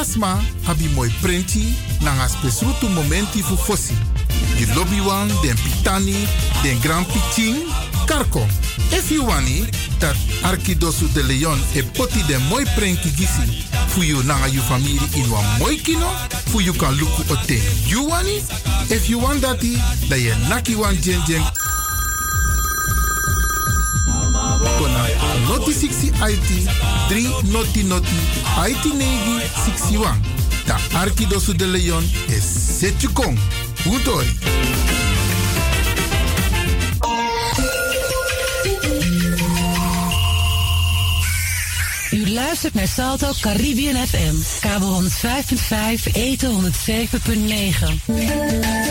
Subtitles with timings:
[0.00, 3.94] Alasma abi moi prenti nanga spesrutu momenti fu fossi.
[4.56, 6.26] Di lobby wan, den pitani,
[6.62, 7.54] den grand pitin,
[8.06, 8.46] karko.
[8.92, 14.22] If you wani, dat Arkidosu de Leon e poti den moi prenki gisi fu you
[14.22, 16.08] nanga you family in wan moi kino,
[16.46, 18.40] fu you kan luku o ten you wani.
[18.88, 19.76] If you want dati,
[20.08, 21.42] da ye naki wan jen jen
[25.50, 26.70] noti 60 IT
[27.08, 28.14] 3 noti noti
[28.68, 30.20] IT negi 61.
[30.66, 32.44] Da Arkidosu de Leon is
[32.78, 33.38] Setjukong.
[33.86, 34.38] Utori.
[42.10, 44.34] U luistert naar Salto Caribbean FM.
[44.60, 48.89] Kabel 105.5, eten 107.9.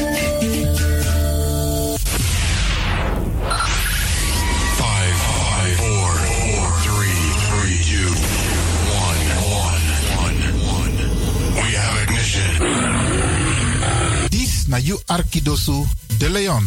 [14.79, 15.85] na you Arkidosu
[16.17, 16.63] de Leon.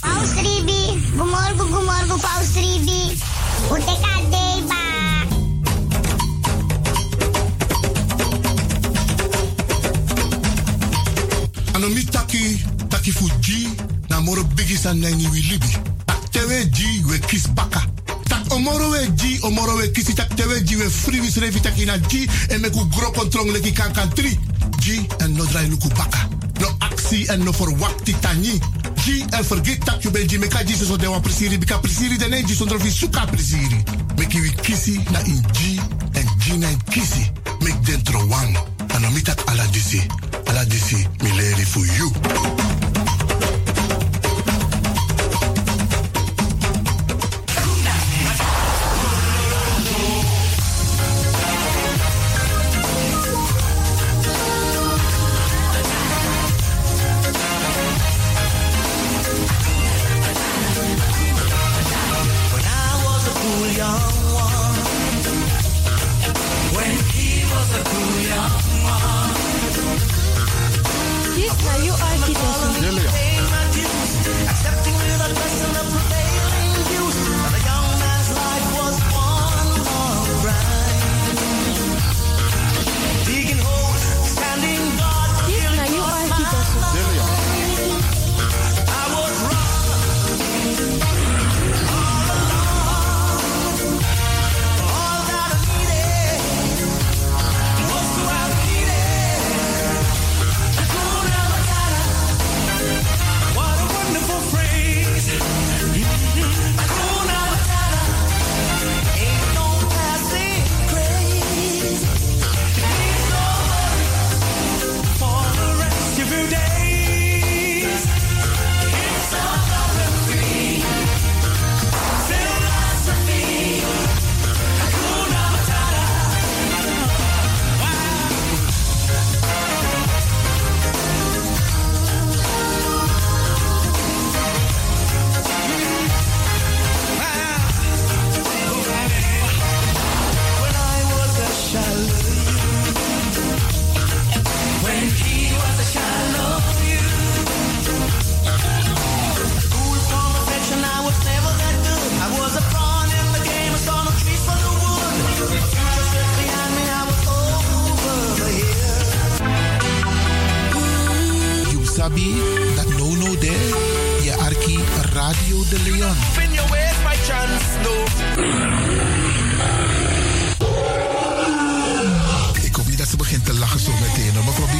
[0.00, 3.20] Paus Ribi, gumorgo, gumorgo, Paus Ribi.
[3.70, 4.80] Uteka deba.
[11.74, 13.68] Anomi taki, taki fuji,
[14.08, 15.76] na moro bigi san nengi wi libi.
[16.06, 17.82] Tak tewe ji we kis baka.
[18.28, 21.84] Tak omoro we ji, omoro we kisi tak tewe ji we free wis revi taki
[21.84, 24.38] na ji en meku gro kontrong leki kan kan tri.
[24.84, 26.28] Ji en no drai luku baka.
[26.60, 28.60] No aksi en no forwakti tani.
[29.04, 32.18] Ji en forget tak you ben ji meka ji so de wan prisiri bika prisiri
[32.18, 33.82] de ne ji sondro fi suka prisiri.
[34.18, 35.80] Meki wi kisi na in ji
[36.12, 37.30] en ji na in kisi.
[37.60, 38.56] Mek dentro wan.
[38.94, 40.02] Anomi tak ala disi.
[40.46, 42.12] Ala disi mi leri for you.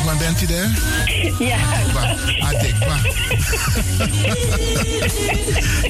[0.04, 0.70] Biekman, bent u er?
[1.38, 1.56] Ja.
[2.40, 2.96] Adekba.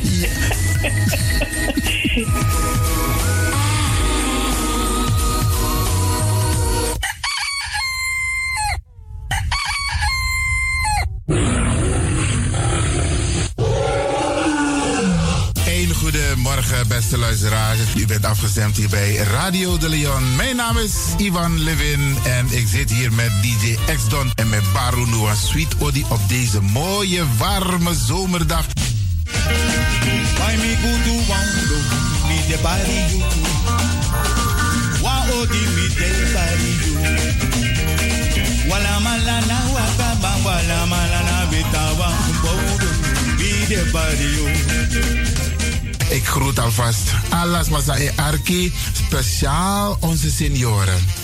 [0.03, 0.29] ja.
[17.97, 20.37] U bent afgestemd hier bij Radio de Leon.
[20.37, 25.07] Mijn naam is Ivan Levin en ik zit hier met DJ X-Don en met Baru
[25.07, 28.67] Noah Sweet Odi op deze mooie, warme zomerdag.
[38.69, 39.35] Wala wala.
[46.09, 51.24] Ik groet alvast alles Masai Arki, speciaal onze senioren.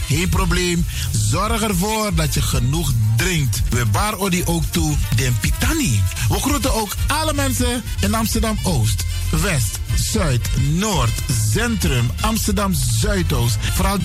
[0.11, 0.85] Geen probleem.
[1.11, 3.61] Zorg ervoor dat je genoeg drinkt.
[3.69, 6.01] We bar odi ook toe den pitani.
[6.29, 11.11] We groeten ook alle mensen in Amsterdam Oost, West, Zuid, Noord,
[11.51, 13.57] Centrum, Amsterdam Zuidoost.
[13.73, 13.97] Vooral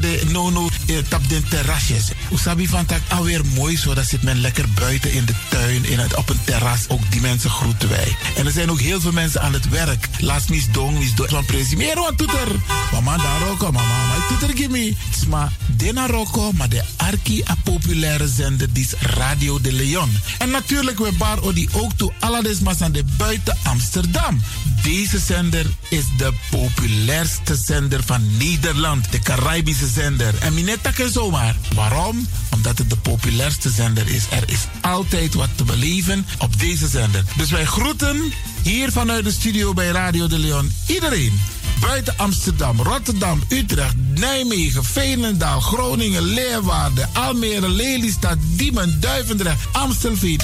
[0.00, 2.10] de nono eh, tap den terrasjes.
[2.32, 3.94] Usabi van tak alweer mooi zo.
[3.94, 6.88] Dat zit men lekker buiten in de tuin, in het, op een terras.
[6.88, 8.16] Ook die mensen groeten wij.
[8.36, 10.08] En er zijn ook heel veel mensen aan het werk.
[10.18, 11.30] Laat mis dong, mis dong.
[11.30, 12.48] Van presimeren wat toeter.
[12.92, 14.94] Mama daar roko, mama, maar toeter gimme.
[15.28, 20.18] Maar dena roko, maar de arki a populaire zender die is Radio de Leon.
[20.38, 24.42] En natuurlijk we bar odi ook toe alle de buiten Amsterdam.
[24.82, 29.12] Deze zender is de populairste zender van Nederland.
[29.12, 30.34] De Caribische zender.
[30.38, 31.56] En minetta en zomaar.
[31.74, 32.28] Waarom?
[32.50, 34.24] Omdat het de populairste zender is.
[34.30, 37.24] Er is altijd wat te beleven op deze zender.
[37.36, 38.32] Dus wij groeten
[38.62, 41.40] hier vanuit de studio bij Radio de Leon iedereen.
[41.80, 50.40] Buiten Amsterdam, Rotterdam, Utrecht, Nijmegen, Veenendaal, Groningen, Leeuwarden, Almere, Lelystad, Diemen, Duivendrecht, Amstelveen,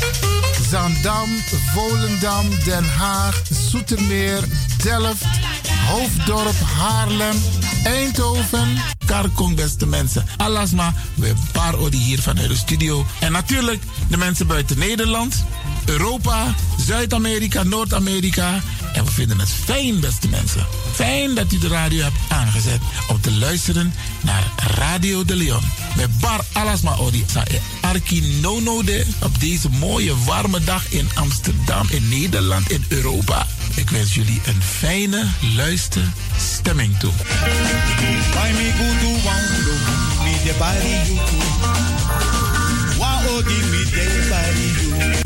[0.71, 1.29] Zandam,
[1.73, 4.45] Volendam, Den Haag, Zoetermeer,
[4.83, 5.25] Delft,
[5.87, 7.37] Hoofddorp, Haarlem,
[7.85, 8.77] Eindhoven,
[9.07, 10.25] Karkong, beste mensen.
[10.37, 13.07] Alasma, we paar hier vanuit de studio.
[13.21, 15.45] En natuurlijk de mensen buiten Nederland,
[15.87, 16.55] Europa,
[16.87, 18.61] Zuid-Amerika, Noord-Amerika.
[18.93, 20.67] En we vinden het fijn, beste mensen.
[20.93, 25.63] Fijn dat u de radio hebt aangezet om te luisteren naar Radio de Leon.
[25.97, 27.25] Met Bar Alasma Odi.
[27.45, 33.47] E Arki Nono de op deze mooie warme dag in Amsterdam, in Nederland, in Europa.
[33.75, 37.13] Ik wens jullie een fijne luisterstemming toe.
[38.33, 38.73] Why me
[45.15, 45.26] the.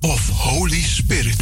[0.00, 1.36] of Holy Spirit.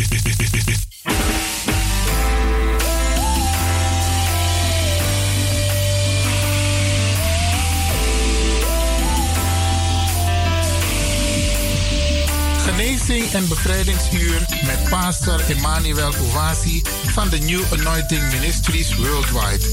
[12.65, 19.65] Genezing en bevrijdingsuur met pastor Emmanuel Owasi van de New Anointing Ministries Worldwide.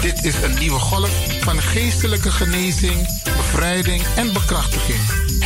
[0.00, 5.29] Dit is een nieuwe golf van geestelijke genezing, bevrijding en bekrachtiging.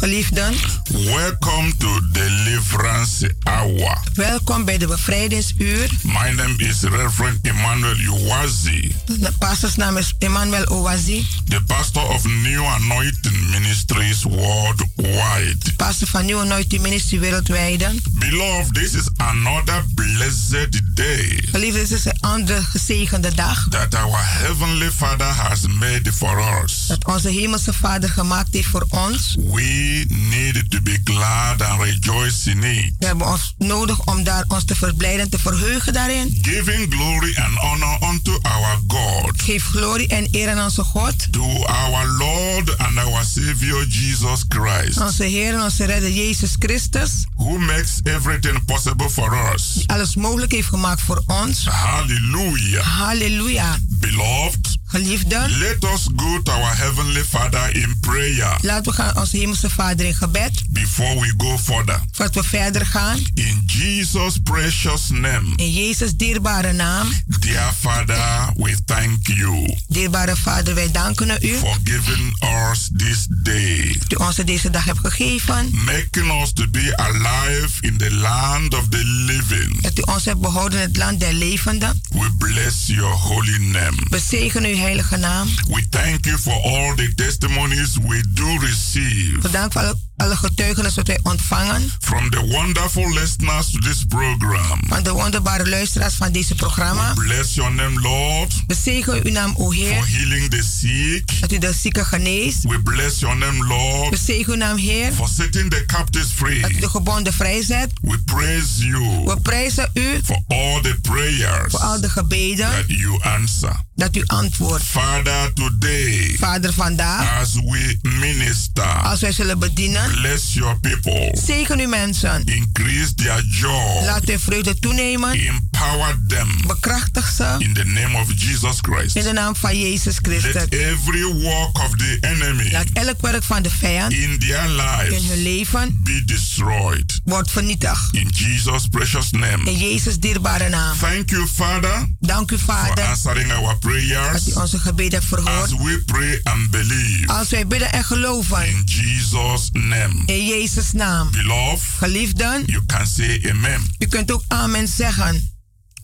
[0.00, 0.54] Geliefden,
[0.90, 3.98] Welcome to Deliverance Hour.
[4.14, 5.90] Welkom bij de bevrijdingsuur.
[6.02, 12.64] My name is Reverend Emmanuel Uwazi, De pastorsnaam is Emmanuel Owazi, the pastor of New
[12.64, 15.56] Anointing Ministries worldwide.
[15.76, 17.78] pastor van New Anointing Ministry wereldwijd.
[18.18, 23.66] Beloved, this is another blessed day Geliefde, dit is een andere gezegende dag.
[23.68, 26.86] that our Heavenly Father has made for us.
[26.86, 29.36] Dat onze hemelse Vader gemaakt heeft voor ons.
[29.52, 32.92] We need to be glad and rejoice in it.
[32.98, 36.38] We hebben ons nodig om daar ons te verblijden en te verheugen daarin.
[36.42, 41.32] Giving glory and honor unto our God, Geef glorie en eer aan onze God.
[41.32, 47.10] to our Lord and our Savior Jesus Christ, Onze Heer en onze Redder Jezus Christus.
[47.36, 49.72] who makes everything possible for us.
[49.74, 51.64] Die alles mogelijk heeft gemaakt voor ons.
[51.66, 52.82] Hallelujah.
[52.84, 53.78] Halleluja.
[53.88, 59.36] Beloved, Geliefden, let us go to our Heavenly Father in prayer laten we gaan onze
[59.36, 60.62] hemelse Vader in gebed.
[60.68, 62.00] before we go further.
[62.12, 63.18] Voordat we verder gaan.
[63.34, 67.08] In Jesus' precious name, In Jezus dierbare naam.
[67.40, 71.54] dear Father, we thank you Dierbare Vader, wij danken u.
[71.56, 72.36] for giving
[72.70, 75.70] us this day, Dat u ons deze dag hebt gegeven.
[75.84, 79.80] making us to be alive in the land of the living.
[79.82, 82.00] Dat u ons hebt behouden in het land der levenden.
[82.10, 83.96] We bless your holy name.
[84.08, 85.48] We zegenen uw heilige naam.
[85.68, 91.04] We thank you for all the testimonies we do receive We danken voor alle, getuigenissen
[91.04, 91.90] dat wij ontvangen.
[92.00, 94.80] from the wonderful listeners to this program.
[94.88, 97.12] Van de wonderbare luisteraars van deze programma.
[97.14, 100.06] Bless your name, Lord, We zegenen uw naam, o for Heer.
[100.06, 101.40] healing the sick.
[101.40, 102.62] Dat u de zieken geneest.
[102.62, 105.12] We bless your name, We Lord, zegenen uw naam, Heer.
[105.12, 106.80] for setting the captives Dat u free.
[106.80, 107.90] de gebonden vrijzet.
[108.02, 112.84] We praise you We prijzen u for all the prayers voor al de gebeden that
[112.86, 113.84] you answer.
[113.94, 114.84] dat u antwoordt.
[114.84, 121.80] Father, today, Vader, vandaag, as we minister, als wij zullen bedienen, bless your people, zegen
[121.80, 122.42] uw mensen.
[122.44, 125.46] increase their joy, Laat uw vreugde toenemen.
[125.46, 129.16] empower them Bekrachtig ze in the name of Jesus Christ.
[129.16, 130.54] in de naam van Jezus Christus.
[130.54, 134.76] Let every work of the enemy Laat elk werk van de vijand in their in
[134.76, 137.20] lives hun leven be destroyed.
[137.24, 138.14] wordt vernietigd.
[138.14, 139.70] In Jesus' precious name.
[139.70, 140.98] In Jezus dierbare naam.
[140.98, 145.46] Thank you, Father, Dank u, for Vader, answering our dat prayers u onze gebeden hebt
[145.46, 147.26] as we pray and believe.
[147.26, 149.99] Als wij bidden en geloven In Jesus' name.
[150.26, 151.30] In Jezus' naam.
[151.30, 153.94] Beloved, Geliefden, you can say amen.
[153.98, 155.58] u kunt ook amen zeggen.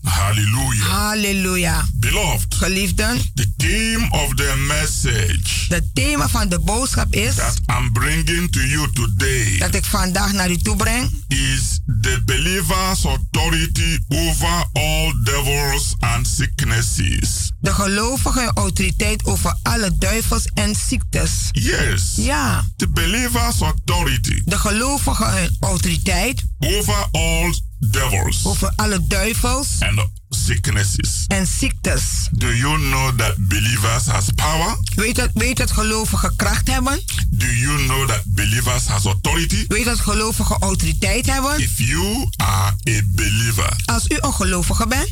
[0.07, 0.83] Hallelujah.
[0.85, 1.85] Halleluja.
[1.99, 7.91] Beloved, Geliefden, the theme of the message het thema van de boodschap is that I'm
[7.91, 11.23] bringing to you today dat ik vandaag naar u toe breng.
[11.27, 17.51] is the believer's authority over all devils and sicknesses.
[17.59, 21.31] De gelovige autoriteit over alle duivels en ziektes.
[21.51, 22.13] Yes.
[22.15, 31.25] Ja, The believer's authority de gelovige autoriteit over all devils over alle duivels and sicknesses.
[31.27, 32.01] en ziektes.
[32.31, 34.77] Do you know that believers has power?
[34.95, 37.01] Weet dat, weet dat gelovigen kracht hebben?
[37.29, 39.65] Do you know that believers has authority?
[39.67, 41.59] Weet dat gelovigen autoriteit hebben?
[41.59, 45.09] If you are a believer, Als u een gelovige bent,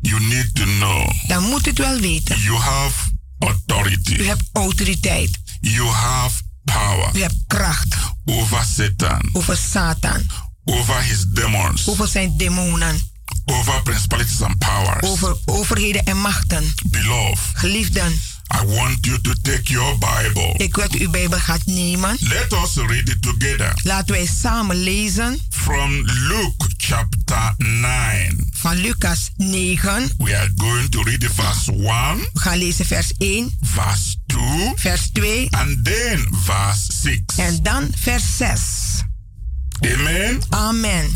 [0.00, 2.40] you need to know dan moet u het wel weten.
[2.40, 3.08] you have
[3.40, 4.22] U authority.
[4.22, 5.38] hebt autoriteit.
[5.60, 10.22] You have power U hebt kracht over Satan, over Satan,
[10.64, 13.00] over his demons, over zijn demonen,
[13.44, 15.08] over principalities and powers.
[15.08, 16.74] over overheden en machten.
[16.90, 18.12] Beloved, Geliefden,
[18.62, 20.54] I want you to take your Bible.
[20.56, 22.16] ik wil dat u uw Bijbel gaat nemen.
[22.20, 28.48] Let us read it together Laten wij samen lezen from Luke chapter 9.
[28.52, 30.10] van Lucas 9.
[30.18, 31.82] We are going to read verse 1,
[32.32, 37.20] We gaan lezen vers 1, verse 2, vers 2 and then verse 6.
[37.36, 38.60] en dan vers 6.
[39.80, 40.40] Amen.
[40.50, 41.10] Amen.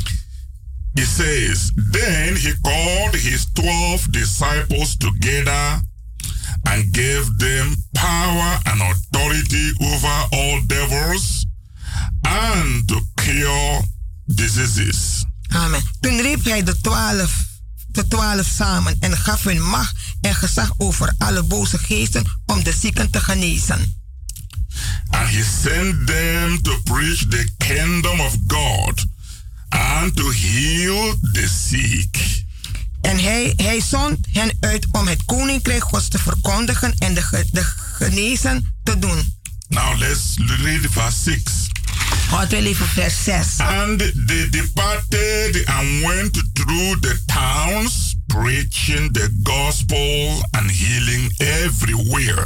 [0.94, 5.80] It says, Then he called his twelve disciples together
[6.68, 11.47] and gave them power and authority over all devils
[12.23, 13.80] and to cure
[14.26, 15.25] diseases.
[15.52, 15.83] Amen.
[16.00, 17.44] Toen riep hij de twaalf,
[17.88, 22.73] de twaalf samen en gaf hun macht en gezag over alle boze geesten om de
[22.73, 24.03] zieken te genezen.
[25.10, 29.00] And he sent them to preach the kingdom of God
[29.70, 32.42] and to heal the sick.
[33.00, 37.62] En hij, hij zond hen uit om het koninkrijk Gods te verkondigen en de, de
[37.98, 39.34] genezen te doen.
[39.68, 41.42] Now let's read verse 6.
[42.30, 43.58] Laten we even vers 6.
[43.58, 52.44] And they departed and went through the towns, preaching the gospel and healing everywhere.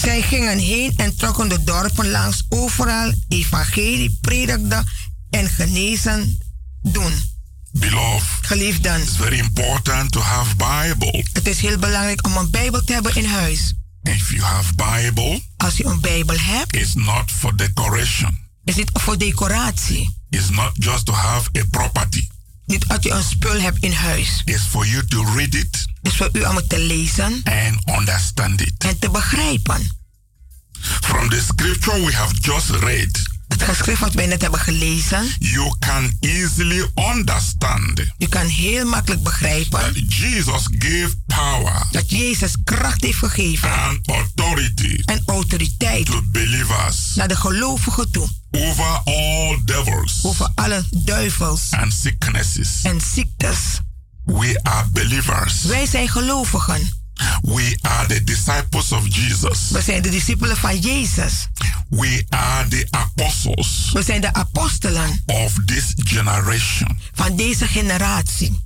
[0.00, 4.84] Zij gingen heen en trokken de dorpen langs, overal evangelie predikten
[5.30, 6.38] en genezen
[6.82, 7.12] doen.
[7.72, 11.24] Beloved, Geliefden, it's very important to have Bible.
[11.32, 13.74] het is heel belangrijk om een Bijbel te hebben in huis.
[14.02, 18.38] If you have Bible, Als je een Bijbel hebt, it's not for decoration.
[18.64, 20.16] is dit voor decoratie.
[20.30, 22.28] It's not just to have a property.
[22.66, 24.42] Niet dat je een spul hebt in huis.
[24.44, 28.60] It's for you to read it is voor u om het te lezen and understand
[28.60, 28.72] it.
[28.78, 29.96] en te begrijpen.
[30.80, 33.22] From the scripture we have just read,
[33.54, 39.22] Het geschrift wat wij net hebben gelezen, you can easily understand u kan heel makkelijk
[39.22, 46.22] begrijpen that Jesus gave power dat Jezus kracht heeft gegeven and authority en autoriteit to
[46.26, 48.28] believers naar de gelovigen toe.
[48.50, 52.68] over all devils Over alle duivels and sicknesses.
[52.82, 53.56] en ziektes.
[54.24, 55.62] We are believers.
[55.62, 57.02] Wij zijn gelovigen.
[57.44, 59.70] We are the disciples of Jesus.
[59.70, 61.48] We zijn de discipelen van Jezus.
[61.88, 66.98] We are the apostles We zijn de apostelen of this generation.
[67.12, 68.60] van deze generatie.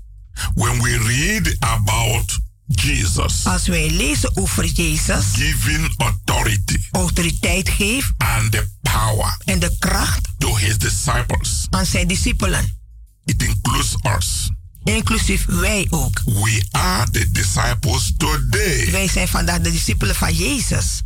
[0.54, 8.52] When we read about Jesus Als wij lezen over Jezus, giving authority autoriteit geeft and
[8.52, 12.78] the power en de kracht to his disciples, aan zijn discipelen,
[13.24, 14.50] it includes us.
[14.94, 16.20] Inclusief wij ook.
[16.24, 18.90] We are the disciples today.
[18.90, 21.02] Wij zijn vandaag de discipelen van Jezus.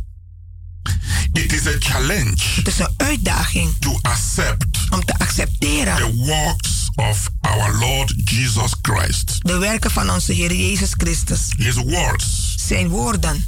[1.33, 6.89] It is a challenge Het is een uitdaging to accept om te accepteren the works
[6.95, 9.37] of our Lord Jesus Christ.
[9.45, 11.39] de werken van onze Heer Jezus Christus.
[11.57, 13.45] His words Zijn woorden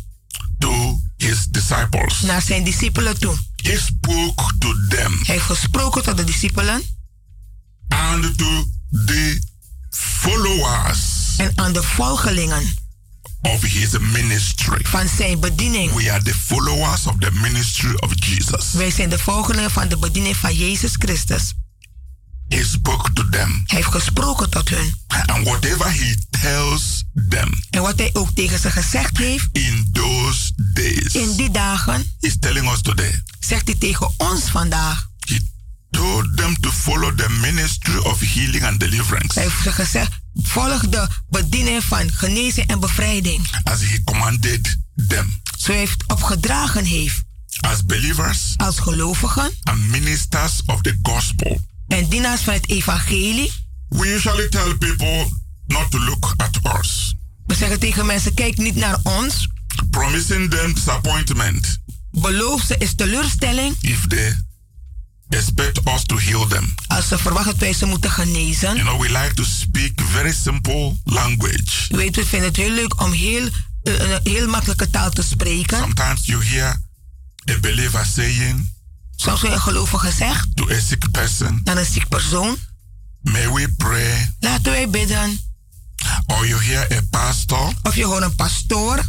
[0.60, 2.22] to his disciples.
[2.22, 3.36] naar zijn discipelen toe.
[3.56, 6.82] He spoke to them Hij heeft gesproken tot de discipelen
[7.88, 8.66] and to
[9.06, 9.42] the
[9.96, 11.00] followers
[11.38, 12.74] en aan de volgelingen
[13.42, 14.86] of his ministry.
[14.86, 15.94] van zijn bediening.
[15.94, 18.72] We are the followers of the ministry of Jesus.
[18.72, 21.54] Wij zijn de volgelingen van de bediening van Jezus Christus.
[22.48, 23.64] He spoke to them.
[23.66, 24.94] Hij heeft gesproken tot hun.
[25.26, 30.52] And whatever he tells them En wat hij ook tegen ze gezegd heeft in those
[30.74, 33.24] days, in die dagen, he's telling us today.
[33.40, 35.08] zegt hij tegen ons vandaag.
[35.96, 40.88] Told them to follow the ministry of healing and deliverance Hij heeft ze gezegd, volg
[40.90, 43.48] de bediening van genezing en bevrijding.
[43.64, 44.78] as he commanded
[45.08, 45.42] them.
[45.58, 47.24] Zo heeft opgedragen heeft
[47.60, 53.52] As believers als gelovigen and ministers of the gospel, en dienaars van het evangelie.
[53.90, 55.30] we usually tell people
[55.68, 59.48] not to look at us, We zeggen tegen mensen, kijk niet naar ons.
[59.90, 61.78] promising them disappointment
[62.12, 64.34] Beloof ze is teleurstelling if they
[65.30, 66.74] expect us to heal them.
[66.88, 68.76] als ze verwachten dat wij ze moeten genezen.
[68.76, 71.88] You know, we like to speak very simple language.
[71.94, 73.50] U weet, we vinden het heel leuk om heel,
[73.84, 75.78] eh, een heel makkelijke taal te spreken.
[75.78, 76.82] Sometimes you hear
[77.52, 78.74] a believer saying
[79.16, 82.58] Soms een gelovige zegt to a sick person, naar een ziek persoon,
[83.22, 84.34] May we pray?
[84.40, 85.40] laten wij bidden.
[86.26, 89.04] Or you hear a pastor Of je hoort een pastoor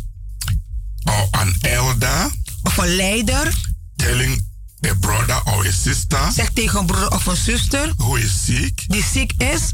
[1.04, 2.30] or an elder
[2.62, 3.52] of een leider
[3.96, 4.45] telling
[4.84, 8.84] a brother or a sister zegt tegen een broer of een zuster who is sick,
[8.86, 9.72] die ziek is,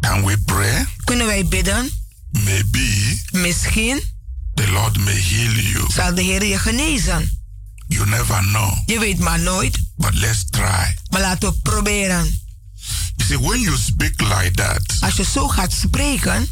[0.00, 0.86] can we pray?
[1.04, 1.90] kunnen wij bidden.
[2.44, 4.02] Maybe Misschien
[4.54, 5.84] the Lord may heal you.
[5.92, 7.38] zal de Heer je genezen.
[7.86, 10.96] You never know, Je weet maar nooit, but let's try.
[11.10, 12.40] maar laten we proberen.
[13.16, 16.48] You see, when you speak like that, Als je zo gaat spreken,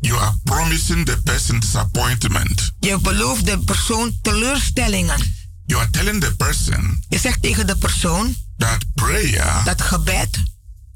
[0.00, 2.72] you are promising the person disappointment.
[2.80, 5.34] je belooft de persoon teleurstellingen.
[5.66, 10.42] You are telling the person Je zegt tegen de persoon that prayer dat gebed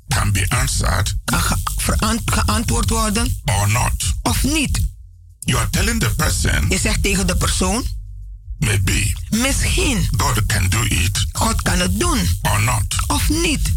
[0.09, 3.93] can be answered kan ge- geantwoord worden or not.
[4.23, 4.81] of niet.
[5.41, 7.85] You are telling the person Je zegt tegen de persoon,
[8.59, 12.85] maybe misschien God can do it God kan het doen or not.
[13.07, 13.75] of niet.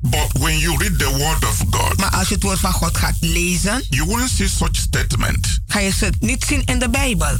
[0.00, 2.96] But when you read the word of God, Maar als je het woord van God
[2.96, 5.58] gaat lezen, you won't see such statement.
[5.66, 7.38] ga je ze niet zien in de Bijbel.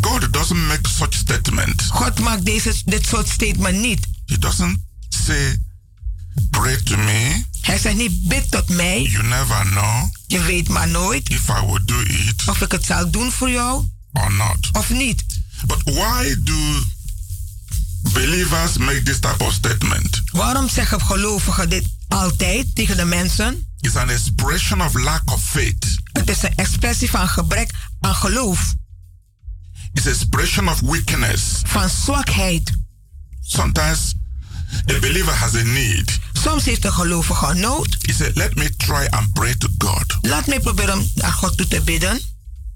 [0.00, 1.82] God doesn't make such statement.
[1.82, 4.06] God maakt deze, dit soort statement niet.
[4.26, 4.78] He doesn't
[5.08, 5.58] say,
[6.50, 7.44] pray to me.
[7.60, 9.02] Hij zegt niet, bid tot mij.
[9.02, 12.84] You never know Je weet maar nooit if I will do it of ik het
[12.84, 14.68] zal doen voor jou or not.
[14.72, 15.24] of niet.
[15.66, 16.82] But why do
[18.12, 20.22] believers make this type of statement?
[20.32, 23.66] Waarom zeggen gelovigen dit altijd tegen de mensen?
[23.80, 25.86] It's an expression of lack of faith.
[26.12, 28.74] Het is een expressie van gebrek aan geloof,
[29.96, 31.62] It's an expression of weakness.
[31.66, 32.70] van zwakheid.
[33.40, 34.14] Sometimes
[34.90, 36.18] a believer has a need.
[36.32, 37.96] Soms heeft een gelovige nood.
[38.00, 40.16] He said, Let me try and pray to God.
[40.20, 42.20] Laat mij proberen om naar God toe te bidden.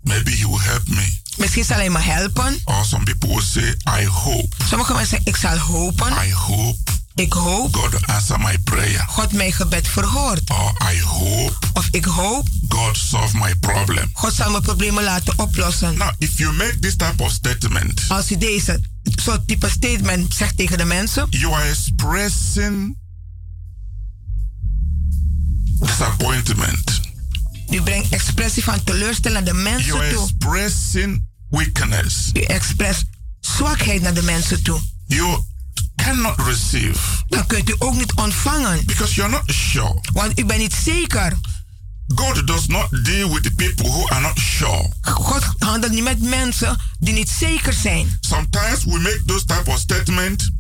[0.03, 1.19] Maybe He will help me.
[1.37, 2.61] Misschien zal hij me helpen.
[2.65, 4.49] Or some people will say, I hope.
[4.69, 6.13] Sommige mensen zeggen, ik zal hopen.
[6.27, 6.91] I hope.
[7.15, 7.77] Ik hoop.
[7.77, 9.05] God answer my prayer.
[9.09, 10.51] God mijn gebed verhoort.
[10.51, 11.57] Or I hope.
[11.73, 12.49] Of ik hoop.
[12.69, 14.11] God solve my problem.
[14.13, 15.99] God zal mijn problemen laten oplossen.
[15.99, 18.05] Now, if you make this type of statement.
[18.09, 21.27] Als u deze soort type statement zegt tegen de mensen.
[21.31, 22.99] You are expressing
[25.81, 27.01] disappointment.
[27.71, 30.23] U brengt expressie van teleurstelling naar de mensen you are toe.
[30.23, 32.31] expressing weakness.
[32.33, 33.05] U express
[33.41, 34.81] zwakheid naar de mensen toe.
[35.07, 35.45] You
[35.97, 36.99] cannot receive.
[37.27, 38.87] Dan kunt u ook niet ontvangen.
[38.87, 40.01] Because you're not sure.
[40.13, 41.39] Want u bent niet zeker.
[42.15, 44.89] God does not deal with the people who are not sure.
[45.01, 48.19] God handelt niet met mensen die niet zeker zijn.
[48.21, 50.51] Sometimes we make those type of statements.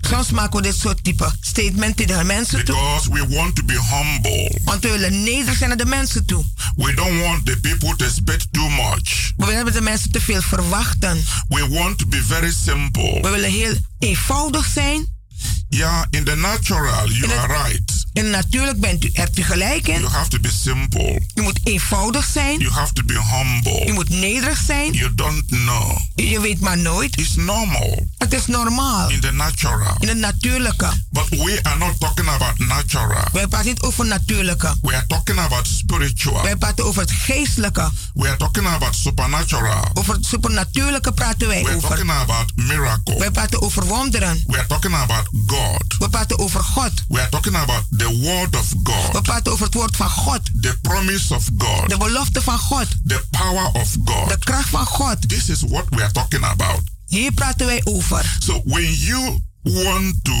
[0.00, 2.74] Soms maken we dit soort type statement tegen mensen toe.
[2.74, 4.58] Because we want to be humble.
[4.64, 6.44] Want we willen nederig zijn naar de mensen toe.
[6.76, 9.32] We don't want the people to expect too much.
[9.36, 11.24] We willen de mensen te veel verwachten.
[11.48, 13.20] We want to be very simple.
[13.20, 15.18] We willen heel eenvoudig zijn.
[15.68, 17.99] Ja, in the natural, you are right.
[18.12, 20.00] En natuurlijk bent u, hebt u gelijk in.
[20.00, 21.20] You have to be simple.
[21.34, 22.58] U moet eenvoudig zijn.
[22.58, 23.86] You have to be humble.
[23.86, 24.92] U moet nederig zijn.
[24.92, 25.98] You don't know.
[26.14, 27.18] Je weet maar nooit.
[27.18, 28.06] It's normal.
[28.18, 29.10] Het is normaal.
[29.10, 29.96] In the natural.
[29.98, 30.88] In het natuurlijke.
[31.10, 33.24] But we are not talking about natural.
[33.32, 34.74] Wij praten niet over natuurlijke.
[34.82, 36.42] We are talking about spiritual.
[36.42, 37.90] Wij praten over het geestelijke.
[38.14, 39.84] We are talking about supernatural.
[39.94, 41.88] Over het supernatuurlijke praten wij We are over.
[41.88, 43.18] talking about miracle.
[43.18, 44.42] Wij praten over wonderen.
[44.46, 45.84] We are talking about God.
[45.98, 46.92] We praten over God.
[47.08, 49.12] We are talking about the word of God.
[49.12, 50.40] We praten over het woord van God.
[50.60, 51.88] The promise of God.
[51.88, 52.86] De belofte van God.
[53.04, 54.28] The power of God.
[54.28, 55.28] De kracht van God.
[55.28, 56.80] This is what we are talking about.
[57.06, 58.36] Hier praten wij over.
[58.38, 60.34] So when you want to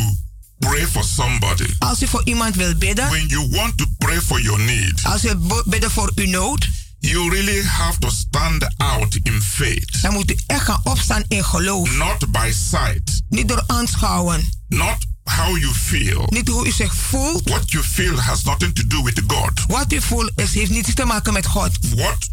[0.58, 1.74] pray for somebody.
[1.78, 3.10] Als u voor iemand wil bidden.
[3.10, 5.00] When you want to pray for your need.
[5.02, 6.68] Als u bidden voor uw nood.
[6.98, 10.02] You really have to stand out in faith.
[10.02, 11.96] Dan moet u echt gaan opstaan in geloof.
[11.96, 13.22] Not by sight.
[13.28, 14.48] Niet door aanschouwen.
[14.68, 16.26] Not how you feel.
[16.30, 17.48] Niet hoe u zich voelt.
[17.48, 19.64] What you feel has nothing to do with God.
[19.66, 21.70] Wat u voelt is, heeft niets te maken met God.
[21.94, 22.28] What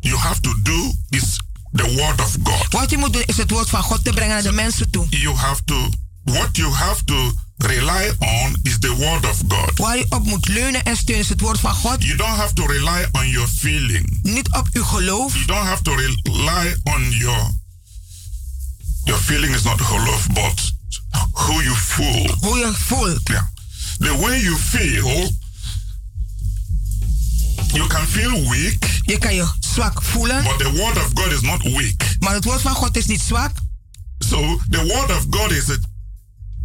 [0.00, 1.40] you have to do is
[1.72, 2.72] the word of God.
[2.72, 5.06] Wat u moet doen is het woord van God te brengen naar de mensen toe.
[5.08, 5.90] You have to
[6.24, 9.78] what you have to rely on is the word of God.
[9.78, 12.04] Waar je op moet leunen en steunen is het woord van God.
[12.04, 14.18] You don't have to rely on your feeling.
[14.22, 15.34] Niet op uw geloof.
[15.34, 17.58] You don't have to rely on your
[19.04, 20.72] your feeling is not geloof, but
[21.32, 22.36] who you feel.
[22.40, 23.28] Hoe je voelt.
[23.28, 23.42] Yeah.
[23.98, 25.30] The way you feel
[27.72, 29.00] You can feel weak.
[29.02, 30.42] Je kan je zwak voelen.
[30.42, 32.16] But the word of God is not weak.
[32.18, 33.50] Maar het woord van God is niet zwak.
[34.18, 35.64] So the word of God is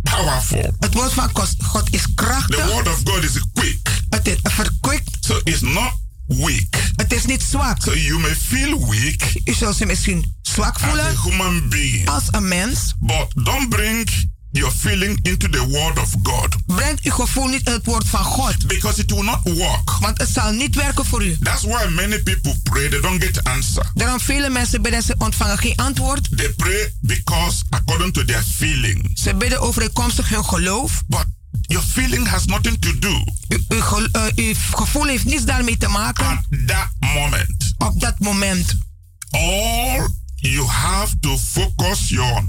[0.01, 0.75] powerful.
[0.79, 1.29] Het woord van
[1.63, 2.65] God is krachtig.
[2.65, 4.01] The word of God is quick.
[4.09, 5.17] Het is verkwikt.
[5.19, 5.93] So it's not
[6.25, 6.91] weak.
[6.95, 7.81] Het is niet zwak.
[7.81, 9.41] So you may feel weak.
[9.45, 11.05] U zult ze misschien zwak voelen.
[11.05, 12.09] As a human being.
[12.09, 12.93] Als een mens.
[12.99, 14.09] But don't bring
[14.55, 16.55] your feeling into the word of God.
[16.65, 18.67] Brengt uw gevoel niet in het woord van God.
[18.67, 19.91] Because it will not work.
[19.99, 21.37] Want het zal niet werken voor u.
[21.39, 23.91] That's why many people pray, they don't get answer.
[23.93, 26.37] Daarom vele mensen bidden, ze ontvangen geen antwoord.
[26.37, 29.11] They pray because according to their feeling.
[29.13, 31.03] Ze bidden overeenkomstig hun geloof.
[31.07, 31.25] But
[31.61, 33.23] your feeling has nothing to do.
[33.47, 36.25] U, uw, uh, uw gevoel heeft niets daarmee te maken.
[36.25, 37.73] At that moment.
[37.77, 38.75] Op dat moment.
[39.29, 42.43] All you have to focus your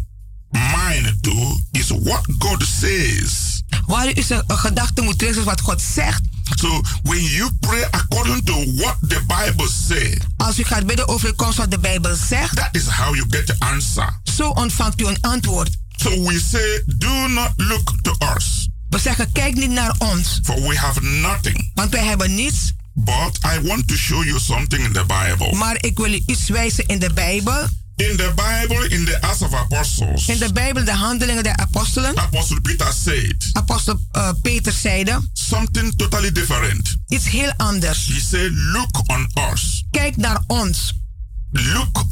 [0.56, 3.62] mind to is what God says.
[3.86, 6.20] Waar u zijn gedachten moet is wat God zegt.
[6.54, 11.64] So when you pray according to what the Bible says, als u gaat bidden overeenkomstig
[11.64, 14.20] wat de Bijbel zegt, that is how you get the answer.
[14.22, 15.70] Zo ontvangt u een antwoord.
[15.96, 18.68] So we say, do not look to us.
[18.88, 20.40] We zeggen, kijk niet naar ons.
[20.42, 21.70] For we have nothing.
[21.74, 22.72] Want wij hebben niets.
[22.92, 25.54] But I want to show you something in the Bible.
[25.54, 27.66] Maar ik wil u iets wijzen in de Bijbel.
[27.96, 30.28] In the Bible, in the Acts of Apostles.
[30.28, 32.16] In de Bijbel, de handelingen der apostelen.
[32.16, 33.50] Apostle Peter said.
[33.52, 35.20] Apostel uh, Peter zeide.
[35.32, 36.96] Something totally different.
[37.08, 38.06] Iets heel anders.
[38.06, 39.84] He said, look on us.
[39.90, 40.92] Kijk naar ons.
[41.50, 42.04] Look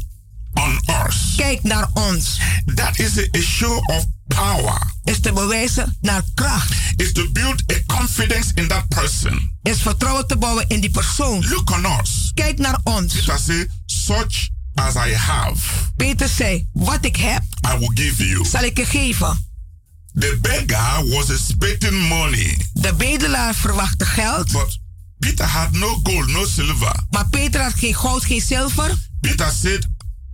[0.53, 1.33] on us.
[1.35, 2.39] Kijk naar ons.
[2.75, 4.93] That is a, show of power.
[5.03, 6.73] Is te bewijzen naar kracht.
[6.95, 9.51] Is to build a confidence in that person.
[9.63, 11.47] Is vertrouwen te bouwen in die persoon.
[11.47, 12.31] Look on us.
[12.33, 13.13] Kijk naar ons.
[13.13, 15.59] Peter say, such as I have.
[15.95, 18.45] Peter zei, wat ik heb, I will give you.
[18.45, 19.43] zal ik je geven.
[20.13, 22.57] The beggar was expecting money.
[22.73, 24.51] De bedelaar verwachtte geld.
[24.51, 24.79] But
[25.19, 26.95] Peter had no gold, no silver.
[27.09, 28.93] Maar Peter had geen goud, geen zilver.
[29.21, 29.87] Peter said,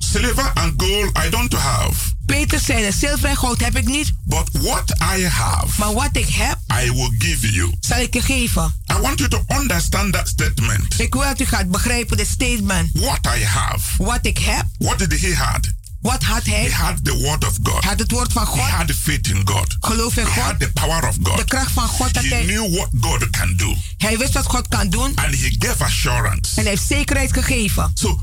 [0.04, 1.94] silver and gold I don't have.
[2.26, 4.12] Peter zei, zilver en goud heb ik niet.
[4.24, 7.74] But what I have, maar wat ik heb, I will give you.
[7.80, 8.74] Zal ik je geven.
[8.92, 11.00] I want you to understand that statement.
[11.00, 12.90] Ik wil dat u gaat begrijpen dit statement.
[12.94, 14.04] What I have.
[14.04, 14.66] Wat ik heb.
[14.78, 15.60] What did he had?
[16.02, 16.64] Wat had hij?
[16.64, 17.84] He had the word of God.
[17.84, 18.60] Had het woord van God.
[18.60, 19.76] He had the faith in God.
[19.80, 20.44] Geloof in He God.
[20.44, 21.38] had the power of God.
[21.38, 22.14] De kracht van God.
[22.14, 23.76] Dat He hij, knew what God can do.
[23.98, 25.12] hij wist wat God kan doen.
[25.16, 26.52] And he gave assurance.
[26.56, 27.92] En hij heeft zekerheid gegeven.
[27.94, 28.20] So,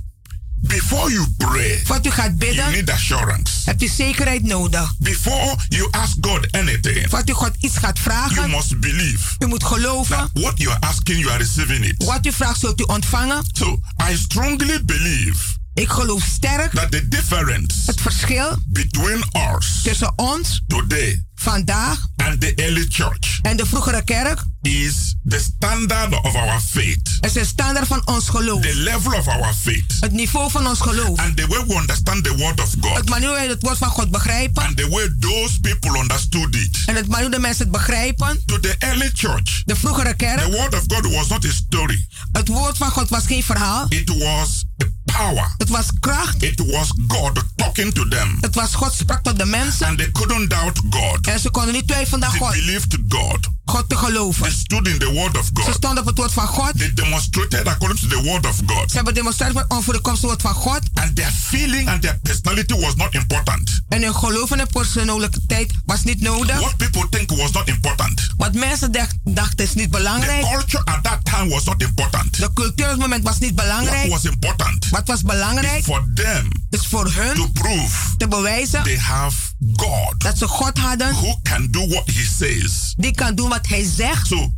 [0.60, 3.52] before you pray, Voordat u gaat bidden, you need assurance.
[3.64, 4.94] hebt u zekerheid nodig.
[4.98, 9.34] Before you ask God anything, Voordat u God iets gaat vragen, you must believe.
[9.38, 10.16] u moet geloven.
[10.16, 12.04] That what you are asking, you are receiving it.
[12.04, 13.42] Wat u vraagt, zult u ontvangen.
[13.52, 13.80] So,
[14.12, 19.22] I strongly believe Ik geloof sterk that the difference het verschil between
[19.56, 25.38] us tussen ons today vandaag and the early church en de vroegere kerk is the
[25.38, 28.62] standard of our faith, is de standaard van ons geloof.
[28.62, 31.18] the level of our faith, Het niveau van ons geloof.
[31.18, 33.78] and the way we understand the word of God, Het manier hoe we het woord
[33.78, 34.62] van God begrijpen.
[34.62, 36.82] and the way those people understood it.
[36.86, 38.42] En het manier hoe de mensen het begrijpen.
[38.46, 40.44] To the early church, De vroegere the kerk.
[40.54, 43.86] word of God was not a story, Het woord van God was geen verhaal.
[43.88, 45.54] it was a power.
[45.58, 46.42] Het was kracht.
[46.42, 48.38] It was God talking to them.
[48.40, 49.86] Het was God sprak tot de mensen.
[49.86, 51.26] And they couldn't doubt God.
[51.26, 52.50] En ze konden niet twijfelen aan They God.
[52.52, 53.38] believed God.
[53.64, 54.42] God te geloven.
[54.42, 55.74] They stood in the word of Ze God.
[55.74, 56.78] stonden op het woord van God.
[56.78, 58.90] They demonstrated according to the word of God.
[58.90, 60.80] Ze hebben demonstreerd over de komst woord van God.
[60.94, 63.80] And their feeling and their personality was not important.
[63.88, 66.60] En hun geloof en hun persoonlijkheid was niet nodig.
[66.60, 68.26] What people think was not important.
[68.36, 70.42] Wat mensen dacht- dachten is niet The belangrijk.
[70.50, 72.36] culture at that time was not important.
[72.38, 74.10] De cultuur op het moment was niet What belangrijk.
[74.10, 78.82] was important Wat was belangrijk is for them is voor hun to prove te bewijzen
[78.82, 79.36] they have
[79.76, 81.12] God dat ze God hadden.
[81.14, 82.94] who can do what he says.
[82.96, 84.26] Die kan doen wat hij zegt.
[84.26, 84.52] So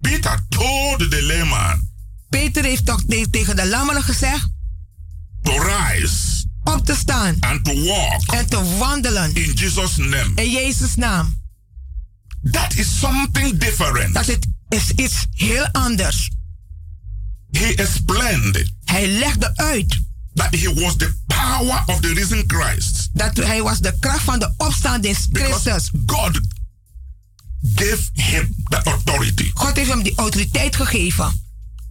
[0.00, 1.88] Peter told the layman
[2.28, 4.48] Peter heeft toch te- tegen de lammeren gezegd
[5.42, 10.30] to rise op te staan and to walk en te wandelen in Jesus' name.
[10.34, 11.40] in Jezus' naam.
[12.50, 14.14] That is something different.
[14.14, 16.30] Dat het is iets heel anders.
[17.52, 20.00] He explained Hij legde uit
[20.34, 23.08] that he was the power of the risen Christ.
[23.12, 25.90] dat hij was de kracht van de opstanding Christus.
[26.06, 26.40] God
[27.76, 29.50] gave him that authority.
[29.54, 31.40] God heeft hem die autoriteit gegeven.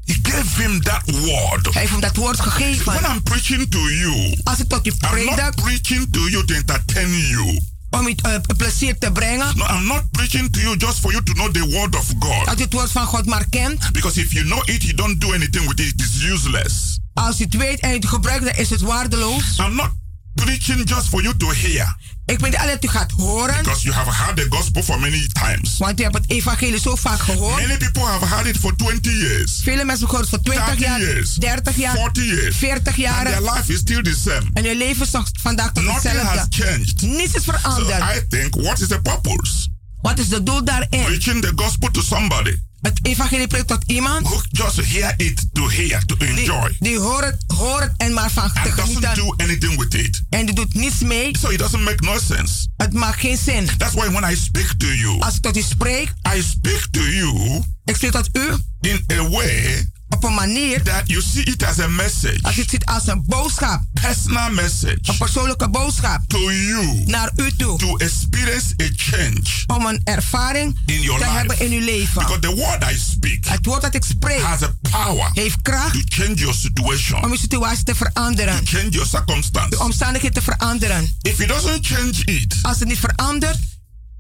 [0.06, 1.66] He gave him that word.
[1.74, 2.94] Hij heeft hem dat woord When gegeven.
[3.12, 6.54] I'm preaching to you, Als ik tot u I'm not predik preaching to you to
[6.54, 7.62] entertain you.
[7.92, 11.24] Om u eh, plezier te brengen, No, I'm not preaching to you just for you
[11.24, 12.46] to know the word of God.
[12.46, 13.92] dat u het woord van God maar kent.
[13.92, 15.88] Because if you know it, you don't do anything with it.
[15.94, 17.00] It is useless.
[17.14, 19.58] Als u het weet en u het gebruikt, dan is het waardeloos.
[19.58, 19.90] I'm not
[20.36, 21.96] preaching just for you to hear.
[22.26, 25.00] Ik ben niet alleen dat u gaat horen, Because you have heard the gospel for
[25.00, 25.78] many times.
[25.78, 27.62] want u hebt het evangelie zo vaak gehoord.
[27.68, 30.86] Many people have heard it for 20 years, Vele mensen hebben gehoord voor 20 30
[30.86, 32.56] jaar, years, 30 jaar, 40 years.
[32.58, 33.42] 40 And their jaar.
[33.56, 34.50] life is still the same.
[34.54, 36.64] En uw leven is nog vandaag toch Nothing has hetzelfde.
[36.64, 37.02] changed.
[37.02, 38.16] Niets is So veranderd.
[38.16, 39.68] I think, what is the purpose?
[40.02, 41.04] Wat is de doel daarin?
[41.04, 45.70] Preaching the gospel to somebody Het evangelie preekt tot iemand who just hear it to
[45.70, 48.96] hear, to die, enjoy, die hoort, het, hoort het en maar van te and doesn't
[49.06, 49.16] genieten.
[49.16, 50.22] do anything with it.
[50.30, 51.38] En die doet niets mee.
[51.40, 52.68] So it doesn't make no sense.
[52.78, 53.70] Het maakt geen zin.
[53.78, 57.02] That's why when I speak to you, Als ik tot u spreek, I speak to
[57.02, 61.64] you ik spreek tot u in a way op een manier that you see it
[61.64, 63.82] as a message, als u het ziet als een boodschap.
[64.02, 67.78] personal Een message persoonlijke boodschap to you naar u toe.
[67.78, 71.80] to experience a change Om een ervaring in your te hebben in life.
[71.80, 72.14] uw leven.
[72.22, 75.94] Because the word I speak Het woord dat ik spreek has a power heeft kracht
[75.94, 78.68] to change your situation, om uw situatie te veranderen.
[78.68, 79.70] change your circumstance.
[79.70, 81.16] De omstandigheden te veranderen.
[81.22, 83.58] If it doesn't change it, Als het niet verandert,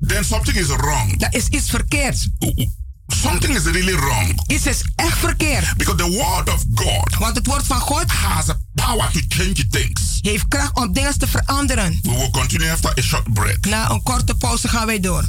[0.07, 1.17] then something is wrong.
[1.19, 2.27] dan is iets verkeerd.
[3.15, 4.39] Something is really wrong.
[4.47, 5.77] Iets is echt verkeerd.
[5.77, 9.67] Because the word of God Want het woord van God has a power to change
[9.69, 10.17] things.
[10.21, 11.99] heeft kracht om dingen te veranderen.
[12.01, 13.65] We will continue after a short break.
[13.65, 15.23] Na een korte pauze gaan wij door.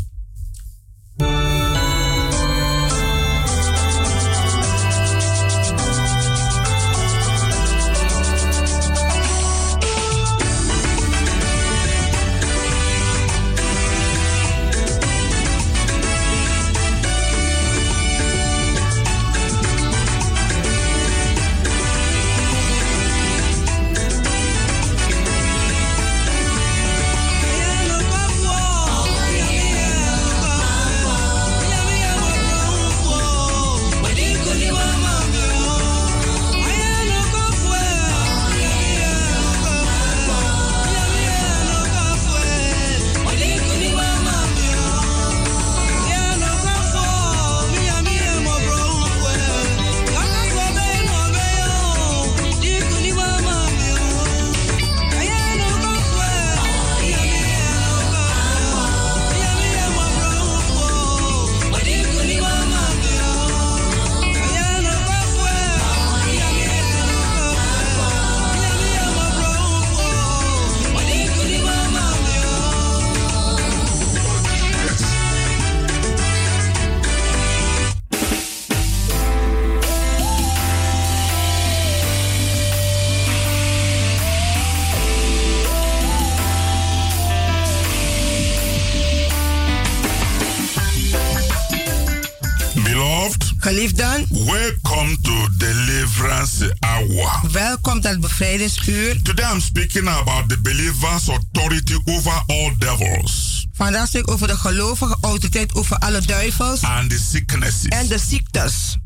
[100.03, 103.67] Speaking about the believer's authority over all devils.
[103.73, 106.83] Vandaag spreek over de gelovige autoriteit over alle duivels.
[106.83, 107.89] And the sicknesses.
[107.89, 108.97] En de ziektes.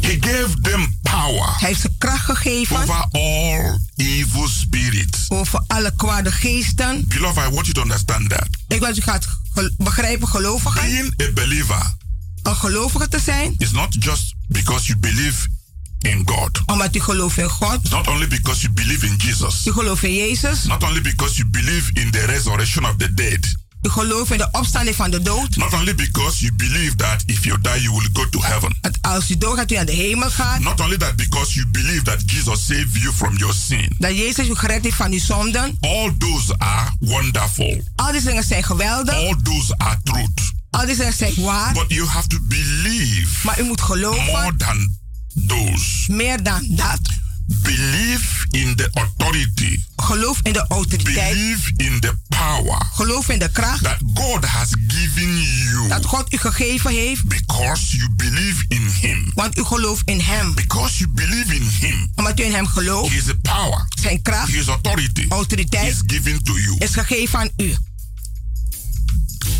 [0.00, 1.56] He gave them power.
[1.58, 2.76] Hij heeft ze kracht gegeven.
[2.76, 5.30] Over all evil spirits.
[5.30, 7.04] Over alle kwade geesten.
[7.08, 8.48] Beloved, I want you to understand that.
[8.68, 9.26] Ik wil dat u gaat
[9.76, 10.82] begrijpen, gelovigen.
[10.82, 11.94] Being a believer.
[12.42, 13.54] Een gelovige te zijn.
[13.58, 15.48] Is not just because you believe
[16.02, 16.60] in God.
[16.66, 17.90] Omdat u gelooft in God.
[17.90, 19.66] Not only because you believe in Jesus.
[19.66, 20.64] U gelooft in Jezus.
[20.64, 23.58] Not only because you believe in the resurrection of the dead.
[23.82, 25.56] U gelooft in de opstanding van de dood.
[25.56, 28.76] Not only because you believe that if you die you will go to heaven.
[28.80, 30.60] Dat als u doodgaat u naar de hemel gaat.
[30.60, 33.94] Not only that because you believe that Jesus saved you from your sin.
[33.98, 35.76] Dat Jezus u gered heeft van uw zonden.
[35.80, 37.82] All those are wonderful.
[37.96, 39.14] Al die dingen zijn geweldig.
[39.14, 40.52] All those are truth.
[40.70, 41.72] Al die dingen zijn waar.
[41.72, 43.46] But you have to believe.
[43.46, 44.24] Maar u moet geloven.
[44.24, 44.98] More than
[45.46, 46.12] those.
[46.12, 47.00] Meer dan dat.
[47.62, 49.82] Believe in the authority.
[49.96, 51.32] Geloof in de autoriteit.
[51.32, 52.90] Believe in the power.
[52.94, 53.82] Geloof in de kracht.
[53.82, 55.88] That God has given you.
[55.88, 57.24] Dat God u gegeven heeft.
[57.24, 59.30] Because you believe in Him.
[59.34, 60.54] Want u gelooft in Hem.
[60.54, 62.10] Because you believe in Him.
[62.14, 63.12] Omdat u in Hem gelooft.
[63.12, 63.86] His power.
[64.00, 64.52] Zijn kracht.
[64.52, 65.26] His authority.
[65.28, 65.92] Autoriteit.
[65.92, 66.76] Is given to you.
[66.78, 67.76] Is gegeven aan u.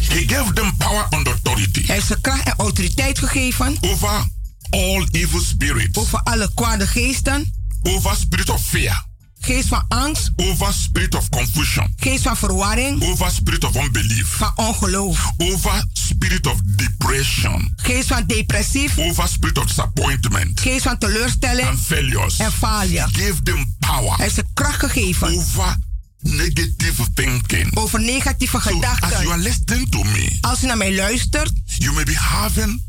[0.08, 1.86] He gave them power and authority.
[1.86, 3.76] Hij heeft ze kracht en autoriteit gegeven.
[3.80, 4.24] Over
[4.70, 5.98] all evil spirits.
[5.98, 7.52] Over alle kwade geesten.
[7.82, 9.08] Over spirit of fear.
[9.40, 10.30] Geest van angst.
[10.36, 11.94] Over spirit of confusion.
[11.96, 13.02] Geest van verwarring.
[13.02, 14.26] Over spirit of unbelief.
[14.26, 15.32] Van ongeloof.
[15.36, 17.72] Over spirit of depression.
[17.76, 18.98] Geest van depressief.
[18.98, 20.60] Over spirit of disappointment.
[20.60, 21.68] Geest van teleurstelling.
[21.68, 22.38] And failures.
[22.38, 23.08] En failure.
[23.12, 24.16] Give them power.
[24.16, 25.28] Hij ze kracht gegeven.
[25.36, 25.76] Over
[26.20, 27.76] negative thinking.
[27.76, 29.12] Over negatieve so gedachten.
[29.12, 30.38] As you are listening to me.
[30.40, 31.52] Als u naar mij luistert.
[31.78, 32.82] You may be having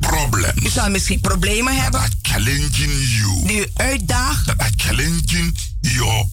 [0.00, 0.64] problems.
[0.64, 2.00] U zal misschien problemen hebben.
[2.00, 3.46] That are challenging you.
[3.46, 4.46] Die u uitdaagt.
[4.46, 6.26] That are challenging your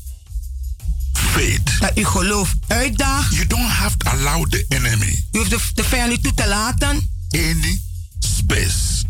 [1.13, 1.79] faith.
[1.79, 3.33] Dat u geloof uitdaagt.
[3.33, 5.25] You don't have to allow the enemy.
[5.31, 7.09] U hoeft de, de vijand niet toe te laten.
[7.29, 7.81] Any
[8.19, 9.05] space.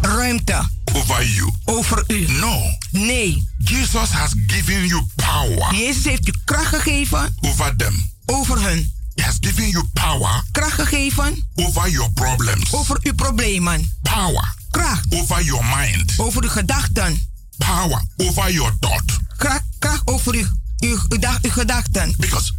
[0.00, 0.68] Ruimte.
[0.92, 1.52] Over you.
[1.64, 2.26] Over u.
[2.28, 2.62] No.
[2.90, 3.48] Nee.
[3.58, 5.74] Jesus has given you power.
[5.74, 7.34] Jezus heeft u kracht gegeven.
[7.40, 8.10] Over them.
[8.26, 8.92] Over hun.
[9.16, 10.42] He has given you power.
[10.52, 11.48] Kracht gegeven.
[11.54, 12.72] Over your problems.
[12.72, 13.90] Over uw problemen.
[14.02, 14.54] Power.
[14.70, 15.14] Kracht.
[15.14, 16.12] Over your mind.
[16.16, 17.28] Over uw gedachten.
[17.58, 18.04] Power.
[18.16, 19.18] Over your thought.
[19.36, 20.46] Kracht, kracht over uw,
[20.78, 22.14] uw, uw, uw gedachten.
[22.18, 22.52] Because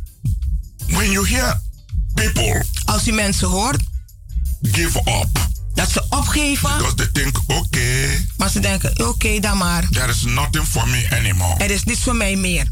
[0.87, 1.61] when you hear
[2.13, 2.63] people.
[2.85, 3.81] Als u mensen hoort.
[4.61, 5.47] Give up.
[5.73, 6.77] Dat ze opgeven.
[6.77, 8.25] Because they think, okay.
[8.37, 9.87] Maar ze denken, oké okay, dan maar.
[9.89, 11.63] There is nothing for me anymore.
[11.63, 12.67] Er is niets voor mij meer.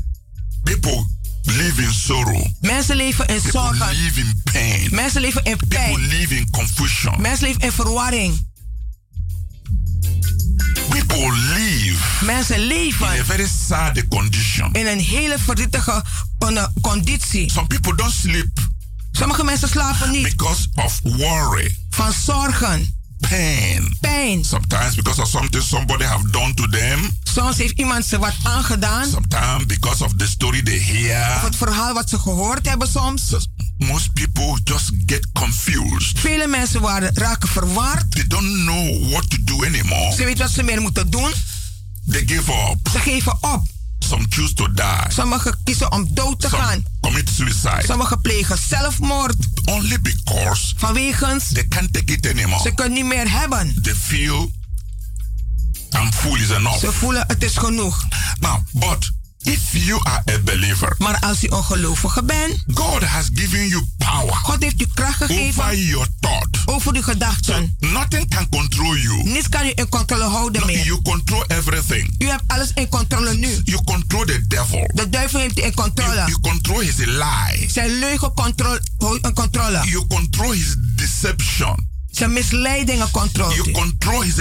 [0.63, 1.05] People
[1.45, 2.45] live in sorrow.
[2.61, 3.95] Mensen leven in People zorgen.
[3.95, 4.87] live in pain.
[4.91, 5.93] Mensen leven in pijn.
[5.93, 7.21] People live in confusion.
[7.21, 8.47] Mensen leven in verwarring.
[10.89, 14.73] People live Mensen leven in a very sad condition.
[14.73, 16.03] In een hele verdrietige
[16.81, 17.51] conditie.
[17.51, 18.59] Some people don't sleep.
[19.11, 20.23] Sommige mensen slapen niet.
[20.23, 21.75] Because of worry.
[21.89, 22.93] Van zorgen.
[23.29, 23.97] Pain.
[24.01, 24.45] Pijn.
[24.45, 27.09] Sometimes because of something somebody have done to them.
[27.23, 29.09] Soms heeft iemand ze wat aangedaan.
[29.09, 31.35] Sometimes because of the story they hear.
[31.35, 33.27] Of het verhaal wat ze gehoord hebben soms.
[33.27, 33.37] So
[33.77, 36.19] most people just get confused.
[36.19, 38.11] Vele mensen waren, raken verward.
[38.11, 40.13] They don't know what to do anymore.
[40.15, 41.33] Ze weten wat ze meer moeten doen.
[42.11, 42.89] They give up.
[42.91, 43.74] Ze geven op.
[44.07, 45.11] Some choose to die.
[45.11, 46.83] Sommigen kiezen om dood te Some gaan.
[47.01, 47.83] Commit suicide.
[47.85, 49.35] Sommigen plegen zelfmoord.
[49.65, 52.61] Only because Vanwege they can't take it anymore.
[52.61, 53.81] Ze kunnen niet meer hebben.
[53.81, 54.51] They feel
[55.99, 56.79] I'm full is enough.
[56.79, 58.05] Ze voelen het is genoeg.
[58.39, 59.11] Now, but
[59.45, 64.33] if you are a believer, maar als u ongelovige bent, God has given you power.
[64.33, 66.57] God heeft u kracht gegeven over your thought.
[66.65, 67.75] Over uw gedachten.
[67.79, 69.23] So nothing can control you.
[69.23, 70.85] Niets kan u in controle houden no, meer.
[70.85, 72.15] You control everything.
[72.17, 73.61] U hebt alles in controle nu.
[73.63, 74.89] You control the devil.
[74.93, 76.15] De duivel heeft u in controle.
[76.15, 77.69] You, you control his lie.
[77.71, 78.81] Zijn leugen controle.
[79.33, 79.81] controle.
[79.83, 81.89] You control his deception.
[82.11, 83.55] Zijn misleidingen controle.
[83.55, 84.35] You control his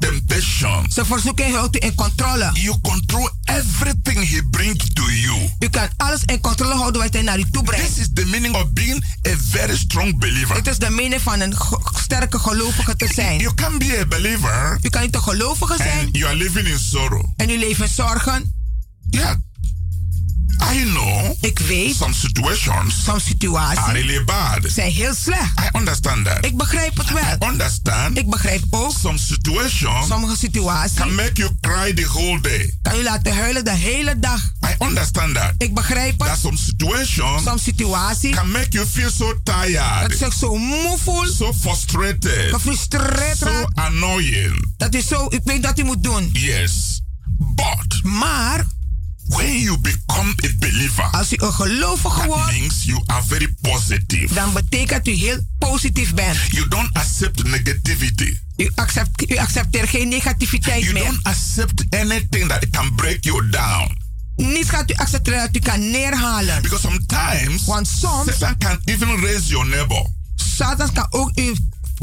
[0.00, 0.86] temptation.
[0.90, 2.50] Ze verzoeken houdt u in controle.
[2.52, 5.50] You control everything he brings to you.
[5.58, 7.86] U kan alles in controle houden wat hij naar u toe brengt.
[7.86, 10.54] This is the meaning of being a very strong believer.
[10.54, 11.54] Dit is de meaning van een
[12.02, 13.38] sterke gelovige te zijn.
[13.38, 14.78] You can be a believer.
[14.82, 15.98] U kan niet een gelovige zijn.
[15.98, 17.24] And you are living in sorrow.
[17.36, 18.54] En u leeft in zorgen.
[19.10, 19.34] Yeah.
[20.62, 21.36] I know.
[21.40, 21.96] Ik weet.
[21.96, 23.04] Some situations.
[23.04, 23.78] Some situaties.
[23.78, 24.58] Are really bad.
[24.66, 25.60] Zijn heel slecht.
[25.60, 26.44] I understand that.
[26.44, 27.22] Ik begrijp het wel.
[27.22, 28.18] I understand.
[28.18, 28.92] Ik begrijp ook.
[29.00, 30.06] Some situations.
[30.06, 30.96] Sommige situaties.
[30.96, 32.74] Can make you cry the whole day.
[32.82, 34.40] Kan je laten huilen de hele dag.
[34.42, 35.52] I understand that.
[35.58, 36.28] Ik begrijp het.
[36.28, 37.42] That some situations.
[37.42, 38.34] Some situaties.
[38.34, 40.10] Can make you feel so tired.
[40.10, 41.34] Dat je zo moe voelt.
[41.34, 42.50] So frustrated.
[42.50, 44.72] Gefrustreerd So annoying.
[44.76, 46.30] Dat is zo, ik weet dat hij moet doen.
[46.32, 47.02] Yes.
[47.38, 48.02] But.
[48.02, 48.66] Maar.
[49.36, 51.04] When you become a believer.
[51.10, 52.50] Als u een gelovige wordt.
[52.58, 54.34] means you are very positive.
[54.34, 56.38] Dan betekent u heel positief bent.
[56.48, 58.38] You don't accept negativity.
[58.56, 61.04] U, accept, u accepteert geen negativiteit You meer.
[61.04, 63.98] don't accept anything that can break you down.
[64.36, 66.62] Niets gaat u accepteren dat u kan neerhalen.
[66.62, 70.06] Because sometimes Want soms Satan can even raise your neighbor.
[70.34, 71.54] Satan kan ook uw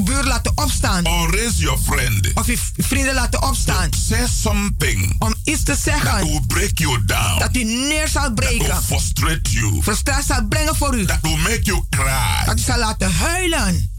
[0.03, 1.05] buur laten opstaan.
[1.05, 2.31] Or raise your friend.
[2.33, 3.89] Of uw vrienden laten opstaan.
[4.07, 5.15] Say something.
[5.19, 6.23] Om iets te That zeggen.
[6.25, 7.39] will break you down.
[7.39, 8.83] Dat u neer zal That will breken.
[8.83, 9.81] frustrate you.
[9.81, 11.05] Frustratie zal brengen voor u.
[11.05, 12.45] That will make you cry.
[12.45, 13.89] Dat u zal laten huilen.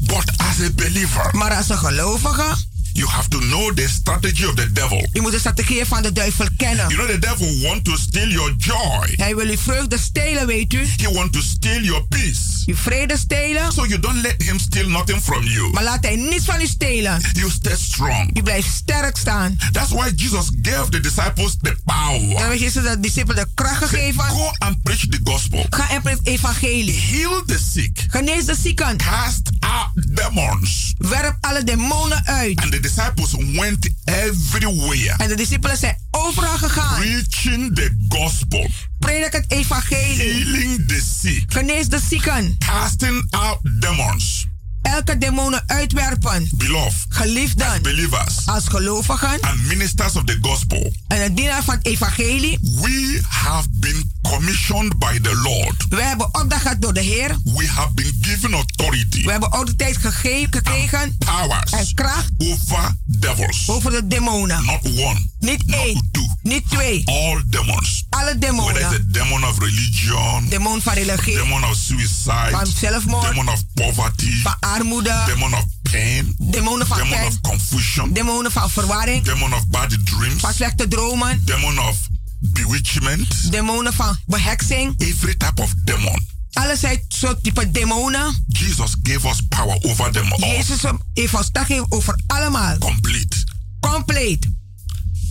[0.00, 2.56] But as a believer, Maar als een gelovige.
[2.98, 5.06] You have to know the strategy of the devil.
[5.12, 6.88] U moet de strategie van de duivel kennen.
[6.88, 9.12] You know the devil want to steal your joy.
[9.16, 10.86] Hij wil uw vreugde stelen, weet u.
[10.96, 12.62] He want to steal your peace.
[12.66, 13.72] Uw vrede stelen.
[13.72, 15.72] So you don't let him steal nothing from you.
[15.72, 17.20] Maar laat hij niets van u stelen.
[17.32, 18.38] You stay strong.
[18.38, 19.56] U blijft sterk staan.
[19.72, 22.34] That's why Jesus gave the disciples the power.
[22.40, 24.24] Dan heeft Jezus de discipelen de kracht gegeven.
[24.24, 25.66] Go and preach the gospel.
[25.70, 27.00] Ga en preek het evangelie.
[27.00, 28.06] Heal the sick.
[28.10, 28.96] Genees de zieken.
[28.96, 30.94] Cast out demons.
[30.98, 32.60] Werp alle demonen uit.
[32.60, 35.14] And the disciples went everywhere.
[35.16, 37.00] En de discipelen zijn overal gegaan.
[37.00, 38.70] Preaching the gospel.
[38.98, 40.32] Predik het evangelie.
[40.32, 41.44] Healing the sick.
[41.46, 42.56] Genees de zieken.
[42.58, 44.46] Casting out demons.
[44.94, 46.48] Elke demonen uitwerpen.
[46.54, 47.06] Beloved.
[47.08, 47.66] Geliefden.
[47.66, 48.46] As believers.
[48.46, 49.40] Als gelovigen.
[49.40, 50.92] And ministers of the gospel.
[51.08, 52.58] En een dienaar van het evangelie.
[52.62, 55.86] We have been commissioned by the Lord.
[55.88, 57.36] We hebben opdracht door de Heer.
[57.44, 59.24] We have been given authority.
[59.24, 61.16] We hebben autoriteit gege- gekregen.
[61.18, 61.72] Powers.
[61.72, 62.28] En kracht.
[62.38, 63.68] Over devils.
[63.68, 64.64] Over de demonen.
[64.64, 65.26] Not one.
[65.40, 66.08] Niet één.
[66.12, 66.26] two.
[66.42, 67.02] Niet twee.
[67.04, 68.06] All demons.
[68.10, 68.84] Alle Whether it's demonen.
[68.84, 70.48] a demon of religion.
[70.48, 71.34] Demon van religie.
[71.36, 72.48] Demon of suicide.
[72.50, 73.28] Van zelfmoord.
[73.28, 74.27] Demon of poverty.
[74.42, 75.22] Van armoede.
[75.26, 76.34] Demon of pain.
[76.38, 77.26] Demonen van Demon pijn.
[77.26, 78.12] of confusion.
[78.12, 79.24] Demonen van verwarring.
[79.24, 80.40] Demon of bad dreams.
[80.40, 81.42] Van slechte dromen.
[81.44, 81.96] Demon of
[82.40, 83.52] bewitchment.
[83.52, 84.94] Demonen van beheksing.
[84.98, 86.26] Every type of demon.
[86.52, 86.76] Alle
[87.08, 88.44] soort type demonen.
[88.48, 90.50] Jesus gave us power over them all.
[90.50, 90.80] Jezus
[91.12, 91.50] heeft ons
[91.88, 92.78] over allemaal.
[92.78, 93.36] Complete.
[93.80, 94.46] Compleet.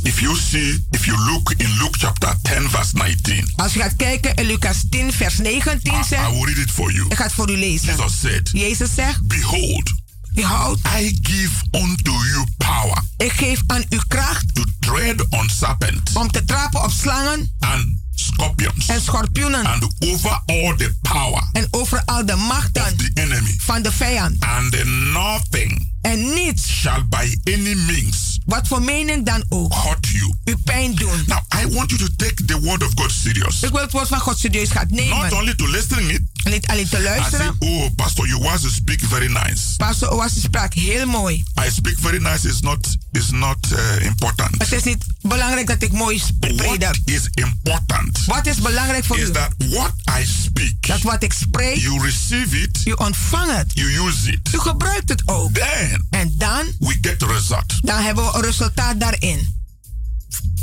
[0.04, 3.96] If you see, if you look in Luke chapter 10, verse 19, Als je gaat
[3.96, 6.30] kijken in Lucas 10, vers 19 I, I zegt.
[6.32, 7.06] will read it for you.
[7.10, 7.88] Ik ga het voor u lezen.
[7.88, 9.28] Jesus said, Jezus zegt.
[9.28, 9.94] Behold,
[10.34, 10.80] Behoud.
[11.00, 14.56] I give unto you power Ik geef aan u kracht.
[14.56, 17.52] to tread on serpents Om te trappen op slangen.
[17.60, 17.86] and
[18.16, 19.66] scorpions En schorpioenen.
[19.66, 22.82] and over all the power En over al de machten.
[22.84, 23.56] of the enemy.
[23.58, 24.36] Van de vijand.
[24.40, 24.84] And
[25.14, 26.68] nothing En niets.
[26.68, 29.74] shall by any means Wat voor mening dan ook.
[29.74, 30.34] hurt you.
[30.46, 31.24] U pijn doen.
[31.26, 33.64] Now, I want you to take the word of God serious.
[33.64, 36.68] Ik wil het woord van God serieus gaan Not only to listen it, En niet
[36.68, 39.76] alleen te I say, oh, Pastor, you was to speak very nice.
[39.78, 41.44] Pastor Oasis sprak heel mooi.
[41.68, 44.62] I speak very nice is not is not uh, important.
[44.62, 46.62] Het is niet belangrijk dat ik mooi predik.
[46.82, 49.32] What is important Wat is belangrijk voor is u?
[49.32, 53.72] that what I speak, Dat wat ik spreek, you receive it, u ontvangt het.
[53.74, 54.54] you use it.
[54.54, 55.54] U gebruikt het ook.
[55.54, 57.74] Then En dan, we get the result.
[57.82, 59.56] dan hebben we een resultaat daarin.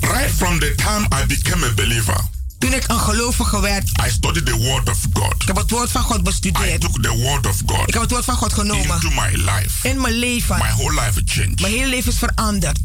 [0.00, 2.16] Right from the time I became a believer,
[2.58, 5.34] Toen ik een gelovige werd, I studied the word of God.
[5.42, 6.80] ik heb het woord van God I bestudeerd.
[6.80, 8.84] took the word of God Ik heb het woord van God genomen.
[8.94, 9.88] into my life.
[9.88, 10.56] In mijn leven.
[10.56, 11.60] My whole life changed.
[11.60, 12.78] Mijn hele leven is veranderd.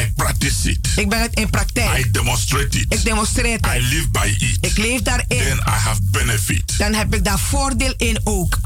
[0.00, 0.88] I practice it.
[0.96, 2.06] Ik ben het in praktijk.
[2.06, 3.04] I demonstrate Ik it.
[3.04, 3.82] demonstreer I het.
[3.82, 4.58] live by it.
[4.60, 5.26] Ik leef daarin.
[5.28, 6.78] Then I have benefit.
[6.78, 8.58] Dan heb ik daar voordeel in ook.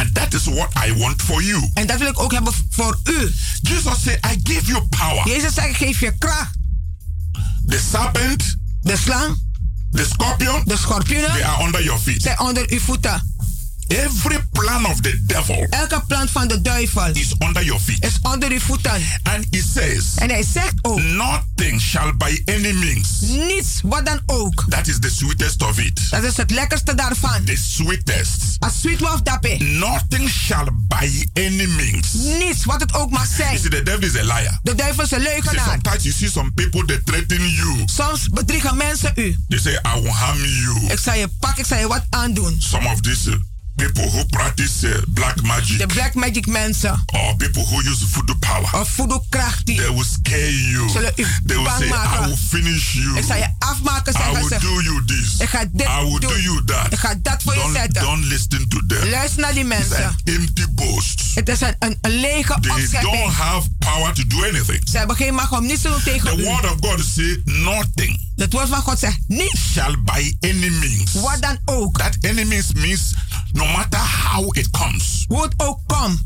[0.00, 1.70] And that is what I want for you.
[1.74, 3.32] En dat wil ik ook hebben voor u.
[3.62, 5.28] Jesus said, I give you power.
[5.28, 6.54] Jezus zegt, ik geef je kracht.
[7.66, 9.36] The serpent, De slang,
[9.90, 12.22] the scorpion, de schorpioenen they are under your feet.
[12.22, 13.34] zijn onder uw voeten.
[13.90, 18.04] Every plan of the devil Elke plan van de duivel is under your feet.
[18.04, 18.92] is onder uw voeten.
[19.22, 23.20] And he says, En hij zegt ook, Nothing shall by any means.
[23.20, 24.64] niets, wat dan ook.
[24.68, 26.10] That is the sweetest of it.
[26.10, 27.44] Dat is het lekkerste daarvan.
[27.44, 28.56] The sweetest.
[28.58, 29.56] Als sweet wolf dappé.
[29.58, 32.12] Nothing shall by any means.
[32.12, 33.58] Niets, wat het ook mag You zijn.
[33.58, 34.58] see, the devil is a liar.
[34.62, 35.64] De duivel is een leugenaar.
[35.68, 37.82] sometimes you see some people they threaten you.
[37.84, 39.36] Soms bedriegen mensen u.
[39.48, 40.86] They say, I will harm you.
[40.92, 42.56] Ik zal je pakken, ik zal je wat aandoen.
[42.60, 43.40] Some of these
[43.80, 47.04] people who practice uh, black magic De black magic mensen.
[47.06, 49.76] or people who use voodoo power, Of voodoo kracht die.
[49.76, 50.88] they will scare you.
[50.90, 52.26] Zullen u They will say, I maken.
[52.26, 53.16] will finish you.
[53.18, 54.58] Ik zal je afmaken, I zeggen will ze.
[54.58, 55.36] do you this.
[55.38, 56.30] Ik ga dit I will doen.
[56.30, 56.92] do you that.
[56.92, 58.02] Ik ga dat voor je Don't, zetten.
[58.02, 59.08] don't listen to them.
[59.10, 60.04] Luister naar die It's mensen.
[60.04, 61.22] an empty boast.
[61.34, 64.88] Het is een, een, een lege They don't have power to do anything.
[64.90, 66.44] Ze hebben geen macht om niets te doen tegen The u.
[66.44, 69.56] word of God says nothing Het woord van God zegt niet.
[69.72, 71.12] shall by any means.
[71.12, 71.98] Wat dan ook.
[71.98, 73.00] That any means means
[73.52, 75.24] no matter how it comes.
[75.28, 76.22] Hoe het ook komt.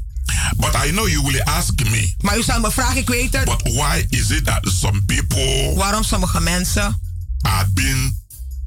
[0.56, 3.44] But I know you will ask me, Maar u zal me vragen, ik weet het.
[3.44, 7.00] but why is it that some people Waarom sommige mensen
[7.40, 8.22] are being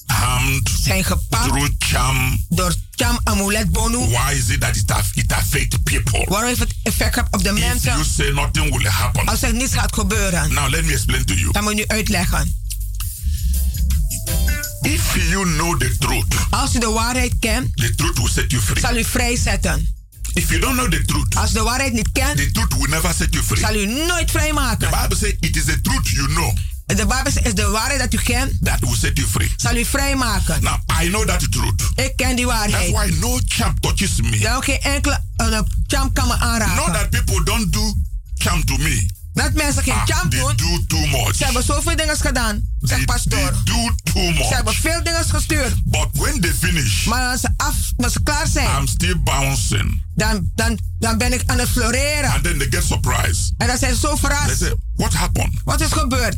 [0.06, 2.46] harmed zijn gepakt through charm?
[2.50, 3.98] door Cham Amulet Bonu?
[3.98, 6.26] Why is it that it, it affects people?
[6.30, 7.92] Waarom heeft het effect gehad op de If mensen?
[7.92, 9.26] you say nothing will happen.
[9.26, 10.54] Als er niets gaat gebeuren.
[10.54, 11.52] Now let me explain to you.
[11.52, 12.56] Dan moet nu uitleggen.
[14.82, 18.62] If you know the truth, Als u de waarheid kent, the truth will set you
[18.64, 18.80] free.
[18.82, 19.96] zal u vrijzetten.
[20.34, 23.14] If you don't know the truth, Als de waarheid niet kent, the truth will never
[23.14, 23.60] set you free.
[23.60, 24.90] zal u nooit vrijmaken.
[24.90, 26.54] The Bible says it is the truth you know
[26.86, 29.52] De Bijbel is de waarheid dat u kent, that will set you free.
[29.58, 30.64] zal u vrijmaken.
[30.64, 31.82] Now I know that truth.
[31.96, 32.92] Ik ken die That's waarheid.
[32.92, 34.38] why no champ touches me.
[34.40, 36.94] Dan geen enkele uh, champ kan me Not aanraken.
[36.94, 37.94] that people don't do
[38.38, 39.06] champ to me.
[39.38, 40.56] Dat mensen geen Ah, they doen.
[40.56, 41.36] do too much.
[41.36, 43.52] Ze hebben zoveel dingen gedaan, They, zegt they pastoor.
[43.64, 44.82] do too Ze hebben much.
[44.82, 45.74] veel dingen gestuurd.
[45.84, 50.04] But when they finish, Maar als ze, af, als ze klaar zijn, I'm still bouncing.
[50.16, 52.32] dan, dan, dan ben ik aan het floreren.
[52.32, 53.54] And then they get surprised.
[53.58, 54.58] En dan zijn ze zo They verrast.
[54.60, 55.54] say, What happened?
[55.64, 56.36] Wat is gebeurd?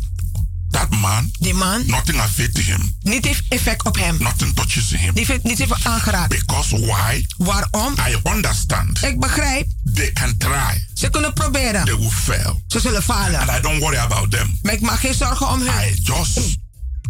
[0.72, 2.96] That man, Die man, nothing affected him.
[3.02, 4.18] niet heeft effect op hem.
[4.20, 5.14] Nothing touches him.
[5.14, 6.30] Die heeft niet heeft aangeraakt.
[6.30, 7.26] Because why?
[7.38, 7.94] Waarom?
[8.08, 9.04] I understand.
[9.04, 9.68] Ik begrijp.
[9.94, 10.86] They can try.
[10.94, 11.86] Ze kunnen proberen.
[11.86, 12.64] They will fail.
[12.68, 13.40] Ze zullen falen.
[13.40, 14.60] And I don't worry about them.
[14.62, 15.68] Maar ik maak geen zorgen om hun.
[15.90, 16.40] I just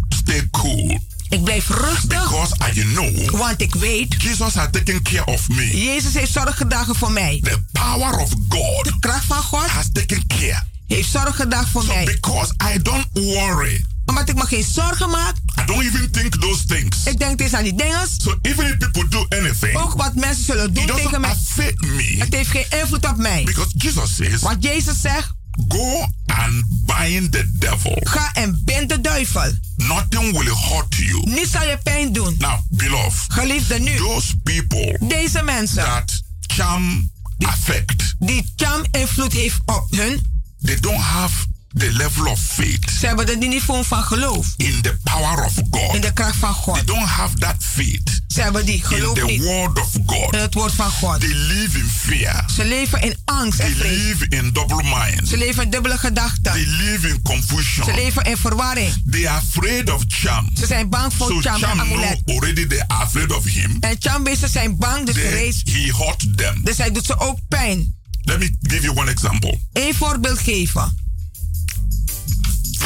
[0.10, 1.00] stay cool.
[1.30, 5.84] Ik blijf rustig, Because I know want ik weet, Jesus has taken care of me.
[5.84, 7.40] Jezus heeft zorg gedragen voor mij.
[7.44, 10.64] The power of God De kracht van God has taken care.
[10.96, 12.04] Heeft zorg gedragen voor So mij.
[12.06, 16.66] because I don't worry, Omdat ik me geen zorgen maak, I don't even think those
[16.66, 16.98] things.
[17.06, 18.08] ik denk eens aan die dingen.
[18.18, 21.36] So even if people do anything, Ook wat mensen zullen doen tegen mij.
[21.56, 22.16] me.
[22.18, 23.44] Het heeft geen invloed op mij.
[23.44, 25.32] Because Jesus says, Want Jezus zegt,
[25.68, 27.98] go and bind the devil.
[28.04, 29.52] ga en bind de duivel.
[29.76, 31.30] Nothing will hurt you.
[31.30, 32.36] Niets zal je pijn doen.
[32.40, 37.10] Now, beloved, Geliefde nu, those people deze mensen that charm
[37.46, 40.29] affect, die Cham invloed heeft op hun,
[40.64, 41.34] they don't have
[41.74, 44.54] the level of faith ze hebben het niveau van geloof.
[44.58, 46.02] in the power of In God.
[46.02, 46.88] de kracht van They God.
[46.88, 50.36] don't have that faith Ze hebben die in geloof the niet word of in God.
[50.36, 51.20] het woord van God.
[51.20, 52.46] They live in fear.
[52.56, 53.98] Ze leven in angst en They vrees.
[54.04, 55.28] live in double mind.
[55.28, 56.54] Ze leven in dubbele They gedachten.
[56.60, 57.96] live in Ze confusion.
[57.96, 59.04] leven in verwarring.
[59.12, 60.50] They are afraid of charm.
[60.58, 62.22] Ze zijn bang voor So Cham en charm know amulet.
[62.26, 63.78] already they are afraid of him.
[63.80, 66.62] En Chambeesten zijn bang, dus, Then reis, he hurt them.
[66.64, 67.98] dus hij doet ze ook pijn.
[68.24, 69.60] Let me give you one example.
[69.74, 70.96] Eén voorbeeld geven.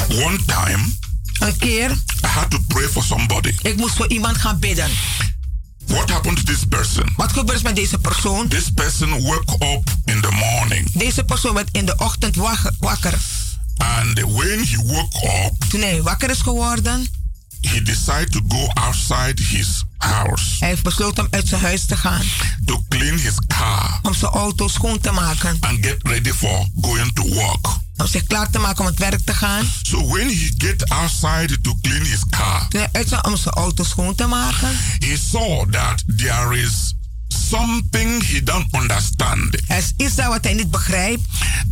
[0.10, 0.84] One time,
[1.40, 1.92] Een keer,
[2.24, 3.54] I had to pray for somebody.
[3.62, 4.90] ik moest voor iemand gaan bidden.
[5.86, 7.14] What happened to this person?
[7.16, 8.48] Wat gebeurt met deze persoon?
[8.48, 13.14] This person woke up in the morning, Deze persoon werd in de ochtend wak- wakker.
[13.78, 17.08] and when he woke up, Toen hij wakker is geworden,
[17.68, 21.98] he decided to go outside his house hij heeft besloten om uit zijn huis te
[21.98, 22.22] gaan.
[22.66, 25.58] to clean his car Om zijn auto schoon te maken.
[25.60, 27.68] and get ready for going to work.
[27.98, 29.66] Om zich klaar te maken om het werk te gaan.
[29.82, 34.16] So when he get outside to clean his car, Toen hij om zijn auto schoon
[34.16, 36.94] te maken, he saw that there is
[37.28, 41.22] something he don't understand er is iets wat hij niet begrijpt.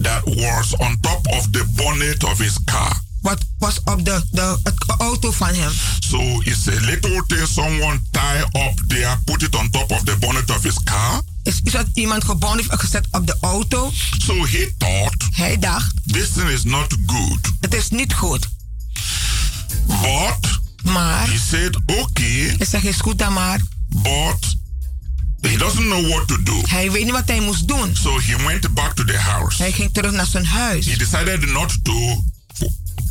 [0.02, 3.02] that was on top of the bonnet of his car.
[3.62, 5.72] Was op de, de het auto van hem.
[6.00, 10.16] So it's a little thing someone tie up there, put it on top of the
[10.20, 11.22] bonnet of his car.
[11.44, 13.92] Is iets wat iemand gebonden heeft gezet op de auto.
[14.18, 17.40] So he thought Hij dacht, this thing is not good.
[17.60, 18.48] het is niet goed.
[19.88, 23.60] But Maar, he said, okay, hij zegt, is goed dan maar.
[23.88, 24.56] but
[25.42, 26.62] he doesn't know what to do.
[26.66, 27.96] Hij weet niet wat hij moest doen.
[27.96, 29.62] So he went back to the house.
[29.62, 30.86] Hij ging terug naar zijn huis.
[30.86, 32.24] He decided not to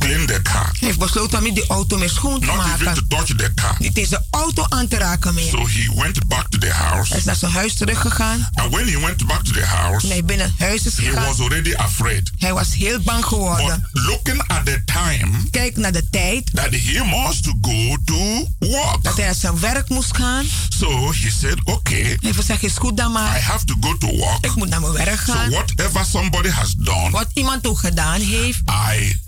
[0.05, 3.09] Hij heeft besloten om die auto meer schoon te not even to maken.
[3.37, 3.77] touch car.
[3.79, 5.49] Niet deze auto aan te raken meer.
[5.51, 7.17] So he went back to the Hij house.
[7.17, 8.49] is naar zijn huis teruggegaan.
[8.55, 11.25] And when he went back to the house, Toen hij binnen huis is he gegaan,
[11.25, 12.31] was already afraid.
[12.39, 13.89] hij was heel bang geworden.
[13.93, 19.03] But looking at the time Kijk naar de tijd that he must go to work.
[19.03, 20.45] dat hij naar zijn werk moest gaan.
[20.69, 23.43] So he said, okay, Hij gezegd, is goed dan I maar.
[23.43, 24.45] have to go to work.
[24.45, 25.51] Ik moet naar mijn werk So gaan.
[25.51, 28.61] whatever somebody has done, Wat iemand ook gedaan heeft,
[28.99, 29.21] I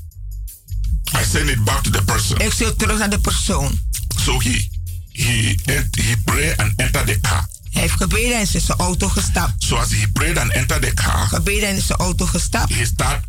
[1.21, 2.37] I send it back to the person.
[2.41, 3.81] ik stuur terug naar de persoon.
[4.25, 4.69] So he
[5.13, 5.55] he
[5.91, 7.49] he prayed and entered the car.
[7.71, 9.65] Hij heeft gebeden en is in zijn auto gestapt.
[9.65, 12.75] So as he prayed and entered the car, Gebeden en is in zijn auto gestapt.
[12.75, 13.25] he started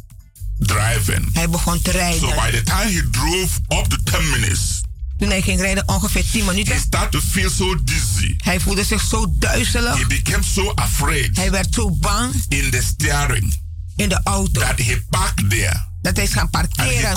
[0.58, 1.30] driving.
[1.34, 2.20] Hij begon te rijden.
[2.20, 4.82] So by the time he drove up to 10 minutes,
[5.18, 6.74] Toen hij ging rijden, ongeveer 10 minuten.
[6.74, 8.36] he started to feel so dizzy.
[8.38, 9.98] Hij voelde zich zo duizelig.
[9.98, 13.60] He became so afraid Hij werd zo bang in the steering
[13.96, 14.60] in de auto.
[14.62, 17.16] that he parked there Dat hij is gaan parkeren.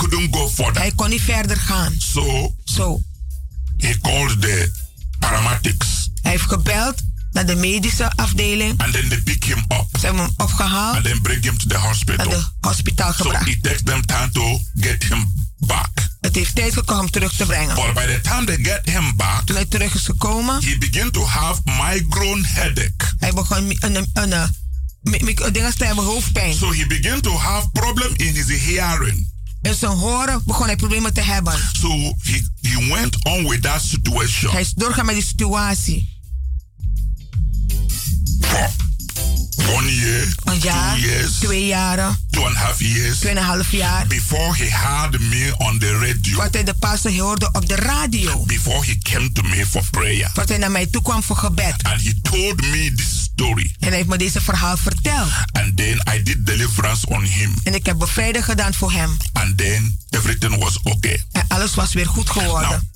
[0.73, 1.93] Hij kon niet verder gaan.
[1.97, 2.99] So Zo.
[3.77, 4.71] he called the
[5.19, 6.95] paramedics Hij heeft gebeld
[7.31, 8.81] naar de medische afdeling.
[8.81, 11.67] and then they pick him up Ze hebben hem opgehaald and then bring him to
[11.67, 12.29] the naar hospital.
[12.29, 13.47] de hospitaal So gebracht.
[13.47, 15.89] it takes them time to get him back.
[16.21, 17.75] Het heeft tijd gekomen om terug te brengen.
[17.75, 21.11] But by the time they get him back, Toen hij terug is gekomen, he began
[21.11, 23.13] to have migraine headache.
[23.19, 24.55] hij begon een, een, een,
[25.13, 26.53] een, mi- mi- een ding te hebben, hoofdpijn.
[26.55, 29.35] So he began to have problem in his hearing.
[29.61, 31.53] In zijn horen begon hij problemen te hebben.
[31.79, 31.89] So
[32.21, 36.15] he, he went on with that situation Hij is doorgaan met die situatie.
[38.41, 38.69] for
[39.75, 44.07] one year, Een jaar, two years, twee jaren, two and a half years tweeënhalf jaar.
[44.07, 48.43] before he had me on the radio, Wat hij de pastor hoorde op de radio.
[48.45, 50.31] before he came to me for prayer.
[50.33, 51.83] Wat hij naar mij toe kwam voor gebed.
[51.83, 53.75] And he told me this story.
[53.79, 55.29] En hij heeft me deze verhaal verteld.
[55.51, 57.53] And then I did deliverance on him.
[57.63, 59.17] En ik heb bevrijding gedaan voor hem.
[59.33, 61.25] And then everything was okay.
[61.31, 62.89] En alles was weer goed geworden.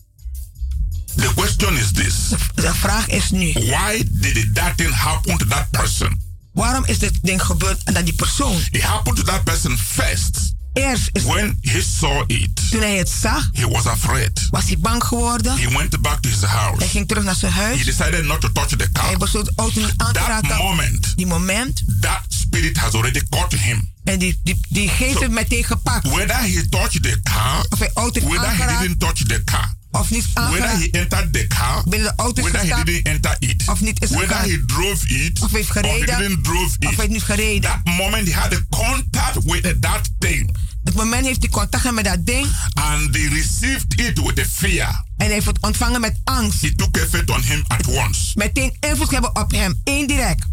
[1.16, 2.16] The question is this
[2.56, 3.52] De vraag is nu.
[3.54, 6.22] Why did that thing happen to that person?
[6.54, 8.62] Waarom is dit ding gebeurd aan die persoon?
[8.72, 10.54] It happened to that person first.
[10.74, 14.48] Eerst is When he saw it, toen hij het zag, he was afraid.
[14.50, 15.58] was hij bang geworden.
[15.58, 16.78] He went back to his house.
[16.78, 17.86] Hij ging terug naar zijn He huis.
[17.86, 19.18] decided not to touch the Hij car.
[19.18, 20.58] besloot de auto niet aan te That raken.
[20.58, 21.84] moment, Die moment.
[22.00, 23.90] that spirit has already caught him.
[24.04, 26.08] En die, die, die geest heeft meteen gepakt.
[26.08, 28.82] Whether he touched the car, Of hij auto whether he aangeraakt.
[28.82, 32.76] didn't touch the car, Of niet whether he entered the car, Binnen de auto whether
[32.76, 35.90] he didn't enter it, Of niet is whether he drove it, Of heeft or he
[35.90, 36.18] gereden.
[36.18, 36.98] didn't drove Of it.
[36.98, 37.62] heeft niet gereden.
[37.62, 42.06] That moment he had a contact with that thing, Het moment heeft hij contact met
[42.06, 42.48] dat ding.
[42.74, 44.88] and they received it with a fear.
[45.18, 46.64] En hij heeft het ontvangen met angst.
[46.64, 48.32] It took effect on him at once.
[48.36, 49.82] Meteen invloed hebben op hem.
[49.84, 50.44] Indirect.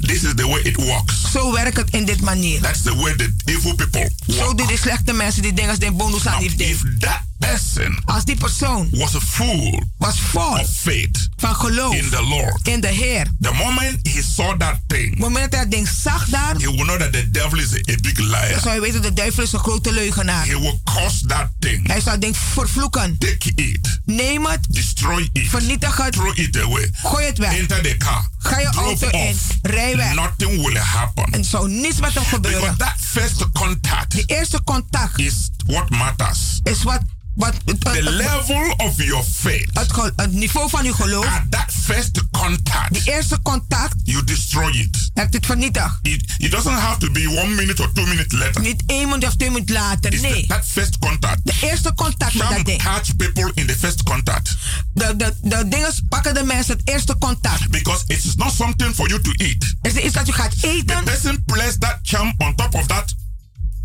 [0.00, 1.30] This is the way it works.
[1.32, 2.60] Zo werkt het in dit manier.
[2.60, 4.58] That's the way the evil people Zo work.
[4.58, 8.24] doen de slechte mensen die dingen als de bonus aan die if that person Als
[8.24, 12.88] die persoon was full was vol of faith van geloof in the Lord, in de
[12.88, 13.26] Heer.
[13.40, 16.84] the moment he saw that thing, moment dat hij dat ding zag daar, he will
[16.84, 18.60] know that the devil is a, a big dan liar.
[18.60, 20.46] zou je weten dat de duivel is een grote leugenaar.
[20.46, 23.18] He will curse that thing, Hij zou ding vervloeken.
[23.18, 27.58] take it, Neem het, destroy it, vernietig het, throw it away, gooi het weg.
[27.58, 30.14] enter the car, Ga je auto in, rij weg.
[30.14, 31.24] Nothing will happen.
[31.32, 32.76] En zou niets met hem Because gebeuren.
[32.76, 36.60] that first contact De eerste contact is what matters.
[36.62, 37.00] is wat,
[37.40, 41.26] wat het, The het, level of your faith het, het niveau van uw geloof.
[41.26, 45.10] at that first contact, Die eerste contact you destroy it.
[45.14, 45.98] heeft het vernietigd.
[46.02, 48.60] It, it doesn't have to be one minute or two minutes later.
[48.60, 50.12] Niet één minuut of twee minuten later.
[50.12, 50.40] It's Nee.
[50.40, 51.40] the, that first contact.
[51.44, 52.82] De eerste contact met dat Some ding.
[52.82, 54.56] catch people in the first contact
[54.94, 57.70] De, de, de dingen pakken de mensen het eerste contact.
[57.70, 59.74] because it is not something for you to eat.
[59.82, 61.04] Is er iets dat u gaat The eten?
[61.04, 63.14] person placed that charm on top of that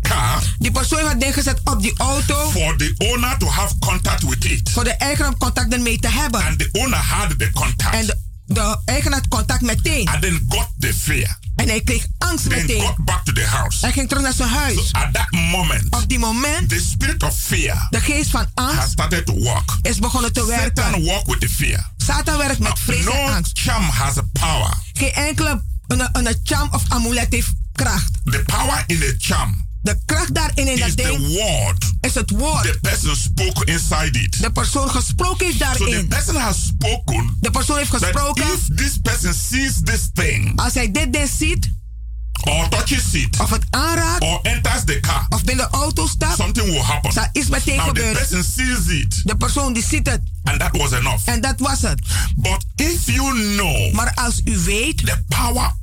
[0.08, 2.50] car Die persoon heeft het op die auto.
[2.50, 4.70] for the owner to have contact with it.
[4.70, 6.44] Voor de eigenaar contact ermee te hebben.
[6.44, 10.08] And the owner had the contact En de, de eigenaar had contact meteen.
[10.08, 11.38] and then got the fear.
[11.56, 12.80] En hij kreeg angst Then meteen.
[12.80, 13.78] got back to the house.
[13.80, 14.74] Hij ging terug naar zijn huis.
[14.74, 18.66] So at that moment, Op die moment, the spirit of fear de geest van has
[18.74, 19.70] angst started to work.
[19.82, 20.56] is begonnen te Satan
[20.90, 21.04] werken.
[21.04, 21.90] walk with the fear.
[21.96, 23.58] Satan werkt met vrees en No angst.
[23.58, 24.74] charm has a power.
[24.92, 28.10] Geen enkele een, een charm of amulet heeft kracht.
[28.24, 32.14] The power in the charm De kracht daarin in is dat the ding word is
[32.14, 32.62] het woord.
[32.62, 34.40] the person spoke inside it.
[34.42, 36.08] De persoon gesproken heeft So the daarin.
[36.08, 38.44] person has spoken De persoon heeft gesproken.
[38.44, 41.68] if this person sees this thing Als hij dit ding ziet,
[42.44, 46.36] or touches it of het aanraakt, or enters the car, of binnen de auto stapt,
[46.36, 47.12] something will happen.
[47.12, 48.12] zal iets meteen Now the gebeuren.
[48.28, 50.20] person sees it De persoon die ziet het.
[50.44, 51.28] and that was enough.
[51.28, 52.00] En dat was het.
[52.36, 55.74] But if you know Maar als u weet, the power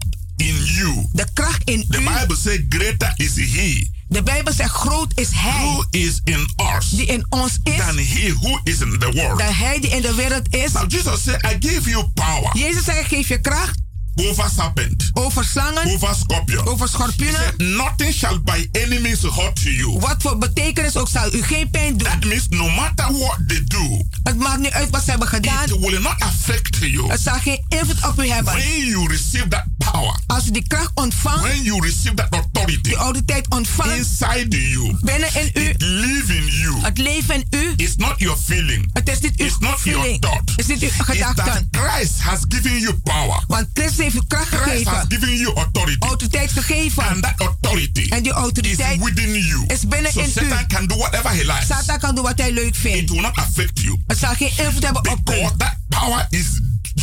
[0.43, 4.71] in you, de kracht in the u, Bible says greater is he de Bijbel zegt
[4.71, 8.79] groot is hij who is in us die in ons is, than he who is
[8.79, 9.39] in the world.
[9.39, 10.71] dan hij die in de wereld is.
[10.71, 13.79] Now Jesus said, I give you power Jezus zegt, ik geef je kracht
[14.15, 16.65] over serpent, over slangen, over scorpion.
[16.67, 17.39] over schorpioenen.
[17.41, 19.99] said, Nothing shall by any means hurt you.
[19.99, 22.07] Wat voor betekenis ook zal u geen pijn doen.
[22.07, 25.63] That means no matter what they do, Het maakt niet uit wat ze hebben gedaan.
[25.63, 27.09] it will not affect you.
[27.11, 28.53] Het zal geen invloed op u hebben.
[28.53, 32.81] When you receive that power, Als u die kracht ontvangt, when you receive that authority
[32.81, 36.81] die autoriteit ontvangt, inside you, binnen in u, it live in you.
[36.81, 38.89] het leven in u, It's not your feeling.
[38.93, 40.49] het is niet uw It's not your feeling, thought.
[40.49, 41.67] het is niet uw gedachten.
[41.71, 45.05] Christ has given you power Want Christus heeft u kracht gegeven.
[45.07, 45.95] given you authority.
[45.99, 47.03] Autoriteit gegeven.
[47.03, 49.63] And that authority En die is autoriteit within you.
[49.67, 50.31] is binnen So in u.
[50.31, 51.67] Satan can do whatever he likes.
[51.67, 53.09] Satan kan doen wat hij leuk It vindt.
[53.11, 53.97] will not affect you.
[54.07, 55.47] Het zal geen invloed hebben op u.
[55.57, 56.45] That power is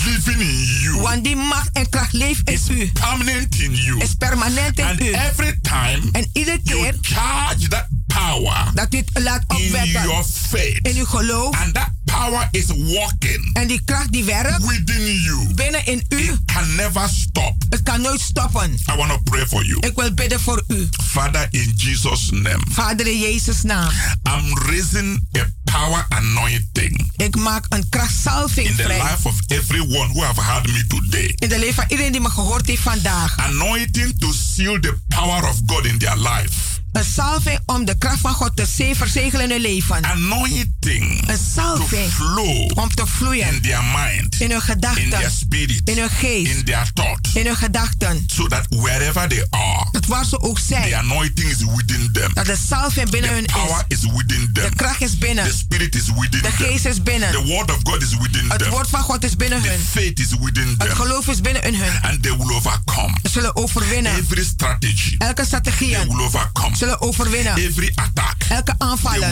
[0.05, 1.01] living in you.
[1.01, 2.91] Want die macht en kracht leeft in It's u.
[2.93, 4.01] permanent in you.
[4.03, 5.11] Is permanent in And u.
[5.13, 10.79] every time En iedere you keer charge that power dat het laat in your faith.
[10.87, 11.55] in uw geloof.
[11.57, 15.55] And that power is working En die kracht die werkt within you.
[15.55, 16.17] binnen in u.
[16.17, 17.55] It can never stop.
[17.69, 18.73] Het kan nooit stoppen.
[18.93, 19.79] I want to pray for you.
[19.87, 20.89] Ik wil bidden voor u.
[21.05, 23.91] Father, in Jesus' name, Vader in Jezus naam.
[24.29, 28.97] I'm raising a power anointing Ik maak een krachtsalving in the vrij.
[29.03, 31.33] life of everyone who have heard me today.
[31.39, 33.37] In de leven van iedereen die me gehoord heeft vandaag.
[33.37, 36.80] Anointing to seal the power of God in their life.
[36.93, 40.05] Een salving om de kracht van God te ze- verzegelen in hun leven.
[40.05, 45.31] Anointing Een salving flow om te vloeien in their mind, in hun in their gedachten,
[45.31, 48.25] spirit, in hun geest, in their thought, in hun gedachten.
[48.27, 50.95] so that wherever they are, Dat waar ze ook the zijn.
[50.95, 52.31] anointing is within them.
[52.35, 53.97] Dat de salving binnen The hun power is.
[53.99, 54.75] is within De them.
[54.75, 55.45] kracht is binnen.
[55.45, 56.93] The spirit is within De geest them.
[56.93, 57.31] is binnen.
[57.33, 58.71] The word of God is within Het them.
[58.71, 59.81] woord van God is binnen The hun.
[59.91, 60.89] faith is within Het them.
[60.97, 62.01] geloof is binnen in hun.
[62.03, 63.19] And they will overcome.
[63.23, 64.15] Ze zullen overwinnen.
[64.17, 66.77] Every strategy, Elke they strategie will overcome.
[66.81, 67.57] Zullen overwinnen.
[67.57, 68.75] Every attack, Elke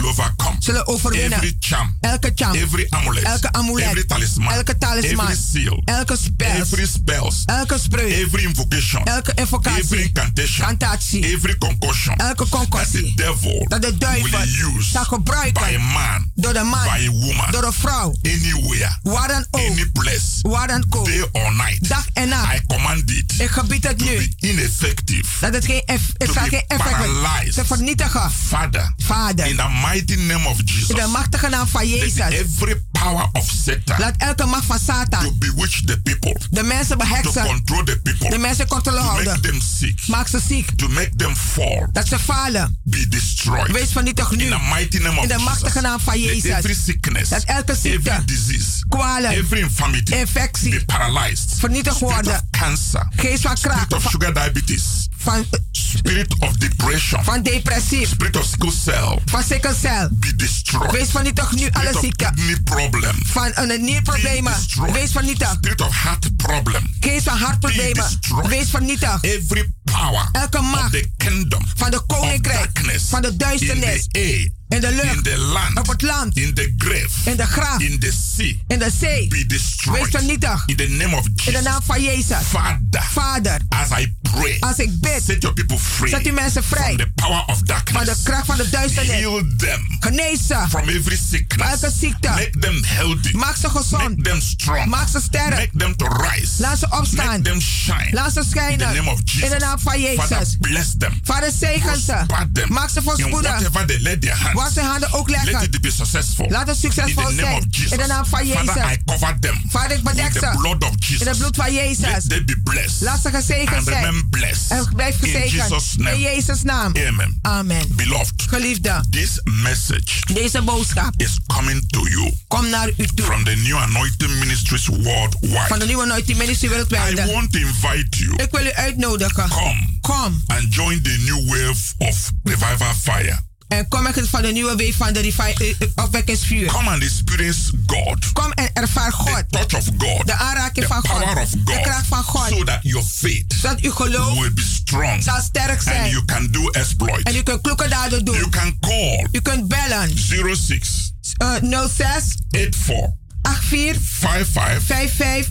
[0.05, 0.57] overcome.
[0.59, 1.33] zullen overwinnen.
[1.39, 6.17] Every charm, Elke charm, every amulet, elke amulet, every talisman, elke talisman, every seal, elke
[6.17, 12.47] spel, every spells, elke spreuk, every invocation, elke every invocatie, incantation, cantatie, every concussion elke
[12.49, 16.63] that the devil Dat de duivel will use zal by a gebruiken man, door de
[16.63, 20.85] man, by a woman, door de vrouw, anywhere, waar dan ook, any place, waar dan
[20.91, 21.89] ook, day or night.
[21.89, 22.55] dag en nacht.
[22.55, 25.27] I command it Ik gebied het to nu be ineffective.
[25.41, 27.21] dat het geen, eff- het zal geen effect hebben.
[27.39, 27.55] Paralyzed.
[27.55, 28.31] Te vernietigen.
[28.31, 32.19] Father, Vader, in the mighty name of Jesus, in de machtige naam van let Jezus,
[32.21, 36.99] every power of Satan laat elke macht van to Satan bewitch the people, de mensen
[36.99, 39.43] to beheksen, control the people, de mensen controle to make houden.
[39.43, 42.79] them sick, Maak ze ziek, to make them fall, dat ze falen.
[42.85, 43.71] be destroyed.
[43.73, 44.49] Wees vernietigd In nu.
[44.49, 46.51] the mighty name of In de Jesus, machtige naam van let Jezus.
[46.51, 51.55] every sickness, Dat elke ziekte, every disease, kwalen, every infirmity infectie, be paralyzed.
[51.59, 52.49] vernietigd Spirit of worden.
[52.51, 58.37] cancer, Geest van kracht, spirit of sugar diabetes, van, spirit of depression, van depressief, spirit
[58.37, 60.09] of sickle cell, van sikkelcel.
[60.13, 60.91] be destroyed.
[60.91, 62.35] Wees vernietigd nu alle Spirit of ziekten.
[62.35, 64.55] kidney problem, Van een nierproblemen.
[64.93, 65.57] Wees vernietigd.
[65.57, 68.19] spirit of heart problem, Geest van hartproblemen.
[68.49, 69.25] Wees vernietigd.
[69.25, 74.07] Every power Elke of macht the kingdom van de of koninkrijk, van de in duisternis,
[74.11, 77.47] the in de in lucht, the land, op het land, in the grave, in de
[77.47, 79.29] graf, in the sea, in de zee.
[79.29, 80.07] be Wees destroyed.
[80.11, 80.63] vernietigd.
[80.69, 82.37] In the name of In de Jesus, naam van Jezus.
[82.49, 86.63] Father, Vader, as I pray, als ik bid, set your people free zet u mensen
[86.65, 88.23] from vrij the power of van de darkness.
[88.23, 89.13] kracht van de duisternis.
[89.15, 90.65] Heal them Genees ze.
[90.69, 91.71] from every sickness.
[91.83, 92.29] Elke ziekte.
[92.29, 93.33] Make them healthy.
[93.37, 94.03] Maak ze gezond.
[94.17, 94.85] Make them strong.
[94.87, 95.51] Maak ze sterk.
[95.51, 96.53] Make them to rise.
[96.63, 97.27] Laat ze opstaan.
[97.27, 98.09] Make them shine.
[98.11, 98.95] Laat ze In the schijnen.
[98.95, 99.43] name of Jesus.
[99.43, 100.57] In de naam van Father, Jezus.
[100.61, 101.21] bless them.
[101.23, 102.25] Vader, zegen ze.
[102.69, 103.51] Maak ze In voorspoedig.
[103.51, 104.57] whatever they let their hands.
[104.59, 105.63] Waar ze handen ook Let leggen.
[105.73, 106.49] it be successful.
[106.51, 107.57] Laat het In succesvol the name zijn.
[107.57, 107.91] of Jesus.
[107.93, 108.93] In de naam van Father, Jezus.
[108.93, 110.55] I cover them Vader, ik bedek ze.
[110.59, 111.21] blood of Jesus.
[111.21, 111.99] In het bloed van Jezus.
[111.99, 113.01] Let them be blessed.
[113.01, 114.05] Laat ze gezegend and zijn.
[114.05, 114.71] remain blessed.
[114.71, 115.51] En blijf In gezegend.
[115.71, 116.15] Jesus' name.
[116.15, 116.93] In Jezus' naam.
[117.09, 117.39] Amen.
[117.43, 117.83] Amen.
[117.95, 123.25] Beloved, Geliefde, this message deze boodschap is coming to you komt naar u toe.
[123.27, 125.65] from the new anointing ministries worldwide.
[125.69, 127.33] Van de nieuwe Anointing Ministry I wereldwijd.
[127.33, 128.43] want to invite you.
[128.43, 129.49] Ik wil u uitnodigen.
[129.49, 130.43] Come Kom.
[130.47, 133.47] and join the new wave of revival fire.
[133.69, 136.67] En kom echt van de nieuwe week van de eh, eh, opwekkingsvuur.
[136.67, 138.33] Come and experience God.
[138.33, 139.45] Kom en ervaar God.
[139.49, 140.27] The touch of God.
[140.27, 141.21] De aanraking van God.
[141.21, 141.81] power of De God.
[141.83, 142.49] kracht van God.
[142.49, 145.23] So that your faith Zodat uw geloof will be strong.
[145.23, 146.11] zal sterk And zijn.
[146.11, 147.23] you can do exploit.
[147.23, 148.51] En u kunt kloeke daden You doen.
[148.51, 150.11] can call U kunt bellen.
[150.57, 151.13] 06
[151.43, 151.55] Uh,
[151.89, 153.13] 06 84
[153.43, 155.49] 84 55 55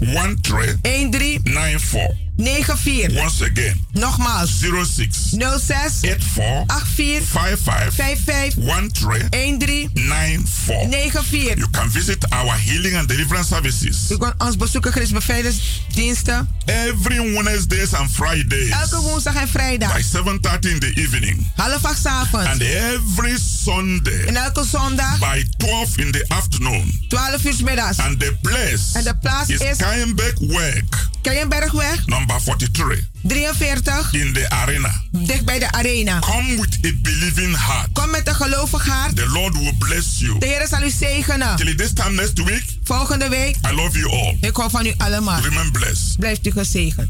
[0.81, 2.26] 13 13 94.
[2.37, 3.13] 94.
[3.13, 4.49] Once again, Nogmaals.
[4.85, 10.87] 06 06 84 84 55 55 13 13 94.
[10.87, 11.57] 94.
[11.57, 16.47] You can visit our healing and deliverance services U kunt ons bezoeken, Christ Bevrijdingsdiensten.
[16.65, 19.93] every Wednesdays and Fridays Elke woensdag en vrijdag.
[19.93, 22.47] by 7:30 in the evening Half acht avonds.
[22.47, 25.19] and every Sunday En elke zondag.
[25.19, 27.05] by 12 in the afternoon.
[27.09, 27.97] 12 uur 's middags.
[27.97, 34.13] And the place En de plaats is is Keienberg Work, Keienbergweg number 43 43.
[34.13, 35.01] in the arena.
[35.11, 36.19] Dicht bij de arena.
[36.19, 37.87] Come with a believing heart.
[37.93, 39.15] Kom met een gelovig hart.
[39.15, 40.39] The Lord will bless you.
[40.39, 41.55] De Heer zal u zegenen.
[41.55, 43.55] Till this time next week, Volgende week.
[43.71, 44.37] I love you all.
[44.41, 45.39] Ik hou van u allemaal.
[45.39, 46.17] Remain blessed.
[46.19, 47.09] Blijft u gezegend.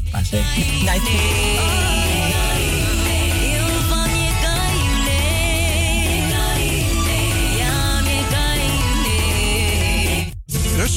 [0.82, 2.47] Night.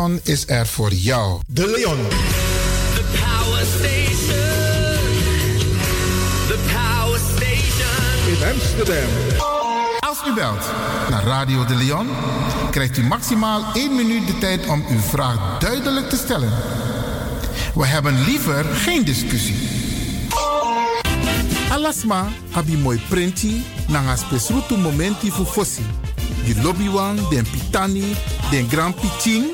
[0.00, 1.40] Leon is er voor jou.
[1.46, 1.98] De Leon.
[2.94, 4.36] The Power Station.
[6.48, 8.26] The Power Station.
[8.26, 9.08] In Amsterdam.
[9.98, 10.64] Als u belt
[11.10, 12.08] naar Radio De Leon,
[12.70, 16.52] krijgt u maximaal 1 minuut de tijd om uw vraag duidelijk te stellen.
[17.74, 19.68] We hebben liever geen discussie.
[21.70, 25.82] Alasma abi mooi printi nanga spesrutu momenti fu fossi.
[26.44, 28.16] Di lobby wan, den pitani,
[28.50, 29.44] den grand piching,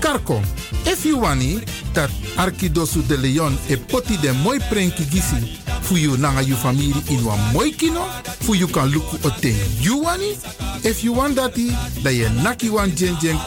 [0.00, 0.42] karko.
[0.86, 1.60] If you wani,
[1.92, 5.58] dat Arkidosu de Leon e poti den mooi prenki gisi.
[5.82, 8.04] Fu you nanga you family in wan mooi kino.
[8.40, 10.36] Fu you kan luku oten you wani.
[10.84, 11.70] If you want dati,
[12.02, 13.38] da ye naki wan jen jen.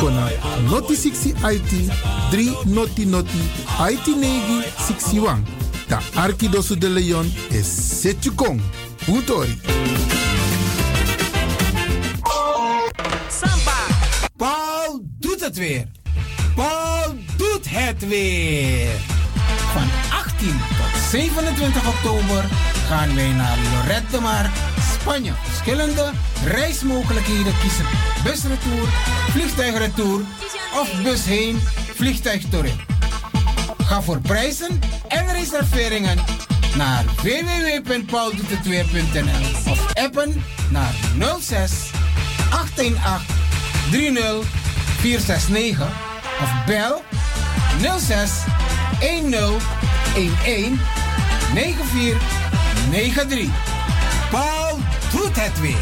[0.00, 0.30] Kona
[0.70, 1.90] noti 60 IT
[2.30, 3.38] 3 noti noti
[3.80, 5.44] IT negi 61.
[5.88, 8.60] Da Arkidosu de Leon is Setjukong.
[9.06, 9.58] Puntori.
[9.58, 9.73] Samba.
[18.04, 22.44] Van 18 tot 27 oktober
[22.88, 24.50] gaan wij naar Lorette de Mar,
[24.92, 25.32] Spanje.
[25.42, 26.10] Verschillende
[26.44, 27.84] reismogelijkheden kiezen.
[28.24, 28.88] Busretour,
[29.30, 30.20] vliegtuigretour
[30.80, 31.60] of bus heen,
[31.94, 32.74] vliegtuig terug.
[33.78, 36.18] Ga voor prijzen en reserveringen
[36.76, 40.94] naar www.pauldoetetweer.nl of appen naar
[41.40, 41.90] 06
[42.50, 42.96] 818
[43.90, 44.46] 30
[45.00, 45.88] 469
[46.40, 47.02] of bel
[47.98, 48.30] 06
[49.00, 49.62] 10 11
[51.54, 52.20] 94
[52.90, 53.48] 93.
[54.30, 54.78] Paul
[55.12, 55.76] doet het weer.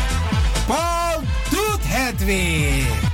[0.66, 1.20] Paul
[1.50, 3.11] doet het weer.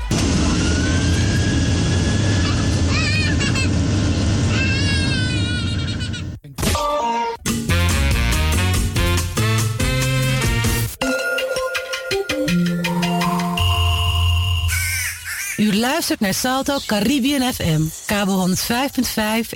[15.99, 18.55] Luistert naar Salto Caribbean FM, kabel 105.5,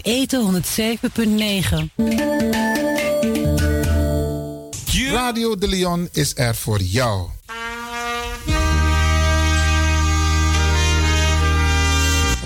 [0.02, 2.02] eten 107.9.
[5.10, 7.28] Radio De Leon is er voor jou.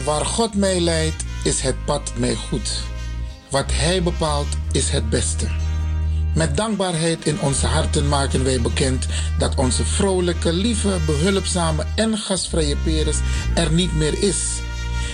[0.05, 2.83] Waar God mij leidt, is het pad mij goed.
[3.51, 5.66] Wat Hij bepaalt, is het beste.
[6.37, 9.07] Met dankbaarheid in onze harten maken wij bekend
[9.39, 13.17] dat onze vrolijke, lieve, behulpzame en gastvrije Peres
[13.55, 14.61] er niet meer is.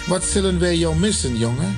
[0.06, 1.76] Wat zullen wij jou missen, jongen?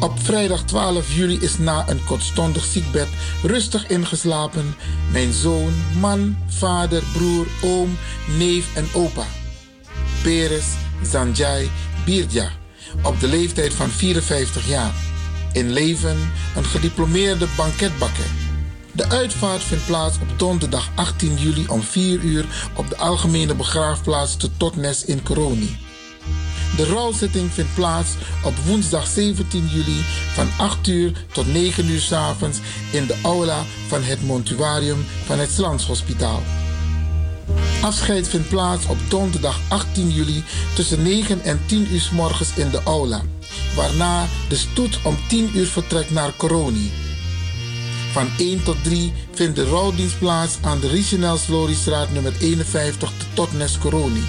[0.00, 3.08] Op vrijdag 12 juli is na een kortstondig ziekbed
[3.42, 4.76] rustig ingeslapen
[5.12, 7.98] mijn zoon, man, vader, broer, oom,
[8.38, 9.26] neef en opa.
[10.22, 10.66] Peres,
[11.02, 11.70] Sanjay
[12.04, 12.50] Birja
[13.02, 14.94] op de leeftijd van 54 jaar.
[15.52, 18.26] In leven een gediplomeerde banketbakker.
[18.92, 24.36] De uitvaart vindt plaats op donderdag 18 juli om 4 uur op de algemene begraafplaats
[24.36, 25.76] te Totnes in Coroni.
[26.76, 28.10] De rouwzitting vindt plaats
[28.44, 32.58] op woensdag 17 juli van 8 uur tot 9 uur 's avonds
[32.90, 36.42] in de aula van het montuarium van het Slanshospitaal.
[37.82, 40.44] Afscheid vindt plaats op donderdag 18 juli
[40.74, 43.22] tussen 9 en 10 uur 's morgens in de aula,
[43.74, 46.90] waarna de stoet om 10 uur vertrekt naar Coroni.
[48.12, 53.24] Van 1 tot 3 vindt de rouwdienst plaats aan de Richenel Sloriestraat nummer 51 te
[53.34, 54.22] Totnes Coroni.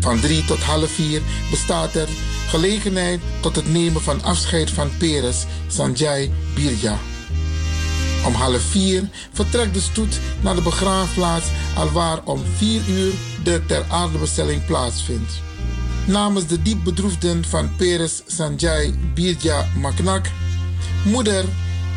[0.00, 2.08] Van 3 tot half 4 bestaat er
[2.48, 6.98] gelegenheid tot het nemen van afscheid van Peres Sanjay Birja.
[8.26, 13.12] Om half 4 vertrekt de stoet naar de begraafplaats alwaar om 4 uur
[13.44, 15.45] de ter aardebestelling plaatsvindt.
[16.06, 20.30] Namens de diep bedroefden van Peres Sanjay Birja Maknak,
[21.04, 21.44] moeder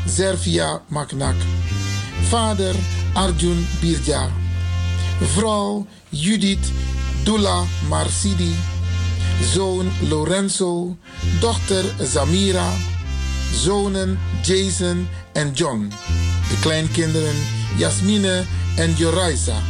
[0.07, 1.35] Servia Maknak,
[2.29, 2.75] vader
[3.13, 4.29] Arjun Birja,
[5.21, 6.71] vrouw Judith
[7.23, 8.55] Dula Marsidi,
[9.53, 10.97] zoon Lorenzo,
[11.39, 12.69] dochter Zamira,
[13.53, 15.91] zonen Jason en John,
[16.49, 17.35] de kleinkinderen
[17.77, 18.45] Jasmine
[18.75, 19.61] en Joraisa,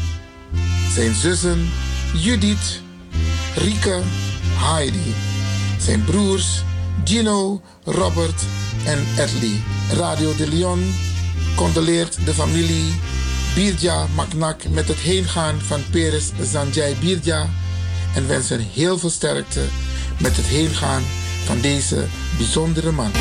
[0.93, 1.69] zijn zussen
[2.13, 2.81] Judith,
[3.55, 4.01] Rike,
[4.59, 5.15] Heidi,
[5.77, 6.63] zijn broers
[7.03, 8.41] Gino, Robert
[8.85, 9.61] en Edley.
[9.93, 10.95] Radio de Leon
[11.55, 12.93] condoleert de familie
[13.55, 17.49] Birja Maknak met het heengaan van Peres Sanjay Birja
[18.15, 19.61] en wensen heel veel sterkte
[20.17, 21.03] met het heengaan
[21.45, 22.05] van deze
[22.37, 23.11] bijzondere man.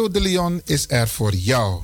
[0.00, 1.80] Radio de Leon is er voor jou.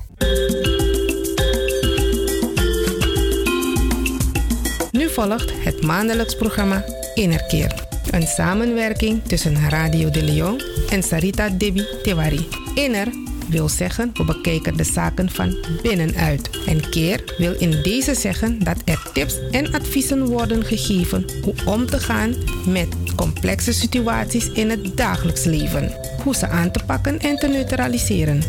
[4.91, 7.87] Nu volgt het maandelijks programma Innerkeer.
[8.11, 12.47] Een samenwerking tussen Radio de Leon en Sarita Debi Tewari.
[12.75, 13.07] Inner
[13.47, 16.49] wil zeggen we bekijken de zaken van binnenuit.
[16.65, 21.85] En keer wil in deze zeggen dat er tips en adviezen worden gegeven hoe om
[21.85, 22.35] te gaan
[22.65, 25.91] met complexe situaties in het dagelijks leven.
[26.23, 28.41] Hoe ze aan te pakken en te neutraliseren.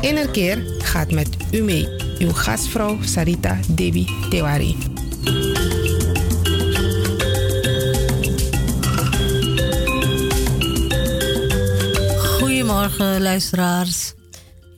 [0.00, 1.88] Innerkeer gaat met u mee.
[2.18, 4.76] Uw gastvrouw Sarita Debi Tewari.
[12.38, 14.16] Goedemorgen, luisteraars.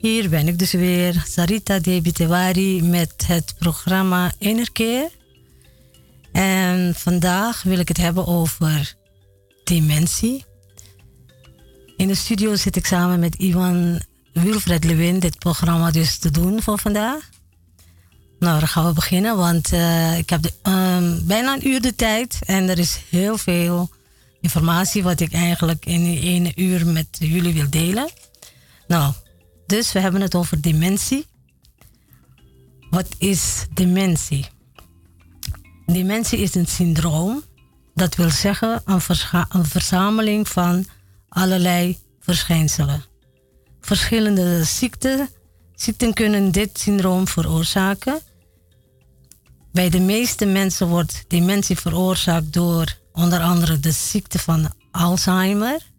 [0.01, 5.09] Hier ben ik dus weer, Sarita Debitewari met het programma Innerkeer.
[6.31, 8.95] En vandaag wil ik het hebben over
[9.63, 10.45] dementie.
[11.97, 14.01] In de studio zit ik samen met Ivan
[14.33, 17.29] Wilfred Lewin dit programma dus te doen voor vandaag.
[18.39, 21.95] Nou, dan gaan we beginnen, want eh, ik heb de, ehm, bijna een uur de
[21.95, 23.89] tijd en er is heel veel
[24.41, 28.09] informatie wat ik eigenlijk in die ene uur met jullie wil delen.
[28.87, 29.13] Nou,
[29.71, 31.25] dus we hebben het over dementie.
[32.89, 34.47] Wat is dementie?
[35.85, 37.43] Dementie is een syndroom.
[37.93, 40.85] Dat wil zeggen een, verzameling van
[41.29, 43.03] allerlei verschijnselen.
[43.81, 45.29] Verschillende ziekten,
[45.75, 48.19] ziekten kunnen dit syndroom veroorzaken.
[49.71, 55.90] Bij de meeste mensen wordt dementie veroorzaakt door onder andere de ziekte van Alzheimer.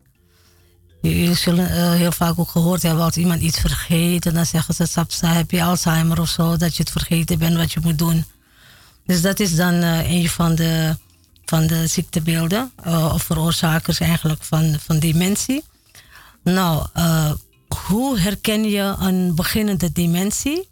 [1.03, 4.27] Jullie zullen eh, heel vaak ook gehoord hebben als iemand iets vergeet.
[4.27, 7.57] En dan zeggen ze, Sapsa, heb je Alzheimer of zo, dat je het vergeten bent
[7.57, 8.25] wat je moet doen.
[9.07, 10.97] Dus dat is dan eh, een van de,
[11.45, 15.65] van de ziektebeelden, eh, of veroorzakers eigenlijk van, van dementie.
[16.45, 16.87] Nou,
[17.89, 20.69] hoe herken je een beginnende dementie?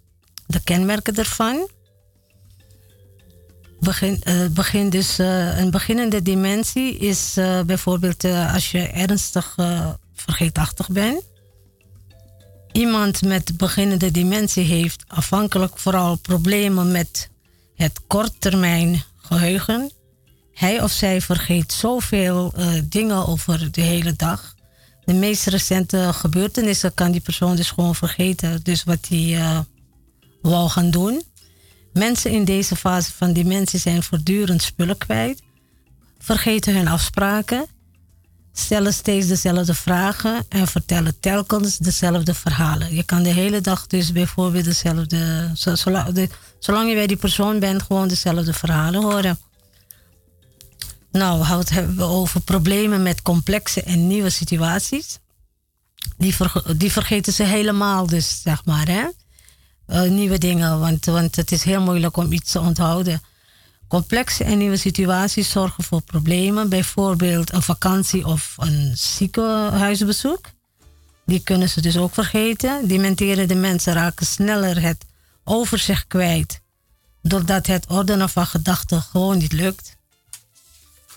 [0.46, 1.68] De kenmerken ervan.
[3.80, 7.34] Begin, begin dus, een beginnende dementie is
[7.66, 9.56] bijvoorbeeld als je ernstig
[10.30, 11.22] vergeetachtig bent.
[12.72, 17.30] Iemand met beginnende dementie heeft afhankelijk vooral problemen met
[17.74, 19.90] het korttermijn geheugen.
[20.52, 24.54] Hij of zij vergeet zoveel eh, dingen over de hele dag.
[25.04, 28.60] De meest recente gebeurtenissen kan die persoon dus gewoon vergeten.
[28.62, 29.58] Dus wat hij eh,
[30.42, 31.22] wou gaan doen.
[31.92, 35.42] Mensen in deze fase van dementie zijn voortdurend spullen kwijt,
[36.18, 37.66] vergeten hun afspraken,
[38.52, 42.94] stellen steeds dezelfde vragen en vertellen telkens dezelfde verhalen.
[42.94, 45.74] Je kan de hele dag dus bijvoorbeeld dezelfde, zo-
[46.58, 49.38] zolang, je bij die persoon bent, gewoon dezelfde verhalen horen.
[51.12, 55.18] Nou, wat hebben over problemen met complexe en nieuwe situaties?
[56.16, 56.34] Die,
[56.76, 59.04] die vergeten ze helemaal, dus zeg maar, hè?
[59.86, 63.22] Eh, nieuwe dingen, want, want het is heel moeilijk om iets te onthouden.
[63.90, 70.40] Complexe en nieuwe situaties zorgen voor problemen, bijvoorbeeld een vakantie of een ziekenhuisbezoek.
[71.26, 72.88] Die kunnen ze dus ook vergeten.
[72.88, 75.04] Dementerende mensen raken sneller het
[75.44, 76.60] overzicht kwijt,
[77.22, 79.96] doordat het ordenen van gedachten gewoon niet lukt.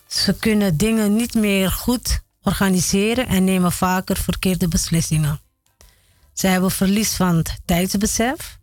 [0.07, 5.41] Ze kunnen dingen niet meer goed organiseren en nemen vaker verkeerde beslissingen.
[6.33, 8.61] Ze hebben verlies van tijdsbesef.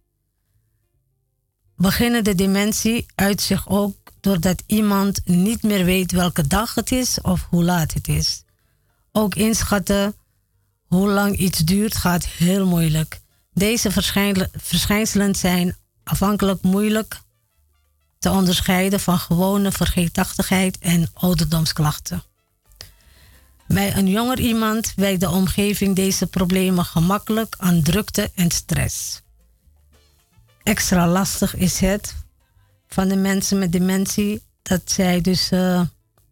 [1.76, 7.46] Beginnende dementie uit zich ook doordat iemand niet meer weet welke dag het is of
[7.50, 8.42] hoe laat het is.
[9.12, 10.14] Ook inschatten
[10.86, 13.20] hoe lang iets duurt gaat heel moeilijk.
[13.52, 13.90] Deze
[14.52, 17.20] verschijnselen- zijn afhankelijk moeilijk
[18.18, 22.22] te onderscheiden van gewone vergeetachtigheid en ouderdomsklachten.
[23.66, 29.22] Bij een jonger iemand wijkt de omgeving deze problemen gemakkelijk aan drukte en stress.
[30.62, 32.14] Extra lastig is het
[32.94, 35.80] van de mensen met dementie dat zij dus eh,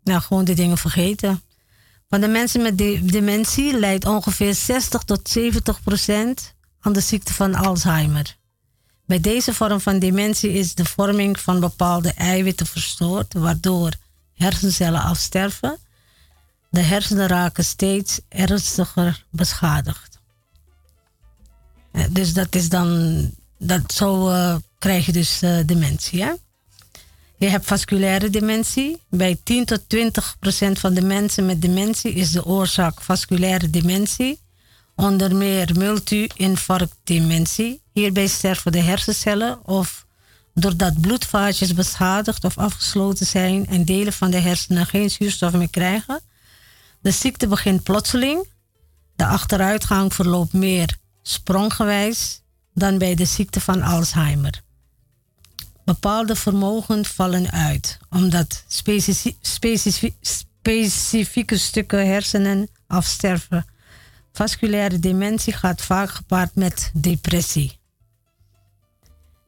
[0.04, 1.42] nou, gewoon de dingen vergeten.
[2.08, 7.34] Van de mensen met de- dementie lijdt ongeveer 60 tot 70 procent aan de ziekte
[7.34, 8.36] van Alzheimer.
[9.06, 13.92] Bij deze vorm van dementie is de vorming van bepaalde eiwitten verstoord, waardoor
[14.34, 15.78] hersencellen afsterven.
[16.70, 20.18] De hersenen raken steeds ernstiger beschadigd.
[21.92, 26.22] Eh, Dus dat is dan, dat, zo eh, krijg je dus dementie.
[26.22, 26.32] Hè?
[27.38, 29.02] Je hebt vasculaire dementie.
[29.10, 34.40] Bij 10 tot 20 procent van de mensen met dementie is de oorzaak vasculaire dementie.
[34.94, 37.82] Onder meer multi-infarctdementie.
[37.92, 40.06] Hierbij sterven de hersencellen of
[40.54, 46.20] doordat bloedvaatjes beschadigd of afgesloten zijn en delen van de hersenen geen zuurstof meer krijgen.
[47.00, 48.46] De ziekte begint plotseling.
[49.16, 52.42] De achteruitgang verloopt meer spronggewijs
[52.74, 54.62] dan bij de ziekte van Alzheimer.
[55.88, 63.66] Bepaalde vermogen vallen uit, omdat specifie- specifie- specifieke stukken hersenen afsterven.
[64.32, 67.78] Vasculaire dementie gaat vaak gepaard met depressie.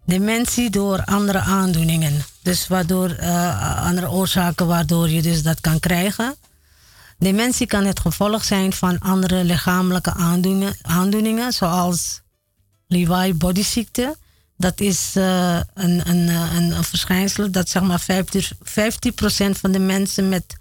[0.06, 2.24] Dementie door andere aandoeningen.
[2.42, 6.36] Dus waardoor, eh, andere oorzaken waardoor je dus dat kan krijgen.
[7.18, 12.20] Dementie kan het gevolg zijn van andere lichamelijke aandoeningen, aandoeningen zoals
[12.86, 14.16] Lewy bodyziekte.
[14.60, 18.58] Dat is eh, een, een, eh, een, een verschijnsel dat zeg maar 50, 50%
[19.50, 20.56] van de mensen met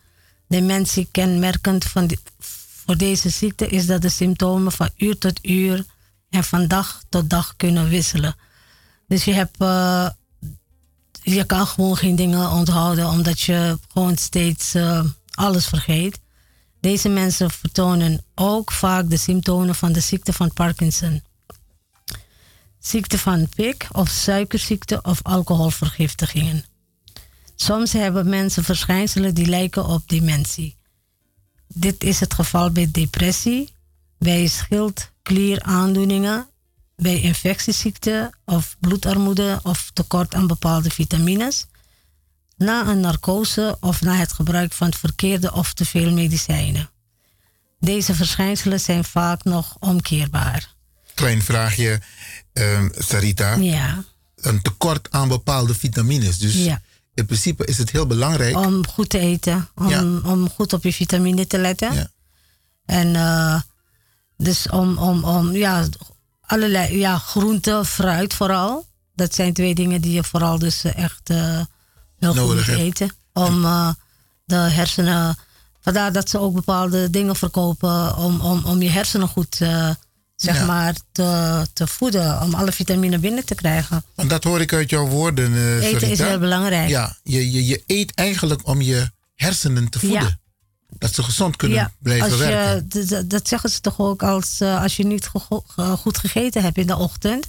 [0.48, 2.10] dementie kenmerkend van
[2.86, 5.86] voor deze ziekte is dat de symptomen van uur tot uur
[6.30, 8.36] en van dag tot dag kunnen wisselen.
[9.08, 10.10] Dus je hebt, eh,
[11.22, 14.76] je kan gewoon geen dingen onthouden omdat je gewoon steeds
[15.30, 16.20] alles vergeet.
[16.80, 21.22] Deze mensen vertonen ook vaak de symptomen van de ziekte van Parkinson.
[22.80, 26.66] Ziekte van pik of suikerziekte of alcoholvergiftigingen.
[27.56, 30.78] Soms hebben mensen verschijnselen die lijken op dementie.
[31.68, 33.74] Dit is het geval bij depressie,
[34.18, 36.48] bij schildklieraandoeningen,
[36.96, 41.66] bij infectieziekten of bloedarmoede of tekort aan bepaalde vitamines,
[42.58, 46.90] na een narcose of na het gebruik van verkeerde of te veel medicijnen.
[47.80, 50.74] Deze verschijnselen zijn vaak nog omkeerbaar.
[51.14, 52.02] Klein vraagje,
[52.54, 53.56] ehm, Sarita.
[53.56, 54.04] Ja.
[54.36, 56.38] Een tekort aan bepaalde vitamines.
[56.38, 56.82] Dus Ja.
[57.14, 58.56] in principe is het heel belangrijk.
[58.58, 60.04] Om goed te eten, om, Ja.
[60.04, 62.12] om goed op je vitamine te letten.
[62.86, 63.62] En eh,
[64.38, 65.86] dus om, om, om ja,
[66.42, 68.88] allerlei ja, groente, fruit vooral.
[69.16, 71.66] Dat zijn twee dingen die je vooral dus eh, echt eh, heel
[72.20, 72.80] goed Nodig moet hebt.
[72.80, 73.12] eten.
[73.34, 73.62] Om
[74.46, 75.38] de hersenen,
[75.82, 79.90] vandaar dat ze ook bepaalde dingen verkopen om, om, om je hersenen goed eh,
[80.42, 80.66] zeg Ja.
[80.66, 82.42] maar te, te voeden.
[82.42, 84.04] Om alle vitamine binnen te krijgen.
[84.16, 86.90] Want dat hoor ik uit jouw woorden, eh Eten is heel belangrijk.
[86.90, 90.22] Ja, je, je, je eet eigenlijk om je hersenen te voeden.
[90.22, 90.38] Ja.
[90.98, 93.28] Dat ze gezond kunnen blijven als je, werken.
[93.28, 96.88] Dat zeggen ze toch ook als, eh, als je niet ge- goed gegeten hebt in
[96.88, 97.48] de ochtend.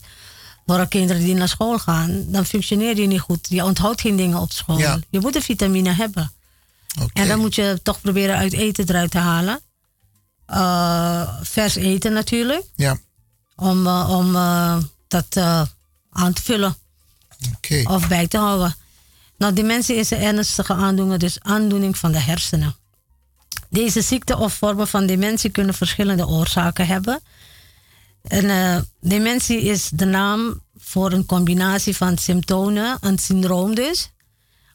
[0.66, 3.46] Voor kinderen die naar school gaan, dan functioneer je niet goed.
[3.48, 4.78] Je onthoudt geen dingen op school.
[4.78, 4.98] Ja.
[5.10, 6.32] Je moet de vitamine hebben.
[7.12, 9.60] En dan moet je toch proberen uit eten eruit te halen.
[10.50, 12.64] Eh, vers eten natuurlijk.
[12.76, 12.98] Ja.
[13.56, 14.76] Om, eh, om eh,
[15.08, 15.36] dat
[16.10, 16.76] aan te vullen.
[17.84, 18.74] Of bij te houden.
[19.38, 22.76] Nou, dementie is een ernstige aandoening, dus aandoening van de hersenen.
[23.68, 27.20] Deze ziekte of vormen van dementie kunnen verschillende oorzaken hebben.
[28.22, 34.10] En, dementie is de naam voor een combinatie van symptomen, een syndroom dus,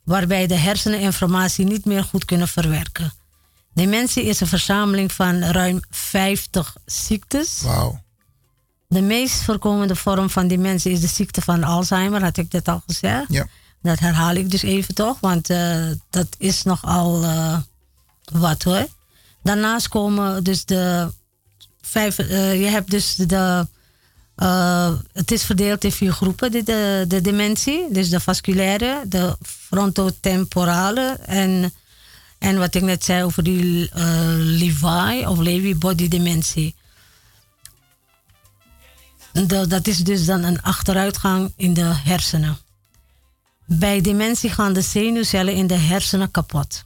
[0.03, 3.13] waarbij de hersenen informatie niet meer goed kunnen verwerken.
[3.75, 7.61] Dementie is een verzameling van ruim 50 ziektes.
[7.61, 8.03] Wauw.
[8.87, 12.81] De meest voorkomende vorm van dementie is de ziekte van Alzheimer, had ik dat al
[12.87, 13.25] gezegd.
[13.27, 13.47] Ja.
[13.81, 17.57] Dat herhaal ik dus even toch, want eh, dat is nogal eh
[18.31, 18.87] wat hoor.
[19.43, 21.11] Daarnaast komen dus de
[21.81, 23.67] vijf, eh, je hebt dus de,
[25.13, 27.85] het is verdeeld in vier groepen, de, de, de dementie.
[27.91, 31.73] Dus de vasculaire, de frontotemporale en,
[32.39, 34.03] en wat ik net zei over die eh
[34.37, 36.75] Lewy of Lewy body dementie.
[39.31, 42.57] De- dat is dus dan een achteruitgang in de hersenen.
[43.65, 46.83] Bij dementie gaan de zenuwcellen in de hersenen kapot.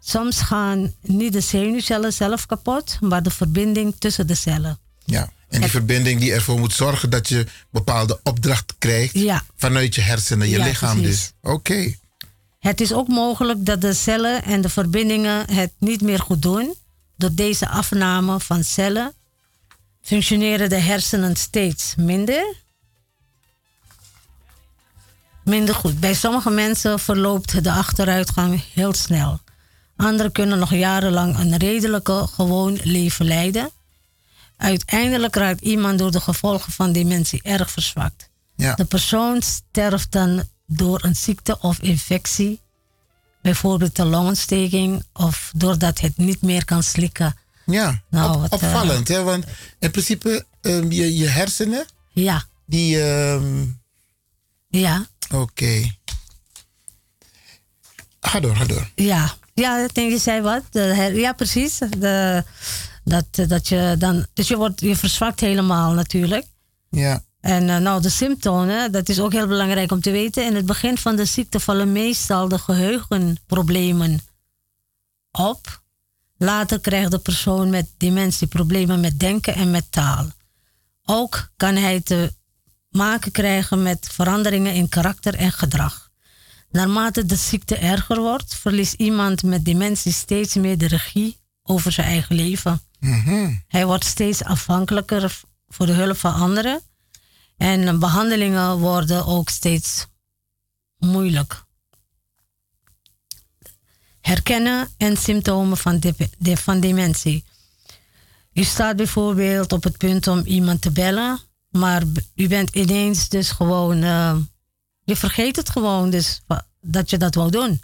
[0.00, 4.78] Soms gaan niet de zenuwcellen zelf kapot, maar de verbinding tussen de cellen.
[5.04, 5.30] Ja.
[5.48, 9.44] En die verbinding die ervoor moet zorgen dat je bepaalde opdracht krijgt Ja.
[9.56, 11.16] vanuit je hersenen, je Ja, lichaam precies.
[11.20, 11.32] dus.
[11.52, 11.94] Oké.
[12.62, 16.74] Het is ook mogelijk dat de cellen en de verbindingen het niet meer goed doen.
[17.16, 19.14] Door deze afname van cellen
[20.02, 22.54] functioneren de hersenen steeds minder.
[25.44, 26.00] Minder goed.
[26.00, 29.40] Bij sommige mensen verloopt de achteruitgang heel snel.
[29.96, 33.70] Anderen kunnen nog jarenlang een redelijke, gewoon leven leiden.
[34.56, 38.30] Uiteindelijk raakt iemand door de gevolgen van dementie erg verzwakt.
[38.56, 38.74] Ja.
[38.74, 40.42] De persoon sterft dan
[40.76, 42.60] door een ziekte of infectie,
[43.42, 47.36] bijvoorbeeld de longontsteking, of doordat het niet meer kan slikken.
[47.66, 49.08] Ja, Nou, op- wat, eh, opvallend.
[49.08, 49.22] hè?
[49.22, 49.44] Want
[49.78, 52.44] in principe, ehm, je, je hersenen, Ja.
[52.66, 53.02] die...
[53.02, 53.64] ehm,
[54.68, 55.06] Ja.
[55.34, 55.90] Oké.
[58.20, 58.90] Ga door, ga door.
[58.94, 60.62] Ja, ja ik denk je zei wat.
[60.70, 61.78] De her- ja, precies.
[61.98, 62.44] De,
[63.04, 66.46] dat, dat je dan, dus je, wordt, je verzwakt helemaal natuurlijk.
[66.90, 67.22] Ja.
[67.42, 70.46] En eh, nou, de symptomen, dat is ook heel belangrijk om te weten.
[70.46, 74.20] In het begin van de ziekte vallen meestal de geheugenproblemen
[75.30, 75.82] op.
[76.36, 80.26] Later krijgt de persoon met dementie problemen met denken en met taal.
[81.04, 82.32] Ook kan hij te
[82.90, 86.10] maken krijgen met veranderingen in karakter en gedrag.
[86.70, 92.06] Naarmate de ziekte erger wordt, verliest iemand met dementie steeds meer de regie over zijn
[92.06, 92.80] eigen leven.
[93.00, 93.54] Mhm.
[93.66, 96.80] Hij wordt steeds afhankelijker voor de hulp van anderen.
[97.56, 100.06] En behandelingen worden ook steeds
[100.98, 101.64] moeilijk.
[104.20, 106.00] Herkennen en symptomen van,
[106.38, 107.44] de, van dementie.
[108.52, 112.02] U staat bijvoorbeeld op het punt om iemand te bellen, maar
[112.34, 114.02] u bent ineens dus gewoon.
[114.02, 114.36] eh,
[115.04, 116.42] je vergeet het gewoon, dus
[116.80, 117.82] dat je dat wou doen.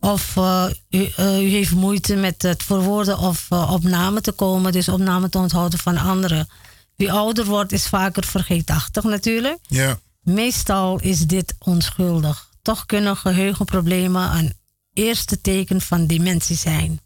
[0.00, 4.32] Of eh, u, eh, u heeft moeite met het verwoorden of eh, op namen te
[4.32, 6.48] komen, dus op namen te onthouden van anderen.
[6.96, 9.58] Wie ouder wordt, is vaker vergeetachtig natuurlijk.
[9.62, 9.98] Ja.
[10.22, 12.48] Meestal is dit onschuldig.
[12.62, 14.52] Toch kunnen geheugenproblemen een
[14.92, 17.00] eerste teken van dementie zijn.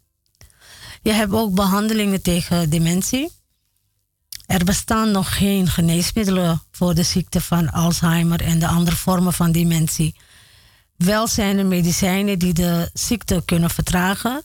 [1.01, 3.31] Je hebt ook behandelingen tegen dementie.
[4.45, 9.51] Er bestaan nog geen geneesmiddelen voor de ziekte van Alzheimer en de andere vormen van
[9.51, 10.15] dementie.
[10.95, 14.43] Wel zijn er medicijnen die de ziekte kunnen vertragen.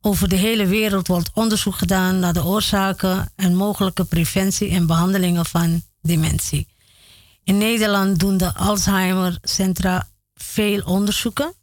[0.00, 5.46] Over de hele wereld wordt onderzoek gedaan naar de oorzaken en mogelijke preventie en behandelingen
[5.46, 6.68] van dementie.
[7.44, 11.54] In Nederland doen de Alzheimer Centra veel onderzoeken.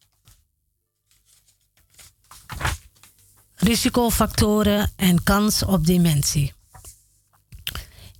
[3.55, 6.53] Risicofactoren en kans op dementie.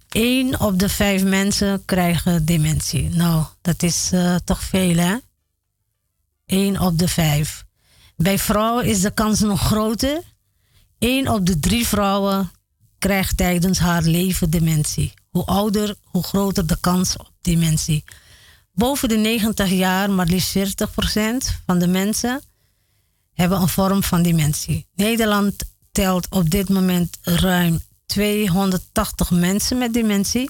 [0.10, 3.10] 1 op de vijf mensen krijgen dementie.
[3.10, 5.16] Nou, dat is eh, toch veel, hè?
[6.50, 7.66] 1 op de vijf.
[8.16, 10.22] Bij vrouwen is de kans nog groter.
[10.98, 12.52] 1 op de drie vrouwen
[12.98, 15.14] krijgt tijdens haar leven dementie.
[15.30, 18.04] Hoe ouder, hoe groter de kans op dementie.
[18.74, 20.62] Boven de 90 jaar, maar liefst 40%
[21.66, 22.42] van de mensen
[23.34, 24.88] hebben een vorm van dementie.
[24.96, 25.56] Nederland
[25.92, 30.50] telt op dit moment ruim 280 mensen met dementie.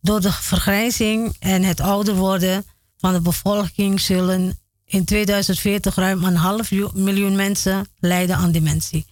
[0.00, 2.64] Door de vergrijzing en het ouder worden
[2.96, 9.06] van de bevolking zullen in 2040 ruim een half miljoen mensen lijden aan dementie.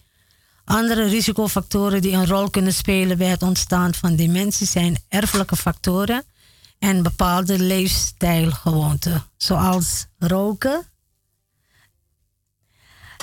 [0.65, 6.23] Andere risicofactoren die een rol kunnen spelen bij het ontstaan van dementie zijn erfelijke factoren
[6.79, 10.85] en bepaalde leefstijlgewoonten, zoals roken.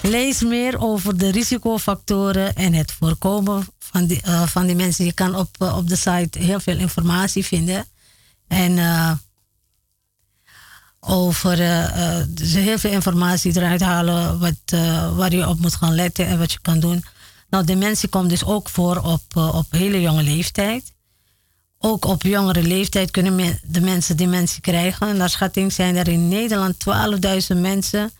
[0.02, 5.06] Lees meer over de risicofactoren en het voorkomen van, die, eh, van dementie.
[5.06, 7.86] Je kan op, eh, op de site heel veel informatie vinden.
[8.48, 9.12] En eh,
[11.06, 15.74] over eh, eh, dus heel veel informatie eruit halen wat, eh, waar je op moet
[15.74, 17.04] gaan letten en wat je kan doen.
[17.50, 20.92] Nou, dementie komt dus ook voor op, op hele jonge leeftijd.
[21.78, 25.16] Ook op jongere leeftijd kunnen de mensen dementie krijgen.
[25.16, 26.76] Naar schatting zijn er in Nederland
[27.54, 28.10] 12.000 mensen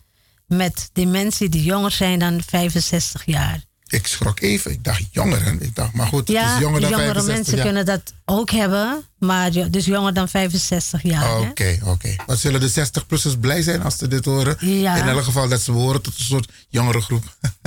[0.46, 3.64] met dementie die jonger zijn dan 65 jaar.
[3.92, 4.70] Ik schrok even.
[4.70, 5.62] Ik dacht jongeren.
[5.62, 7.64] Ik dacht, maar goed, Ja, is jonger dan jongere 65 mensen jaar.
[7.64, 11.40] kunnen dat ook hebben, maar dus jonger dan 65 jaar.
[11.40, 12.14] Oké, oké.
[12.26, 14.56] Wat zullen de 60-plussers blij zijn als ze dit horen?
[14.60, 14.96] Ja.
[14.96, 17.24] In elk geval dat ze behoren tot een soort jongere groep.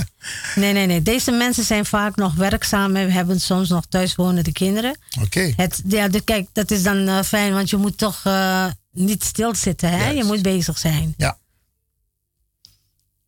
[0.54, 1.02] Nee, nee, nee.
[1.02, 4.98] Deze mensen zijn vaak nog werkzaam en hebben soms nog thuiswonende kinderen.
[5.22, 5.52] Oké.
[5.56, 9.24] Het, ja, de, kijk, dat is dan eh, fijn, want je moet toch eh, niet
[9.24, 9.90] stilzitten.
[9.90, 10.10] Hè?
[10.10, 11.14] Je moet bezig zijn.
[11.16, 11.38] Ja.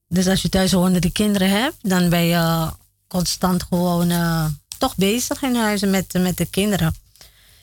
[0.08, 2.68] Dus als je thuiswonende kinderen hebt, dan ben je
[3.08, 4.46] constant gewoon eh,
[4.78, 6.94] toch bezig in huizen met, met de kinderen.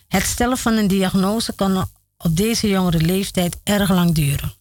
[0.08, 4.54] Het stellen van een diagnose kan op deze jongere leeftijd erg lang duren.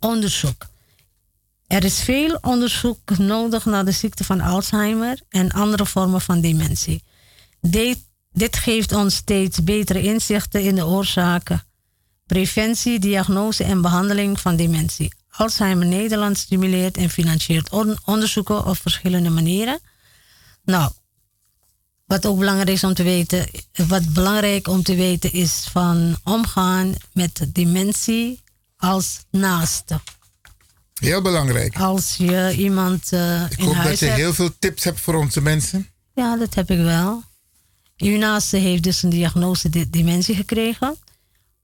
[0.00, 0.66] Onderzoek.
[1.66, 7.02] Er is veel onderzoek nodig naar de ziekte van Alzheimer en andere vormen van dementie.
[7.60, 7.98] Dit,
[8.32, 11.62] dit geeft ons steeds betere inzichten in de oorzaken,
[12.26, 15.12] preventie, diagnose en behandeling van dementie.
[15.38, 19.80] Alzheimer Nederland stimuleert en financiert on- onderzoeken op verschillende manieren.
[20.64, 20.92] Nou,
[22.06, 23.48] wat ook belangrijk is om te weten,
[23.86, 28.42] wat belangrijk om te weten is van omgaan met dementie
[28.76, 30.00] als naaste.
[31.00, 31.76] Heel belangrijk.
[31.76, 34.18] Als je iemand eh, Ik in hoop huis dat je hebt.
[34.18, 35.88] heel veel tips hebt voor onze mensen.
[36.14, 37.22] Ja, dat heb ik wel.
[37.96, 40.96] Uw naaste heeft dus een diagnose de- dementie gekregen.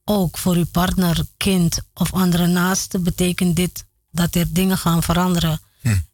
[0.04, 5.60] Ook voor uw partner, kind of andere naaste betekent dit dat er dingen gaan veranderen.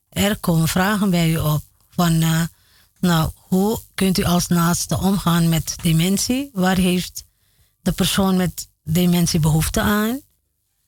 [0.08, 2.42] Er komen vragen bij u op van, eh,
[3.00, 6.50] nou, hoe kunt u als naaste omgaan met dementie?
[6.52, 7.24] Waar heeft
[7.80, 10.20] de persoon met dementie behoefte aan?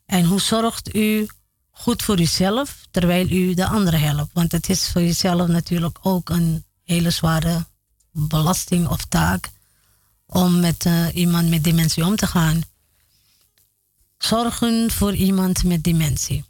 [0.06, 1.28] En hoe zorgt u
[1.70, 4.32] goed voor uzelf terwijl u de anderen helpt?
[4.32, 7.66] Want het is voor jezelf natuurlijk ook een hele zware
[8.10, 9.50] belasting of taak
[10.26, 12.62] om met eh, iemand met dementie om te gaan.
[14.26, 16.44] Zorgen voor iemand met dementie.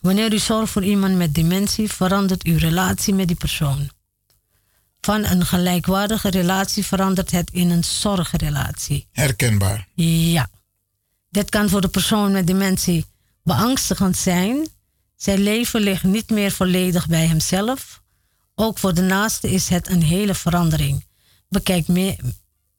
[0.00, 3.90] Wanneer u zorgt voor iemand met dementie, verandert uw relatie met die persoon.
[5.00, 9.06] Van een gelijkwaardige relatie verandert het in een zorgrelatie.
[9.12, 9.88] Herkenbaar.
[9.94, 10.50] Ja.
[11.30, 13.04] Dit kan voor de persoon met dementie
[13.42, 14.68] beangstigend zijn.
[15.16, 18.02] Zijn leven ligt niet meer volledig bij hemzelf.
[18.54, 21.04] Ook voor de naaste is het een hele verandering.
[21.48, 22.16] Bekijk meer.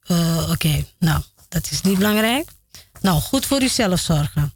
[0.01, 2.49] eh, Oké, nou, dat is niet belangrijk.
[3.01, 4.53] Nou, goed voor uzelf zorgen.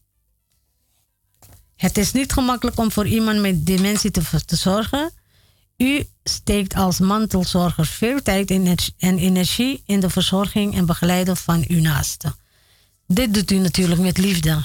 [1.75, 4.21] Het is niet gemakkelijk om voor iemand met dementie te,
[4.55, 5.11] zorgen.
[5.77, 11.65] U steekt als mantelzorger veel tijd en en energie in de verzorging en begeleiding van
[11.67, 12.35] uw naaste.
[13.07, 14.63] Dit doet u natuurlijk met liefde.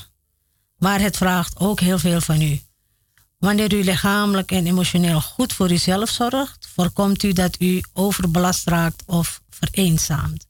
[0.76, 2.60] Maar het vraagt ook heel veel van u.
[3.38, 9.02] Wanneer u lichamelijk en emotioneel goed voor uzelf zorgt, voorkomt u dat u overbelast raakt
[9.06, 10.46] of vereenzaamt.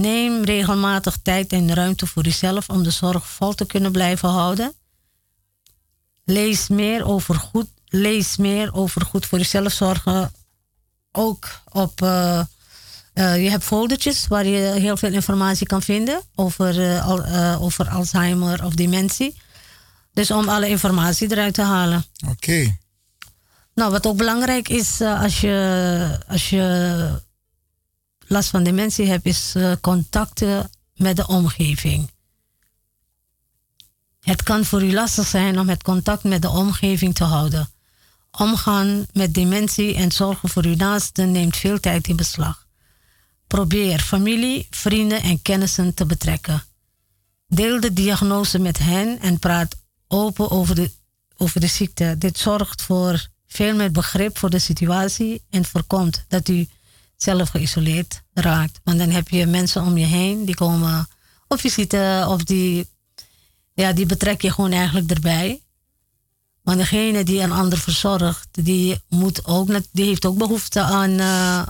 [0.00, 4.72] Neem regelmatig tijd en ruimte voor uzelf om de zorg vol te kunnen blijven houden.
[6.24, 10.32] Lees meer over goed, lees meer over goed voor uzelf zorgen.
[11.12, 12.02] Ook op.
[12.02, 12.38] eh,
[13.12, 17.88] eh, je hebt foldertjes waar je heel veel informatie kan vinden over, eh, al- over
[17.88, 19.40] Alzheimer of dementie.
[20.12, 22.04] Dus om alle informatie eruit te halen.
[22.30, 22.76] Oké.
[23.74, 27.20] Nou, wat ook belangrijk is als, je, als je
[28.28, 32.10] last van dementie hebt, is eh, contacten met de omgeving.
[34.20, 37.68] Het kan voor u lastig zijn om het contact met de omgeving te houden.
[38.30, 42.66] Omgaan met dementie en zorgen voor uw naasten neemt veel tijd in beslag.
[43.46, 46.62] Probeer familie, vrienden en kennissen te betrekken.
[47.48, 49.76] Deel de diagnose met hen en praat
[50.08, 50.90] open over de,
[51.36, 52.14] over de ziekte.
[52.18, 56.68] Dit zorgt voor veel meer begrip voor de situatie en voorkomt dat u
[57.16, 58.80] zelf geïsoleerd raakt.
[58.84, 61.08] Want dan heb je mensen om je heen die komen
[61.48, 62.88] op visite of die,
[63.74, 65.60] ja, die betrek je gewoon eigenlijk erbij.
[66.62, 71.18] Maar degene die een ander verzorgt, die, moet ook, net- die heeft ook behoefte aan
[71.18, 71.62] eh,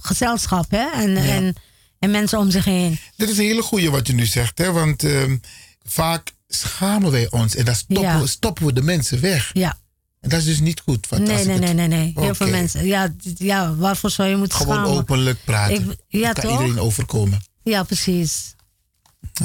[0.00, 0.90] gezelschap hè?
[0.92, 1.54] En, en,
[1.98, 2.98] en mensen om zich heen.
[3.16, 4.72] Dit is een hele goeie wat je nu zegt, hè?
[4.72, 5.36] want ehm,
[5.82, 8.26] vaak schamen wij ons en dan stoppen, Ja.
[8.26, 9.50] stoppen we de mensen weg.
[9.52, 9.78] Ja.
[10.22, 11.08] En dat is dus niet goed.
[11.08, 12.12] want Nee, nee, nee, nee, nee.
[12.16, 12.84] Heel veel mensen.
[12.86, 14.92] Ja, ja, waarvoor zou je moeten Gewoon schamen?
[14.98, 15.74] openlijk praten.
[15.90, 16.60] Ik- ja, Dat kan toch?
[16.60, 17.40] iedereen overkomen.
[17.62, 18.54] Ja, precies.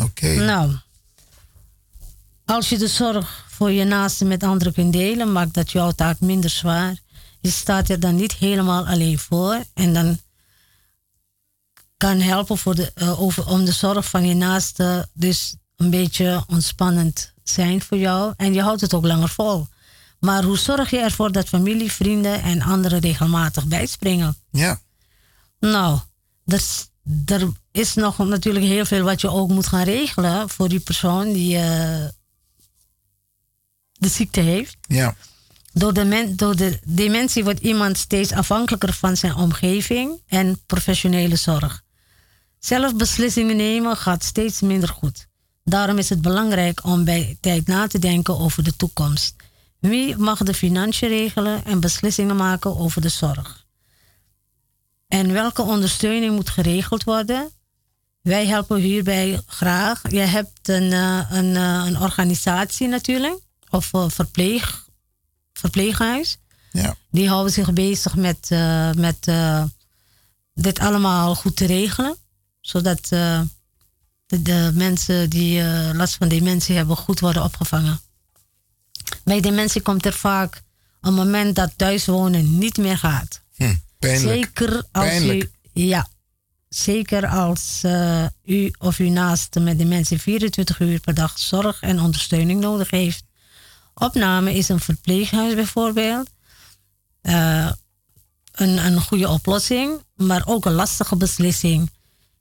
[0.02, 0.34] Oké.
[0.36, 0.72] Nou,
[2.46, 6.20] als je de zorg voor je naasten met anderen kunt delen, maakt dat jouw taak
[6.20, 6.96] minder zwaar.
[7.40, 10.20] Je staat er dan niet helemaal alleen voor en dan
[11.98, 16.44] kan helpen voor de, eh, over, om de zorg van je naasten dus een beetje
[16.48, 19.68] ontspannend zijn voor jou en je houdt het ook langer vol.
[20.20, 24.36] Maar hoe zorg je ervoor dat familie, vrienden en anderen regelmatig bijspringen?
[24.52, 24.80] Ja.
[25.60, 26.00] Nou,
[26.46, 26.90] er, is-
[27.26, 31.34] er is nog natuurlijk heel veel wat je ook moet gaan regelen voor die persoon
[31.34, 32.06] die eh,
[33.92, 34.78] de ziekte heeft.
[34.88, 35.16] Ja.
[35.74, 41.36] Door de, men, door de dementie wordt iemand steeds afhankelijker van zijn omgeving en professionele
[41.36, 41.84] zorg.
[42.60, 45.28] Zelf beslissingen nemen gaat steeds minder goed.
[45.64, 49.36] Daarom is het belangrijk om bij tijd na te denken over de toekomst.
[49.80, 53.66] Wie mag de financiën regelen en beslissingen maken over de zorg?
[55.08, 57.52] En welke ondersteuning moet geregeld worden?
[58.22, 60.12] Wij helpen hierbij graag.
[60.12, 63.40] Je hebt een, eh, een, eh, een organisatie natuurlijk,
[63.70, 64.86] of een verpleeg,
[65.54, 66.38] verpleeghuis.
[66.72, 66.96] Ja.
[67.12, 69.64] Die houden zich bezig met, eh, met eh,
[70.54, 72.16] dit allemaal goed te regelen.
[72.62, 73.42] Zodat eh,
[74.26, 78.00] de, de mensen die eh, last van dementie hebben goed worden opgevangen.
[79.24, 80.62] Bij dementie komt er vaak
[81.02, 83.42] een moment dat thuiswonen niet meer gaat.
[83.56, 84.46] Hm, pijnlijk.
[84.46, 85.50] Zeker als Pijnlijk.
[85.74, 85.82] u.
[85.82, 86.08] Ja.
[86.70, 92.00] Zeker als eh, u of uw naaste met dementie 24 uur per dag zorg en
[92.02, 93.24] ondersteuning nodig heeft.
[93.94, 96.30] Opname is een verpleeghuis bijvoorbeeld.
[97.22, 97.72] Eh,
[98.52, 101.92] een, een goede oplossing, maar ook een lastige beslissing.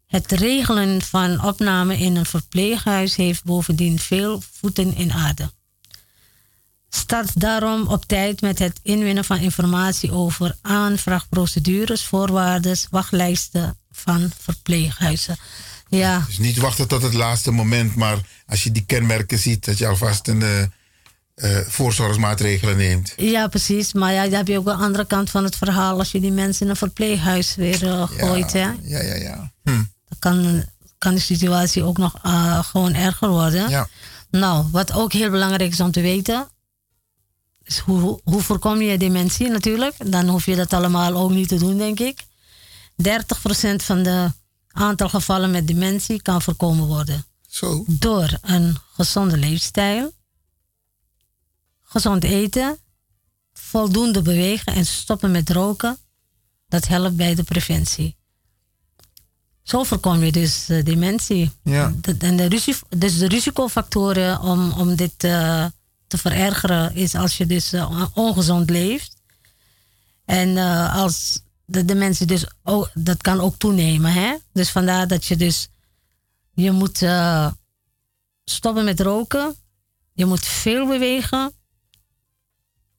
[0.07, 5.51] Het regelen van opname in een verpleeghuis heeft bovendien veel voeten in aarde.
[6.89, 15.37] Start daarom op tijd met het inwinnen van informatie over aanvraagprocedures, voorwaarden, wachtlijsten van verpleeghuizen.
[15.89, 19.79] Ja, Dus niet wachten tot het laatste moment, maar als je die kenmerken ziet, dat
[19.79, 20.63] je alvast een eh,
[21.35, 23.13] eh, voorzorgsmaatregelen neemt.
[23.17, 23.93] ja, precies.
[23.93, 26.33] Maar ja, dan heb je ook een andere kant van het verhaal als je die
[26.33, 28.53] mensen in een verpleeghuis weer eh, gooit.
[28.53, 28.71] Hè?
[28.83, 29.53] Ja, ja, ja.
[29.63, 29.89] Dan
[30.19, 30.65] kan,
[30.99, 32.15] kan de situatie ook nog
[32.71, 33.69] gewoon erger worden.
[33.69, 33.89] Ja.
[34.31, 36.49] Nou, wat ook heel belangrijk is om te weten,
[37.67, 40.11] is hoe, hoe, voorkom je dementie natuurlijk.
[40.11, 42.25] Dan hoef je dat allemaal ook niet te doen, denk ik.
[42.25, 42.27] 30%
[43.77, 44.33] van de
[44.71, 47.25] aantal gevallen met dementie kan voorkomen worden.
[47.49, 47.85] Zo.
[47.87, 50.13] Door een gezonde leefstijl,
[51.83, 52.79] gezond eten,
[53.53, 55.99] voldoende bewegen en stoppen met roken.
[56.69, 58.17] Dat helpt bij de preventie.
[59.63, 61.51] Zo voorkom je dus eh, dementie.
[61.63, 61.93] Ja.
[62.01, 65.67] De- en de, dus de risicofactoren om, om dit eh,
[66.07, 69.17] te verergeren is als je dus eh, ongezond leeft.
[70.25, 74.13] En eh, als de dementie dus ook, dat kan ook toenemen.
[74.13, 74.37] Hè?
[74.53, 75.69] Dus vandaar dat je dus,
[76.55, 77.53] je moet eh,
[78.45, 79.55] stoppen met roken.
[80.13, 81.53] Je moet veel bewegen.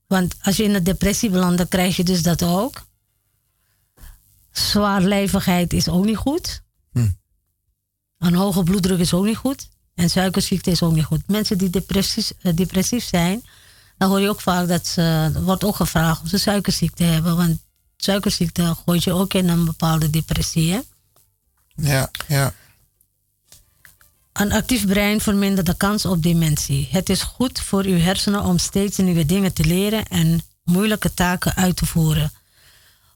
[0.08, 2.86] Want als je in een depressie belandt, dan krijg je dus dat ook.
[4.52, 6.62] Zwaarlijvigheid is ook niet goed.
[6.92, 7.10] Hm.
[8.18, 9.70] Een hoge bloeddruk is ook niet goed.
[9.98, 11.28] En suikerziekte is ook niet goed.
[11.28, 13.44] Mensen die depressief, eh, depressief zijn,
[13.98, 17.36] dan hoor je ook vaak dat ze, wordt ook gevraagd of ze suikerziekte hebben.
[17.36, 17.60] Want
[17.98, 20.72] suikerziekte gooit je ook in een bepaalde depressie.
[20.72, 20.80] Hè?
[21.76, 22.54] Ja, ja.
[24.34, 26.88] Een actief brein vermindert de kans op dementie.
[26.92, 31.56] Het is goed voor uw hersenen om steeds nieuwe dingen te leren en moeilijke taken
[31.56, 32.32] uit te voeren.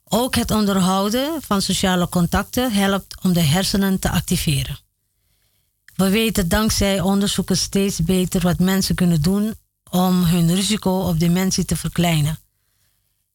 [0.04, 4.80] Ook het onderhouden van sociale contacten helpt om de hersenen te activeren.
[5.96, 9.54] We weten dankzij onderzoeken steeds beter wat mensen kunnen doen
[9.90, 12.40] om hun risico op dementie te verkleinen.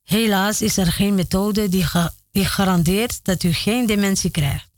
[0.03, 4.69] Helaas is er geen methode die, ga- die garandeert dat u geen dementie krijgt.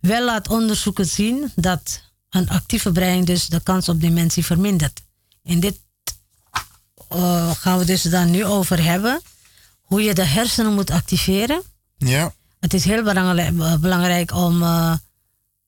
[0.00, 5.02] Wel laat onderzoeken zien dat een actieve brein dus de kans op dementie vermindert.
[5.42, 5.78] En dit
[7.08, 9.20] eh, gaan we dus dan nu over hebben.
[9.80, 11.62] Hoe je de hersenen moet activeren.
[11.96, 12.34] Ja.
[12.60, 14.94] Het is heel belangrijk, eh, belangrijk om eh,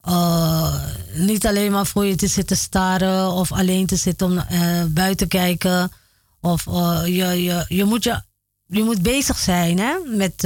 [0.07, 0.75] eh,
[1.13, 5.29] niet alleen maar voor je te zitten staren of alleen te zitten om eh, buiten
[5.29, 5.93] kijken.
[6.41, 8.23] Of eh, je, je, je, moet je,
[8.67, 10.41] je moet bezig zijn hè, met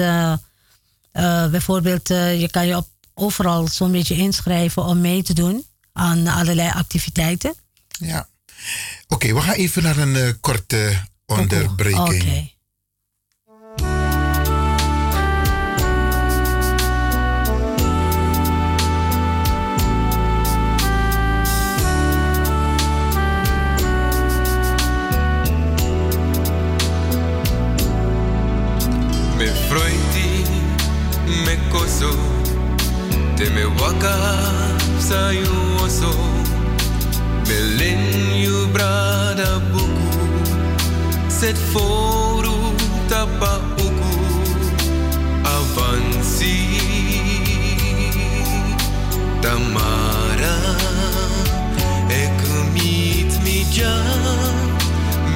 [1.51, 6.71] bijvoorbeeld, je kan je op, overal zo'n beetje inschrijven om mee te doen aan allerlei
[6.71, 7.55] activiteiten.
[7.89, 8.29] Ja.
[9.09, 12.23] Oké, we gaan even naar een korte onderbreking.
[12.23, 12.51] Oké.
[29.71, 30.45] Freudi,
[31.47, 32.11] me coso,
[33.37, 34.17] te me waka
[34.99, 36.11] sa you oso,
[37.47, 38.03] me len
[38.35, 40.11] you brada buku,
[41.29, 42.75] set foru
[43.09, 43.53] tapa
[43.87, 44.15] uku,
[45.55, 46.57] avansi,
[49.41, 50.59] tamara,
[52.11, 52.41] ek
[52.75, 53.95] meet me ja,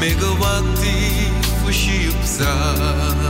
[0.00, 0.98] megawati
[1.62, 2.52] fushipsa.
[3.14, 3.23] Jij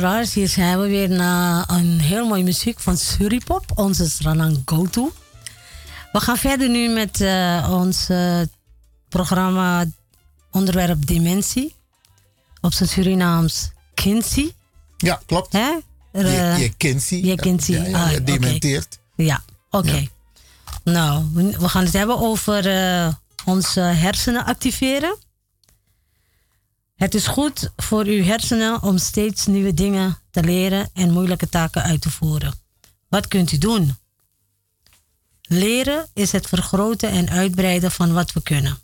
[0.00, 5.12] luisteraars, hier zijn we weer naar een heel mooie muziek van Suripop, onze Sranang Go-To.
[6.12, 8.40] We gaan verder nu met eh, ons eh,
[9.08, 9.84] programma
[10.50, 11.74] onderwerp Dementie.
[12.60, 14.54] Op zijn Surinaams Kinsie.
[14.96, 15.52] Ja, klopt.
[15.52, 15.78] Hè?
[16.12, 17.26] Er, eh, je, je.
[17.26, 17.74] Je Kinsey.
[17.74, 18.82] Ja, ja, Ah, je.
[19.16, 20.06] Ja, oké.
[20.84, 22.64] Nou, we, gaan het hebben over
[23.44, 25.16] onze hersenen activeren.
[26.94, 31.82] Het is goed voor uw hersenen om steeds nieuwe dingen te leren en moeilijke taken
[31.82, 32.54] uit te voeren.
[33.08, 33.96] Wat kunt u doen?
[35.42, 38.78] Leren is het vergroten en uitbreiden van wat we kunnen.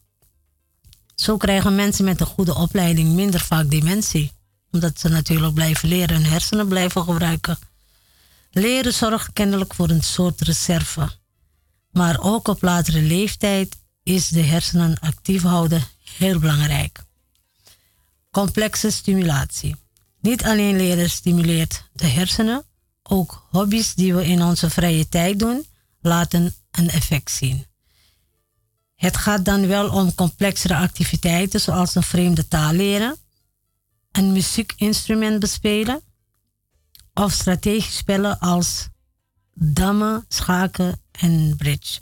[1.15, 4.32] Zo krijgen mensen met een goede opleiding minder vaak dementie,
[4.70, 7.59] omdat ze natuurlijk blijven leren en hersenen blijven gebruiken.
[8.51, 11.11] Leren zorgt kennelijk voor een soort reserve.
[11.91, 15.82] Maar ook op latere leeftijd is de hersenen actief houden
[16.16, 17.09] heel belangrijk.
[18.31, 19.77] Complexe stimulatie.
[20.20, 22.65] Niet alleen leren stimuleert de hersenen,
[23.02, 25.66] ook hobby's die we in onze vrije tijd doen,
[26.01, 27.66] laten een effect zien.
[28.94, 33.16] Het gaat dan wel om complexere activiteiten zoals een vreemde taal leren,
[34.12, 36.01] een muziekinstrument bespelen
[37.15, 38.89] of strategisch spellen als
[39.55, 42.01] dammen, schaken en bridge.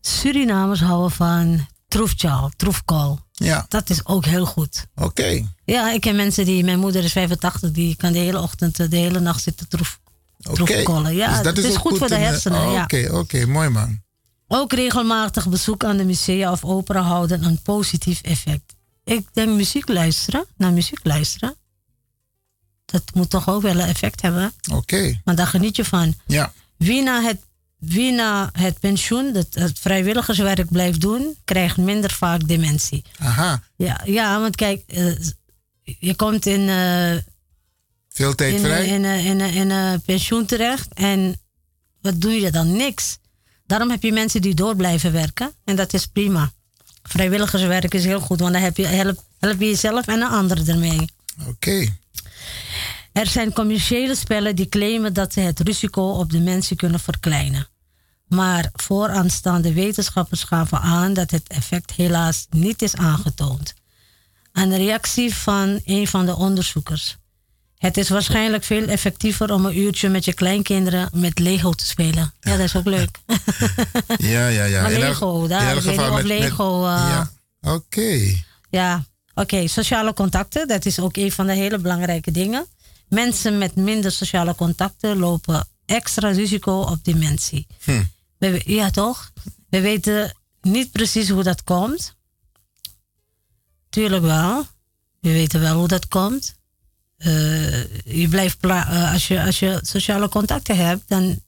[0.00, 3.21] Surinamers houden van troefjaal, troefkool.
[3.32, 3.66] Ja.
[3.68, 4.86] Dat is ook heel goed.
[4.94, 5.46] Oké.
[5.64, 8.90] Ja, ik ken mensen die, mijn moeder is 85, die kan de hele ochtend, eh,
[8.90, 10.00] de hele nacht zitten troef,
[10.42, 10.54] Oké.
[10.64, 11.14] troefkollen.
[11.14, 12.66] Ja, Dus dat is goed, voor de eh, hersenen.
[12.66, 12.82] oh, ja.
[12.82, 14.00] Oké, oké, mooi man.
[14.48, 18.74] Ook regelmatig bezoek aan de musea of opera houden een positief effect.
[19.04, 21.56] Ik denk muziek luisteren, naar muziek luisteren.
[22.84, 24.52] Dat moet toch ook wel een effect hebben.
[24.72, 25.20] Oké.
[25.24, 26.14] Maar daar geniet je van.
[26.26, 26.52] Ja.
[26.76, 27.40] Wie na het,
[27.84, 33.04] wie na het pensioen, het, het vrijwilligerswerk blijft doen, krijgt minder vaak dementie.
[33.18, 33.62] Aha.
[33.76, 35.16] Ja, ja want kijk, eh,
[35.82, 37.16] je komt in, eh,
[38.08, 38.86] Veel tijd in, vrij.
[38.86, 41.40] in, in, in, in, eh, pensioen terecht en
[42.00, 42.76] wat doe je dan?
[42.76, 43.18] Niks.
[43.66, 46.52] Daarom heb je mensen die door blijven werken en dat is prima.
[47.02, 50.68] Vrijwilligerswerk is heel goed, want dan heb je, help, help je jezelf en een ander
[50.68, 51.08] ermee.
[51.48, 51.86] Oké.
[53.12, 57.70] Er zijn commerciële spellen die claimen dat ze het risico op de mensen kunnen verkleinen.
[58.34, 63.74] Maar vooraanstaande wetenschappers gaven aan dat het effect helaas niet is aangetoond.
[64.52, 67.16] Een reactie van een van de onderzoekers.
[67.78, 72.32] Het is waarschijnlijk veel effectiever om een uurtje met je kleinkinderen met Lego te spelen.
[72.40, 73.18] Ja, dat is ook leuk.
[74.16, 74.82] Ja, ja, ja.
[74.82, 77.30] Maar Lego, daar, in elk ik weet geval niet of met- met- Lego, eh, ja.
[77.72, 78.34] Oké.
[78.70, 79.04] Ja,
[79.34, 79.66] oké.
[79.68, 82.66] Sociale contacten, dat is ook een van de hele belangrijke dingen.
[83.08, 87.66] Mensen met minder sociale contacten lopen extra risico op dementie.
[87.84, 88.02] Hm.
[88.48, 89.32] Ja, toch?
[89.68, 92.16] We weten niet precies hoe dat komt.
[93.88, 94.66] Tuurlijk wel.
[95.20, 96.54] We weten wel hoe dat komt.
[97.16, 101.42] Eh, je blijft eh, als, je, als je sociale contacten hebt, dan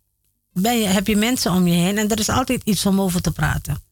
[0.52, 3.20] ben je, heb je mensen om je heen en er is altijd iets om over
[3.20, 3.82] te praten.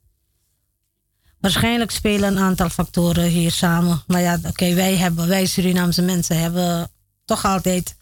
[1.41, 4.03] Waarschijnlijk spelen een aantal factoren hier samen.
[4.07, 6.91] Maar ja, oké, wij hebben, wij Surinaamse mensen hebben
[7.25, 7.97] toch altijd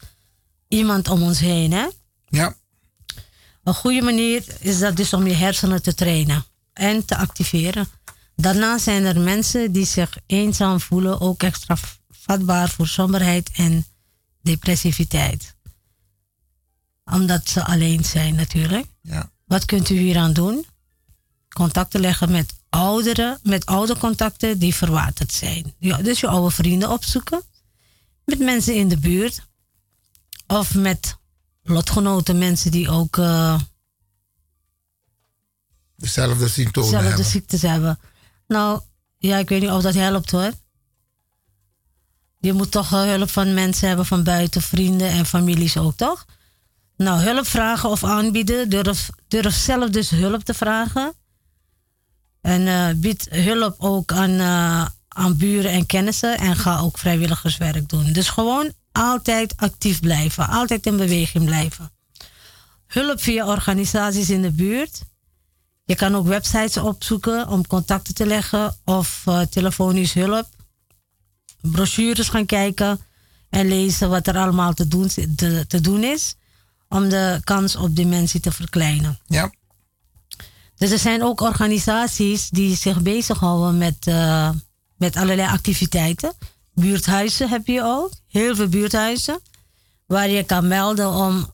[0.67, 1.87] iemand om ons heen, hè?
[2.27, 2.55] Ja.
[3.63, 7.87] Een goede manier is dat dus om je hersenen te trainen en te activeren.
[8.35, 11.77] Daarnaast zijn er mensen die zich eenzaam voelen, ook extra
[12.09, 13.85] vatbaar voor somberheid en
[14.41, 15.55] depressiviteit.
[17.03, 18.85] Omdat ze alleen zijn natuurlijk.
[19.01, 19.31] Ja.
[19.45, 20.65] Wat kunt u hieraan doen?
[21.49, 25.73] Contacten leggen met ouderen, met oude contacten die verwaterd zijn.
[25.79, 27.41] Ja, dus je oude vrienden opzoeken.
[28.25, 29.41] Met mensen in de buurt.
[30.47, 31.17] Of met
[31.63, 33.59] lotgenoten, mensen die ook eh,
[35.95, 37.31] Dezelfde symptomen dezelfde hebben.
[37.31, 37.99] ziektes hebben.
[38.47, 38.81] Nou,
[39.17, 40.51] ja, ik weet niet of dat helpt hoor.
[42.39, 46.25] Je moet toch wel hulp van mensen hebben van buiten, vrienden en families ook, toch?
[46.97, 48.69] Nou, hulp vragen of aanbieden.
[48.69, 51.13] Durf, durf zelf dus hulp te vragen.
[52.41, 56.37] En eh, bied hulp ook aan, eh, aan buren en kennissen.
[56.37, 58.13] En ga ook vrijwilligerswerk doen.
[58.13, 60.47] Dus gewoon altijd actief blijven.
[60.47, 61.91] Altijd in beweging blijven.
[62.87, 65.01] Hulp via organisaties in de buurt.
[65.83, 68.75] Je kan ook websites opzoeken om contacten te leggen.
[68.85, 70.47] Of eh, telefonisch hulp.
[71.61, 72.99] Brochures gaan kijken.
[73.49, 76.35] En lezen wat er allemaal te doen, te, te doen is.
[76.89, 79.19] Om de kans op dementie te verkleinen.
[79.27, 79.51] Ja.
[80.75, 84.49] Dus er zijn ook organisaties die zich bezighouden met, eh,
[84.95, 86.33] met allerlei activiteiten.
[86.81, 88.11] Buurthuizen heb je ook.
[88.27, 89.39] Heel veel buurthuizen.
[90.05, 91.53] Waar je kan melden om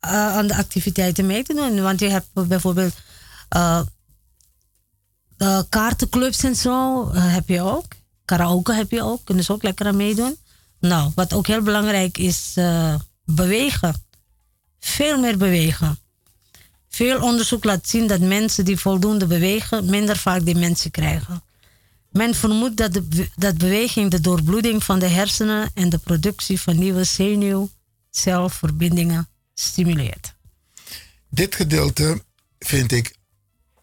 [0.00, 1.82] eh, aan de activiteiten mee te doen.
[1.82, 2.94] Want je hebt bijvoorbeeld
[3.48, 3.80] eh,
[5.36, 7.84] de kaartenclubs en zo eh, heb je ook.
[8.24, 9.24] Karaoke heb je ook.
[9.24, 10.36] Kunnen ze ook lekker aan meedoen.
[10.80, 12.94] Nou, wat ook heel belangrijk is, eh,
[13.24, 13.94] bewegen.
[14.80, 15.98] Veel meer bewegen.
[16.88, 21.42] Veel onderzoek laat zien dat mensen die voldoende bewegen minder vaak dementie krijgen.
[22.10, 26.78] Men vermoedt dat, de, dat beweging de doorbloeding van de hersenen en de productie van
[26.78, 30.34] nieuwe zenuwcelverbindingen stimuleert.
[31.28, 32.22] Dit gedeelte
[32.58, 33.14] vind ik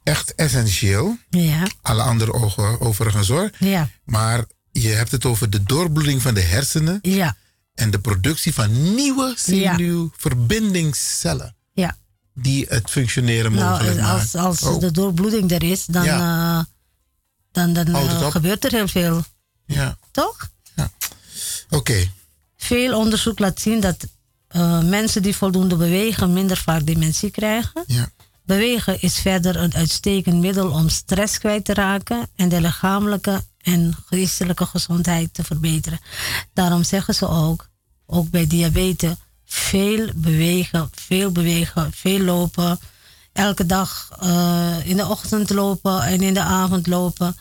[0.04, 1.18] echt essentieel.
[1.30, 1.68] Ja.
[1.82, 3.50] Alle andere ogen overigens hoor.
[3.60, 3.90] Ja.
[4.04, 7.00] Maar je hebt het over de doorbloeding van de hersenen.
[7.02, 7.36] Ja.
[7.74, 11.56] En de productie van nieuwe zenuwverbindingscellen.
[11.74, 11.98] Ja.
[12.34, 14.48] Die het functioneren mogelijk Nou, als, maken.
[14.48, 16.60] als Oh, de doorbloeding er is, dan, eh,
[17.66, 19.24] dan, eh, gebeurt er heel veel.
[19.66, 19.98] Ja.
[20.12, 20.50] Toch?
[21.70, 22.12] Oké.
[22.58, 24.08] Veel onderzoek laat zien dat
[24.48, 27.84] eh, mensen die voldoende bewegen minder vaak dementie krijgen.
[27.88, 28.10] Ja.
[28.46, 33.96] Bewegen is verder een uitstekend middel om stress kwijt te raken en de lichamelijke en
[34.06, 36.00] geestelijke gezondheid te verbeteren.
[36.54, 37.70] Daarom zeggen ze ook,
[38.06, 39.16] ook bij diabetes,
[39.46, 42.80] veel bewegen, veel bewegen, veel lopen.
[43.38, 47.38] Elke dag eh, in de ochtend lopen en in de avond lopen.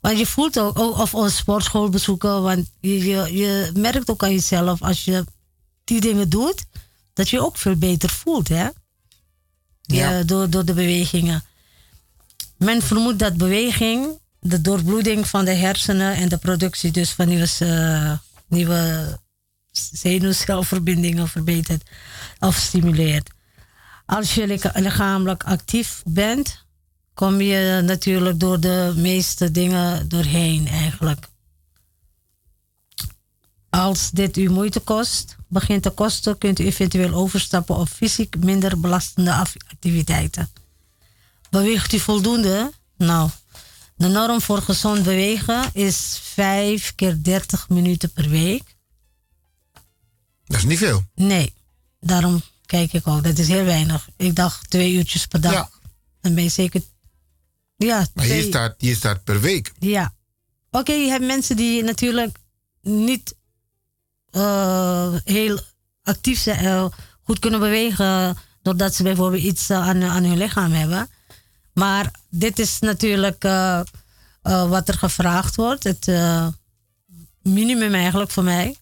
[0.00, 4.32] Want je voelt ook, of een sportschool bezoeken, want je, je, je merkt ook aan
[4.32, 5.24] jezelf als je
[5.84, 6.64] die dingen doet,
[7.12, 8.68] dat je je ook veel beter voelt, hè?
[9.82, 10.22] Ja.
[10.22, 11.44] door, door de bewegingen.
[12.56, 17.48] Men vermoedt dat beweging de doorbloeding van de hersenen en de productie dus van nieuwe,
[17.58, 18.12] eh,
[18.48, 19.18] nieuwe
[19.72, 21.90] zenuwcelverbindingen verbetert
[22.38, 23.36] of stimuleert.
[24.08, 26.64] Als je licha- lichamelijk actief bent,
[27.14, 31.28] kom je natuurlijk door de meeste dingen doorheen eigenlijk.
[33.70, 38.80] Als dit u moeite kost, begint te kosten, kunt u eventueel overstappen op fysiek minder
[38.80, 39.32] belastende
[39.68, 40.50] activiteiten.
[41.50, 42.72] Beweegt u voldoende?
[42.96, 43.30] Nou,
[43.96, 48.76] de norm voor gezond bewegen is 5 keer 30 minuten per week.
[50.44, 51.02] Dat is niet veel.
[51.14, 51.54] Nee,
[52.00, 53.24] daarom kijk ik ook.
[53.24, 54.08] Dat is heel weinig.
[54.16, 55.52] Ik dacht twee uurtjes per dag.
[55.52, 55.70] Ja.
[56.20, 56.82] Dan ben je zeker.
[57.76, 59.72] Ja, Maar hier staat, hier staat per week.
[59.78, 60.14] Ja.
[60.70, 62.38] Oké, je hebt mensen die natuurlijk
[62.82, 63.34] niet
[64.30, 65.60] eh, heel
[66.02, 66.86] actief zijn, eh,
[67.22, 71.08] goed kunnen bewegen, doordat ze bijvoorbeeld iets eh, aan, aan hun lichaam hebben.
[71.72, 73.80] Maar dit is natuurlijk eh,
[74.42, 75.84] eh, wat er gevraagd wordt.
[75.84, 76.46] Het eh,
[77.42, 78.76] minimum eigenlijk voor mij.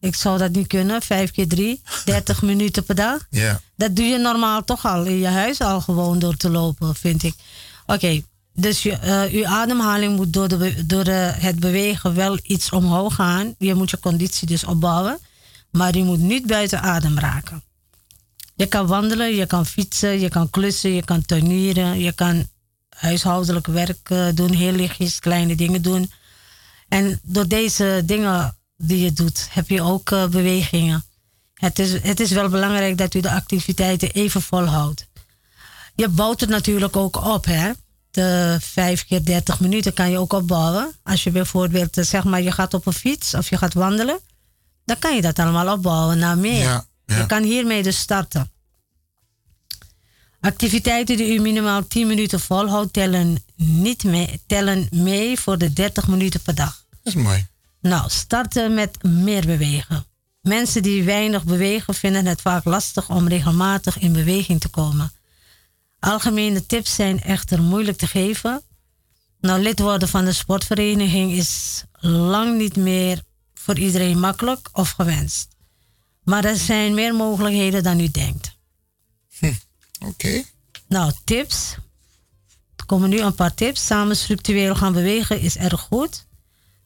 [0.00, 3.26] Ik zou dat niet kunnen, vijf keer drie, 30 minuten per dag.
[3.30, 3.60] Ja.
[3.76, 7.22] Dat doe je normaal toch al in je huis al gewoon door te lopen, vind
[7.22, 7.34] ik.
[7.86, 8.22] Oké,
[8.52, 13.14] dus je, eh, uw ademhaling moet door, de, door de, het bewegen wel iets omhoog
[13.14, 13.54] gaan.
[13.58, 15.18] Je moet je conditie dus opbouwen.
[15.70, 17.62] Maar je moet niet buiten adem raken.
[18.54, 22.48] Je kan wandelen, je kan fietsen, je kan klussen, je kan tuinieren, je kan
[22.88, 26.12] huishoudelijk werk eh, doen, heel lichtjes, kleine dingen doen.
[26.88, 31.04] En door deze dingen die je doet, heb je ook eh, bewegingen.
[31.54, 35.06] Het is, het is wel belangrijk dat u de activiteiten even volhoudt.
[35.94, 37.70] Je bouwt het natuurlijk ook op, hè.
[38.10, 40.92] De 5 keer 30 minuten kan je ook opbouwen.
[41.02, 44.20] Als je bijvoorbeeld, eh, zeg maar, je gaat op een fiets of je gaat wandelen,
[44.84, 46.62] dan kan je dat allemaal opbouwen naar meer.
[46.62, 47.16] Ja, ja.
[47.16, 48.50] Je kan hiermee dus starten.
[50.40, 56.08] Activiteiten die u minimaal 10 minuten volhoudt, tellen, niet mee, tellen mee voor de 30
[56.08, 56.84] minuten per dag.
[56.90, 57.46] Dat is mooi.
[57.80, 60.04] Nou, starten met meer bewegen.
[60.40, 65.12] Mensen die weinig bewegen vinden het vaak lastig om regelmatig in beweging te komen.
[65.98, 68.62] Algemene tips zijn echter moeilijk te geven.
[69.40, 73.22] Nou, lid worden van de sportvereniging is lang niet meer
[73.54, 75.48] voor iedereen makkelijk of gewenst.
[76.22, 78.56] Maar er zijn meer mogelijkheden dan u denkt.
[80.06, 80.42] Oké.
[80.88, 81.74] Nou, tips.
[82.76, 83.86] Er komen nu een paar tips.
[83.86, 86.26] Samen structureel gaan bewegen is erg goed.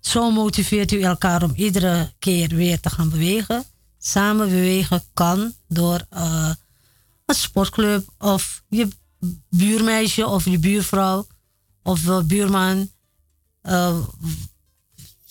[0.06, 3.64] Zo motiveert u elkaar om iedere keer weer te gaan bewegen.
[3.98, 6.50] Samen bewegen kan door eh,
[7.26, 8.88] een sportclub of je
[9.48, 11.26] buurmeisje of je buurvrouw
[11.82, 12.90] of eh, buurman.
[13.60, 13.98] Eh,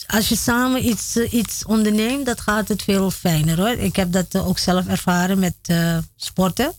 [0.08, 3.78] als je samen iets, iets onderneemt, dat gaat het veel fijner hoor.
[3.78, 5.56] Ik heb dat ook zelf ervaren met
[6.16, 6.74] sporten.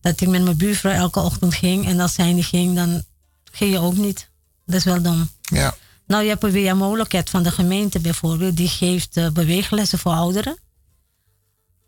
[0.00, 3.04] Dat ik met mijn buurvrouw elke ochtend ging en als zij niet ging, dan
[3.52, 4.30] ging je ook niet.
[4.66, 5.30] Dat is wel dom.
[5.42, 5.74] Ja.
[6.12, 8.56] Nou, je hebt een WMO-loket van de gemeente bijvoorbeeld.
[8.56, 10.56] Die geeft eh, beweeglessen voor ouderen.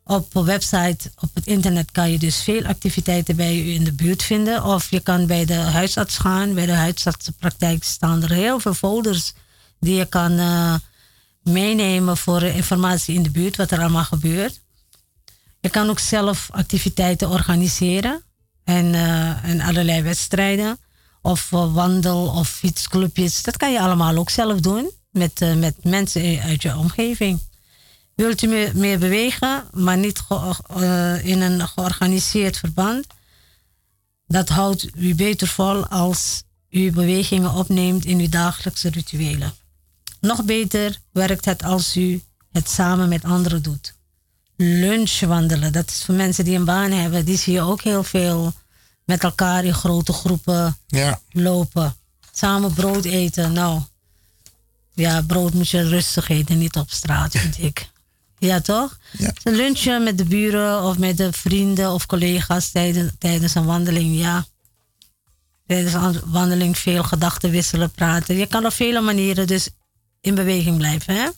[0.05, 3.93] Op een website, op het internet kan je dus veel activiteiten bij u in de
[3.93, 4.65] buurt vinden.
[4.65, 6.55] Of je kan bij de huisarts gaan.
[6.55, 9.33] Bij de huisartsenpraktijk staan er heel veel folders
[9.81, 10.75] die je kan eh,
[11.43, 14.61] meenemen voor informatie in de buurt, wat er allemaal gebeurt.
[15.61, 18.23] Je kan ook zelf activiteiten organiseren
[18.65, 20.79] en, eh, en allerlei wedstrijden.
[21.25, 23.43] Of eh, wandel- of fietsclubjes.
[23.43, 27.39] Dat kan je allemaal ook zelf doen met, eh, met mensen uit je omgeving.
[28.15, 33.07] Wilt u meer, bewegen, maar niet eh, in een georganiseerd verband?
[34.27, 39.55] Dat houdt u beter vol als u bewegingen opneemt in uw dagelijkse rituelen.
[40.21, 42.23] Nog beter werkt het als u
[42.53, 43.95] het samen met anderen doet.
[44.57, 48.53] Lunchwandelen, dat is voor mensen die een baan hebben, die zie je ook heel veel
[49.05, 51.21] met elkaar in grote groepen Ja.
[51.31, 51.97] lopen.
[52.33, 53.81] Samen brood eten, nou.
[54.95, 57.89] Ja, brood moet je rustig eten, niet op straat, vind ik.
[58.39, 58.99] Ja, toch?
[59.19, 59.33] Ja.
[59.43, 64.17] Een lunchje met de buren of met de vrienden of collega's tijdens, tijdens een wandeling,
[64.19, 64.47] ja.
[65.67, 68.37] Tijdens een wandeling veel gedachten wisselen, praten.
[68.37, 69.69] Je kan op vele manieren dus
[70.21, 71.29] in beweging blijven, hè?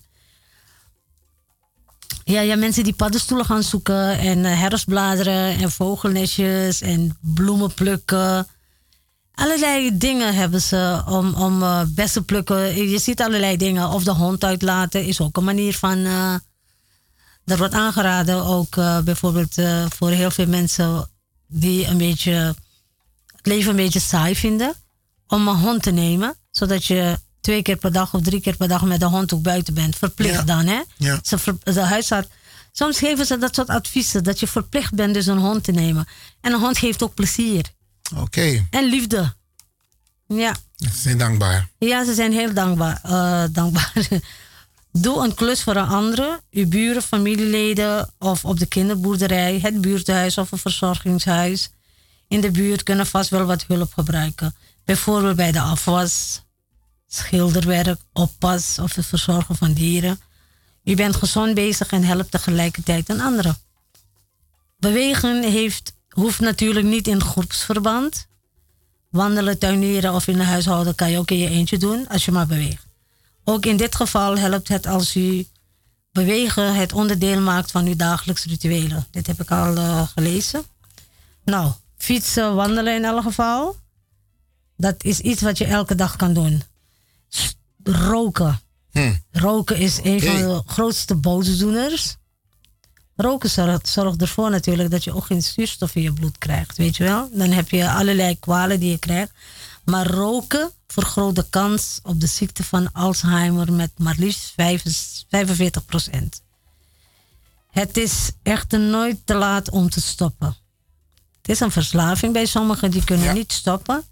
[2.25, 8.47] Ja, ja, mensen die paddenstoelen gaan zoeken en eh, herfstbladeren en vogelnestjes en bloemen plukken.
[9.35, 12.89] Allerlei dingen hebben ze om, om eh, bessen plukken.
[12.89, 13.89] Je ziet allerlei dingen.
[13.89, 16.05] Of de hond uitlaten is ook een manier van.
[16.05, 16.35] eh
[17.45, 18.75] dat wordt aangeraden ook
[19.05, 19.55] bijvoorbeeld
[19.89, 21.09] voor heel veel mensen
[21.47, 22.55] die een beetje
[23.37, 24.75] het leven een beetje saai vinden.
[25.27, 28.69] Om een hond te nemen, zodat je twee keer per dag of drie keer per
[28.69, 29.97] dag met de hond ook buiten bent.
[29.97, 30.43] Verplicht Ja.
[30.43, 30.81] dan, hè?
[30.97, 31.19] Ja.
[31.23, 32.29] Ze ver- de huisarts.
[32.73, 36.07] Soms geven ze dat soort adviezen, dat je verplicht bent dus een hond te nemen.
[36.41, 37.65] En een hond geeft ook plezier.
[38.17, 39.35] Oké, En liefde.
[40.27, 40.55] Ja.
[40.77, 41.69] ze zijn dankbaar.
[41.79, 43.01] Ja, ze zijn heel dankbaar.
[43.03, 43.93] eh, dankbaar.
[44.93, 50.39] Doe een klus voor een andere, uw buren, familieleden of op de kinderboerderij, het buurthuis
[50.39, 51.71] of een verzorgingshuis.
[52.29, 54.55] In de buurt kunnen vast wel wat hulp gebruiken.
[54.85, 56.41] Bijvoorbeeld bij de afwas,
[57.09, 60.21] schilderwerk, oppas of het verzorgen van dieren.
[60.85, 63.57] U bent gezond bezig en helpt tegelijkertijd een andere.
[64.79, 68.27] Bewegen heeft, hoeft natuurlijk niet in groepsverband.
[69.11, 72.33] Wandelen, tuinieren of in de huishouden kan je ook in je eentje doen als je
[72.33, 72.87] maar beweegt.
[73.45, 75.47] Ook in dit geval helpt het als u
[76.13, 79.07] bewegen het onderdeel maakt van uw dagelijks rituelen.
[79.11, 80.65] Dit heb ik al eh, gelezen.
[81.45, 83.77] Nou, fietsen, wandelen in elk geval.
[84.77, 86.63] Dat is iets wat je elke dag kan doen.
[87.83, 88.61] Roken.
[88.91, 89.15] Hm.
[89.31, 92.17] Roken is een van de grootste boosdoeners.
[93.17, 96.97] Roken zorgt, zorgt ervoor natuurlijk dat je ook geen zuurstof in je bloed krijgt, weet
[96.97, 97.29] je wel.
[97.33, 99.33] Dan heb je allerlei kwalen die je krijgt.
[99.85, 106.43] Maar roken vergroot de kans op de ziekte van Alzheimer met maar liefst 45 procent.
[107.71, 110.57] Het is echter nooit te laat om te stoppen.
[111.41, 114.05] Het is een verslaving bij sommigen, die kunnen niet stoppen.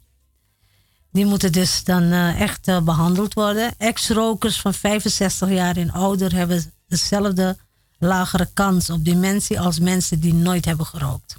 [1.14, 3.74] Die moeten dus dan eh, echt eh, behandeld worden.
[3.78, 7.56] Ex-rokers van 65 jaar en ouder hebben dezelfde
[7.98, 11.36] lagere kans op dementie als mensen die nooit hebben gerookt.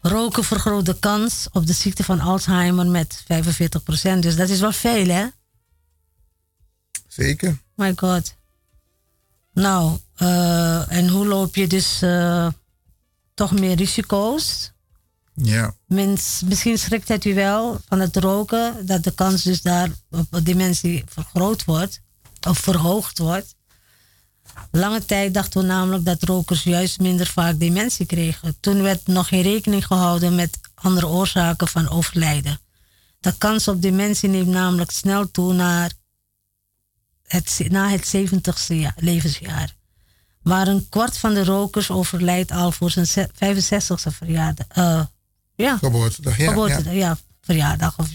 [0.00, 4.18] Roken vergroot de kans op de ziekte van Alzheimer met 45%.
[4.18, 5.26] Dus dat is wel veel, hè?
[7.08, 7.58] Zeker.
[7.74, 8.34] My god.
[9.52, 11.98] Nou, eh, en hoe loop je dus
[13.34, 14.72] toch meer risico's?
[15.42, 15.74] Ja.
[15.86, 20.40] Mens, misschien schrikt het u wel van het roken, dat de kans dus daar op
[20.44, 22.00] dementie vergroot wordt,
[22.48, 23.56] of verhoogd wordt.
[24.70, 28.56] Lange tijd dachten we namelijk dat rokers juist minder vaak dementie kregen.
[28.60, 32.60] Toen werd nog geen rekening gehouden met andere oorzaken van overlijden.
[33.20, 35.92] De kans op dementie neemt namelijk snel toe naar
[37.22, 39.76] het, na het 70ste jaar- levensjaar.
[40.42, 44.66] Maar een kwart van de rokers overlijdt al voor zijn ze- 65ste verjaardag.
[44.68, 45.04] eh,
[45.58, 45.76] ja.
[45.76, 46.98] Geboortedag, ja, Geboortedag, ja.
[46.98, 47.18] ja.
[47.40, 48.08] verjaardag of,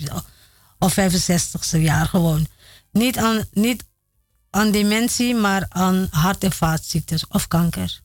[0.80, 2.48] of 65ste jaar gewoon.
[2.92, 3.84] Niet aan, niet
[4.50, 8.02] aan dementie, maar aan hart- en vaatziektes of kanker.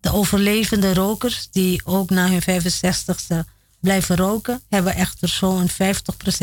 [0.00, 3.48] De overlevende rokers die ook na hun 65ste
[3.80, 5.72] blijven roken, hebben echter zo'n 50%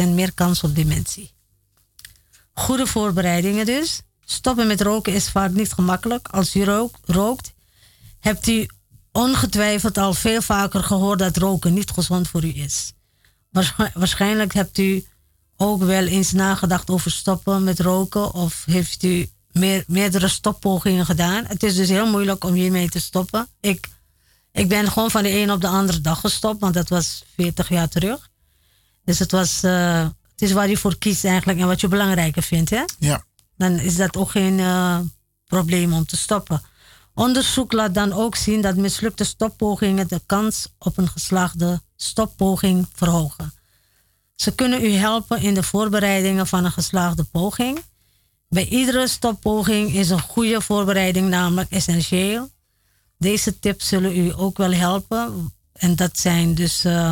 [0.09, 1.31] meer kans op dementie.
[2.53, 4.01] Goede voorbereidingen dus.
[4.25, 6.27] Stoppen met roken is vaak niet gemakkelijk.
[6.27, 7.53] Als u rook- rookt,
[8.19, 8.67] hebt u
[9.13, 12.93] ongetwijfeld al veel vaker gehoord dat roken niet gezond voor u is.
[13.49, 15.05] Waarsch- Waarschijnlijk hebt u
[15.57, 21.45] ook wel eens nagedacht over stoppen met roken of heeft u meer, meerdere stoppogingen gedaan.
[21.47, 23.47] Het is dus heel moeilijk om hiermee te stoppen.
[23.61, 23.87] Ik,
[24.51, 27.69] ik ben gewoon van de een op de andere dag gestopt, want dat was 40
[27.69, 28.29] jaar terug.
[29.05, 32.43] Dus het, was, eh, het is waar je voor kiest eigenlijk en wat je belangrijker
[32.43, 32.69] vindt.
[32.69, 32.83] Hè?
[32.99, 33.23] Ja.
[33.57, 34.99] Dan is dat ook geen eh,
[35.45, 36.61] probleem om te stoppen.
[37.13, 43.53] Onderzoek laat dan ook zien dat mislukte stoppogingen de kans op een geslaagde stoppoging verhogen.
[44.35, 47.79] Ze kunnen u helpen in de voorbereidingen van een geslaagde poging.
[48.49, 52.49] Bij iedere stoppoging is een goede voorbereiding namelijk essentieel.
[53.17, 55.53] Deze tips zullen u ook wel helpen.
[55.73, 57.11] En dat zijn dus eh,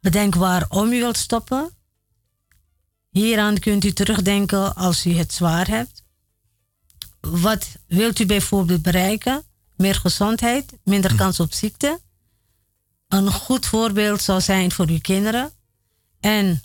[0.00, 1.70] bedenk waarom u wilt stoppen.
[3.10, 6.02] Hieraan kunt u terugdenken als u het zwaar hebt.
[7.20, 9.44] Wat wilt u bijvoorbeeld bereiken?
[9.76, 12.00] Meer gezondheid, minder kans op ziekte.
[13.08, 15.52] Een goed voorbeeld zou zijn voor uw kinderen.
[16.20, 16.62] En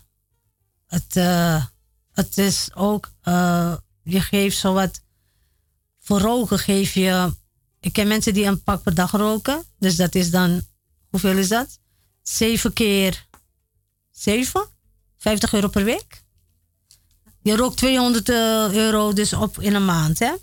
[0.88, 1.65] het, eh,
[2.11, 5.01] het is ook, eh, je geeft zowat,
[5.99, 7.34] voor roken geef je,
[7.80, 9.63] ik ken mensen die een pak per dag roken.
[9.80, 10.65] Dus dat is dan,
[11.09, 11.80] hoeveel is dat?
[12.21, 13.27] Zeven keer
[14.11, 14.67] zeven?
[15.17, 16.23] 50 euro per week?
[17.44, 18.36] Je rookt 200 eh,
[18.74, 20.34] euro dus op in een maand, hè?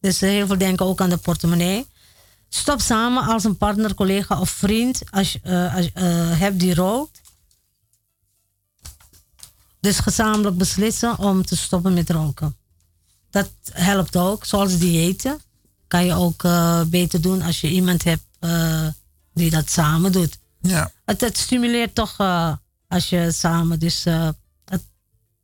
[0.00, 1.86] Dus heel veel denken ook aan de portemonnee.
[2.48, 6.74] Stop samen als een partner, collega of vriend als je eh, als, eh, hebt die
[6.74, 7.20] rookt.
[9.80, 12.56] Dus gezamenlijk beslissen om te stoppen met roken.
[13.30, 15.40] Dat helpt ook, zoals diëten.
[15.88, 16.42] Kan je ook
[16.90, 18.22] beter doen als je iemand hebt
[19.34, 20.38] die dat samen doet.
[20.60, 20.92] Ja.
[21.04, 22.16] Het, het stimuleert toch
[22.88, 24.04] als je samen dus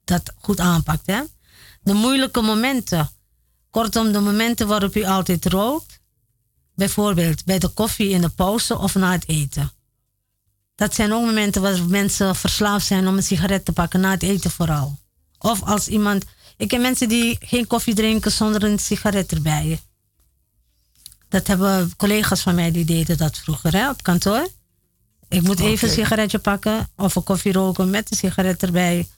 [0.07, 1.07] dat goed aanpakt.
[1.07, 1.20] Hè?
[1.81, 3.11] De moeilijke momenten.
[3.70, 6.01] Kortom, de momenten waarop u altijd rookt.
[6.74, 9.73] Bijvoorbeeld bij de koffie in de pauze of na het eten.
[10.74, 14.23] Dat zijn ook momenten waar mensen verslaafd zijn om een sigaret te pakken, na het
[14.23, 14.99] eten vooral.
[15.39, 16.24] Of als iemand.
[16.57, 19.81] Ik ken mensen die geen koffie drinken zonder een sigaret erbij.
[21.28, 24.49] Dat hebben collega's van mij die deden dat vroeger hè, op kantoor.
[25.28, 29.09] Ik moet even een sigaretje pakken of een koffie roken met een sigaret erbij.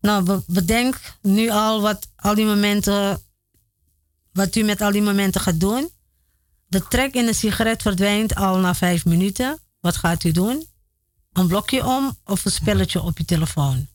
[0.00, 3.22] Nou, be- bedenk nu al wat al die momenten,
[4.32, 5.90] wat u met al die momenten gaat doen.
[6.66, 9.58] De trek in de sigaret verdwijnt al na vijf minuten.
[9.80, 10.66] Wat gaat u doen?
[11.32, 13.86] Een blokje om of een spelletje op uw telefoon.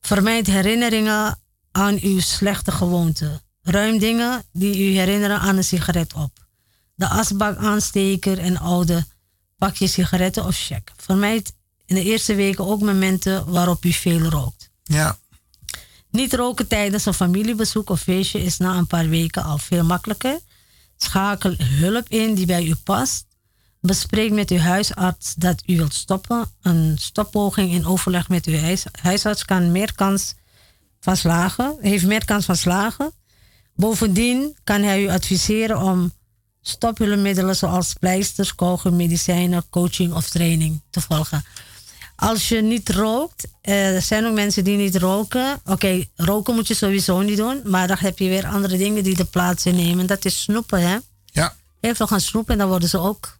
[0.00, 1.38] Vermijd herinneringen
[1.72, 3.40] aan uw slechte gewoonte.
[3.62, 6.46] Ruim dingen die u herinneren aan een sigaret op.
[6.94, 9.06] De asbak aansteker en oude
[9.56, 10.92] pakje sigaretten of check.
[10.96, 11.54] Vermijd
[11.84, 14.67] in de eerste weken ook momenten waarop u veel rookt.
[14.88, 15.18] Ja.
[16.10, 20.38] Niet roken tijdens een familiebezoek of feestje is na een paar weken al veel makkelijker.
[20.96, 23.26] Schakel hulp in die bij u past.
[23.80, 26.46] Bespreek met uw huisarts dat u wilt stoppen.
[26.62, 30.34] Een stoppoging in overleg met uw huis- huisarts kan meer kans
[31.00, 33.12] van slagen, heeft meer kans van slagen.
[33.74, 36.12] Bovendien kan hij u adviseren om
[36.60, 41.44] stophulpmiddelen zoals pleisters, kogel, medicijnen, coaching of training te volgen.
[42.20, 45.60] Als je niet rookt, eh, er zijn ook mensen die niet roken.
[45.64, 49.16] Oké, roken moet je sowieso niet doen, maar dan heb je weer andere dingen die
[49.16, 50.06] de plaats innemen.
[50.06, 50.96] Dat is snoepen, hè?
[51.24, 51.54] Ja.
[51.80, 53.38] Heel veel gaan snoepen en dan worden ze ook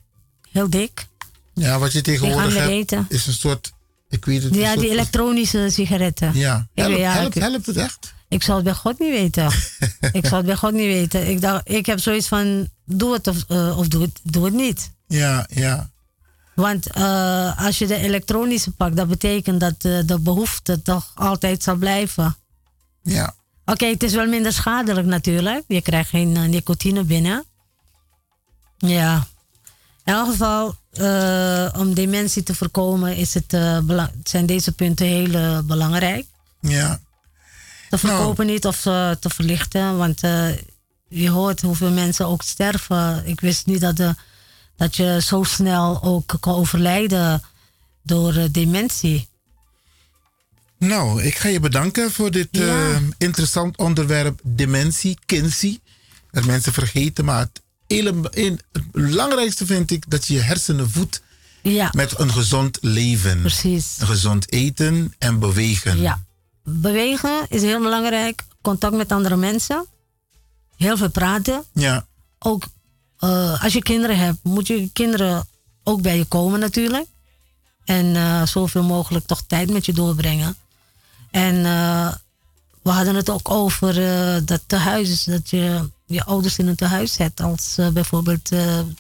[0.50, 1.06] heel dik.
[1.55, 3.06] Ja, wat je tegenwoordig hebt, eten.
[3.09, 3.72] is een soort,
[4.09, 6.34] ik weet het, een Ja, soort die elektronische sigaretten.
[6.34, 8.14] Ja, helpt, ja, helpt het echt?
[8.28, 9.52] Ik zal het bij God niet weten.
[10.12, 11.28] ik zal het bij God niet weten.
[11.28, 14.55] Ik, dacht, ik heb zoiets van, doe het of, eh, of doe, het, doe het
[14.55, 14.90] niet.
[15.06, 15.90] Ja, ja.
[16.59, 21.62] Want eh, als je de elektronische pakt, dat betekent dat eh, de behoefte toch altijd
[21.62, 22.36] zal blijven.
[23.02, 23.35] Ja.
[23.64, 25.64] Oké, het is wel minder schadelijk natuurlijk.
[25.66, 27.44] Je krijgt geen eh, nicotine binnen.
[28.76, 29.26] Ja.
[30.05, 30.74] In elk geval,
[31.76, 33.59] om dementie te voorkomen, is het,
[34.22, 36.26] zijn deze punten heel belangrijk.
[36.60, 37.01] Ja.
[37.90, 39.97] Te verkopen niet of te verlichten.
[39.97, 40.20] Want
[41.09, 43.26] je hoort hoeveel mensen ook sterven.
[43.26, 44.14] Ik wist niet dat, de,
[44.78, 47.42] dat je zo snel ook kan overlijden
[48.02, 49.28] door eh, dementie.
[50.78, 52.66] Nou, ik ga je bedanken voor dit Ja.
[52.92, 55.80] eh, interessant onderwerp dementie, kinsie.
[56.30, 61.22] Dat mensen vergeten, maar het, hele, het belangrijkste vind ik dat je je hersenen voedt
[61.62, 61.90] Ja.
[61.94, 63.40] met een gezond leven.
[63.40, 63.96] Precies.
[63.98, 66.00] Een gezond eten en bewegen.
[66.00, 66.24] Ja.
[66.64, 68.44] Bewegen is heel belangrijk.
[68.62, 69.86] Contact met andere mensen.
[70.76, 71.64] Heel veel praten.
[71.72, 72.06] Ja.
[72.38, 72.64] Ook
[73.18, 75.46] eh, als je kinderen hebt, moet je kinderen
[75.84, 77.06] ook bij je komen natuurlijk.
[77.84, 80.56] En eh, zoveel mogelijk toch tijd met je doorbrengen.
[81.30, 82.12] En eh,
[82.82, 83.94] we hadden het ook over
[84.44, 87.40] dat tehuis, dat je je ouders in een tehuis zet.
[87.40, 88.50] Als ze bijvoorbeeld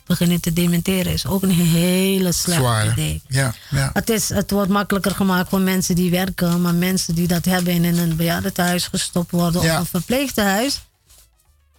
[0.06, 2.86] beginnen te dementeren, is ook een hele slecht Zwaar.
[2.92, 3.22] idee.
[3.28, 3.90] Ja, ja.
[3.92, 7.72] Het, is, het wordt makkelijker gemaakt voor mensen die werken, maar mensen die dat hebben
[7.74, 9.74] en in een bejaardentehuis gestopt worden Ja.
[9.74, 10.80] of een verpleegtehuis,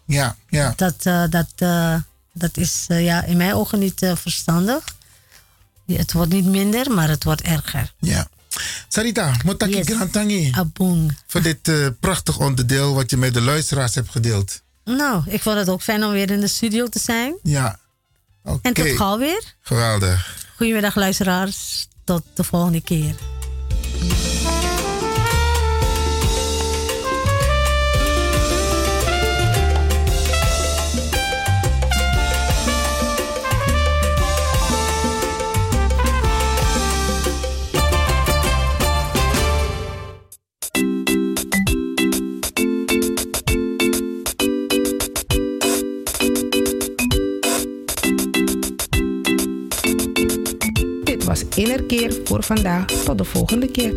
[0.06, 0.74] Ja, ja.
[0.76, 1.48] dat, dat,
[2.34, 4.84] dat is eh, ja, in mijn ogen niet eh, verstandig.
[5.86, 7.94] Ja, het wordt niet minder, maar het wordt erger.
[8.00, 8.28] Ja.
[8.88, 9.86] Sarita, motaki Yes.
[9.88, 10.52] grantangi.
[10.56, 11.18] Aboeng.
[11.28, 14.62] Voor dit eh, prachtig onderdeel wat je met de luisteraars hebt gedeeld.
[14.86, 17.36] Nou, ik vond het ook fijn om weer in de studio te zijn.
[17.44, 17.80] Ja.
[18.44, 18.60] Oké.
[18.62, 19.54] En tot gauw weer.
[19.62, 20.36] Geweldig.
[20.56, 21.88] Goedemiddag luisteraars.
[22.04, 23.16] Tot de volgende keer.
[51.30, 52.86] Was Innerkeer voor vandaag.
[52.86, 53.94] Tot de volgende keer.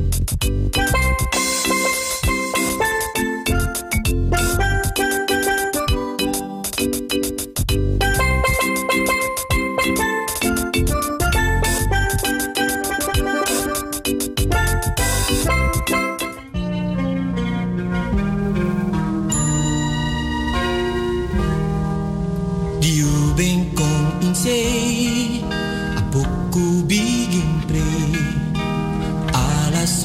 [24.43, 25.12] Say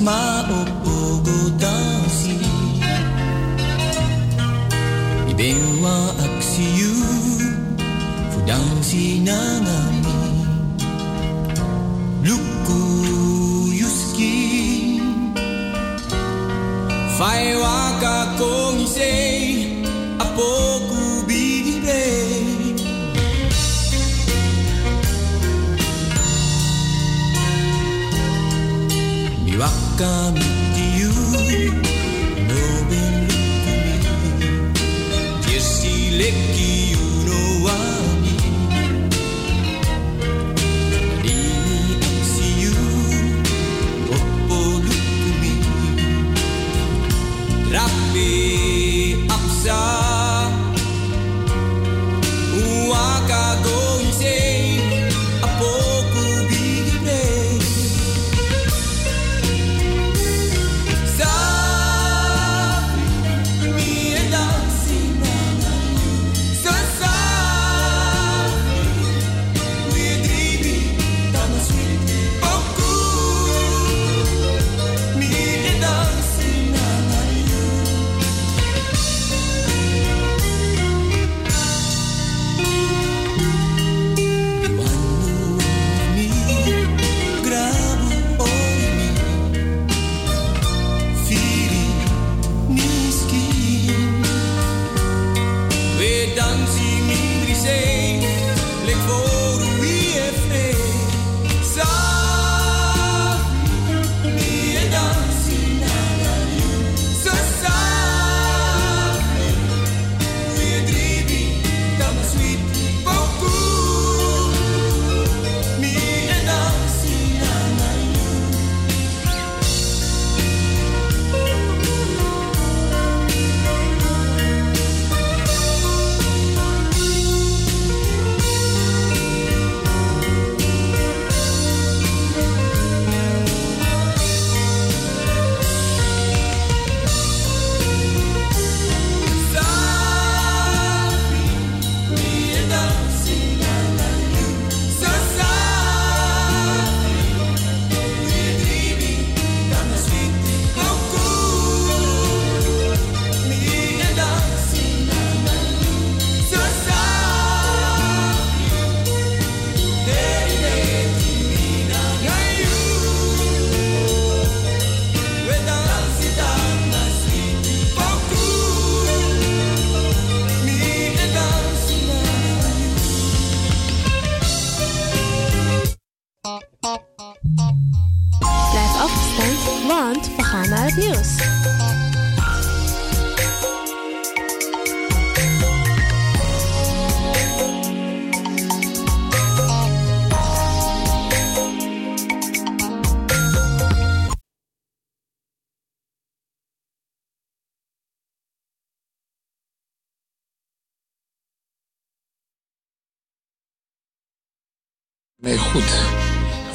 [0.08, 2.36] Ma opogo dansi.
[5.32, 6.96] Ibewa aksiyu
[8.32, 9.87] Fudansi na ngami Luku
[29.98, 30.47] 革命。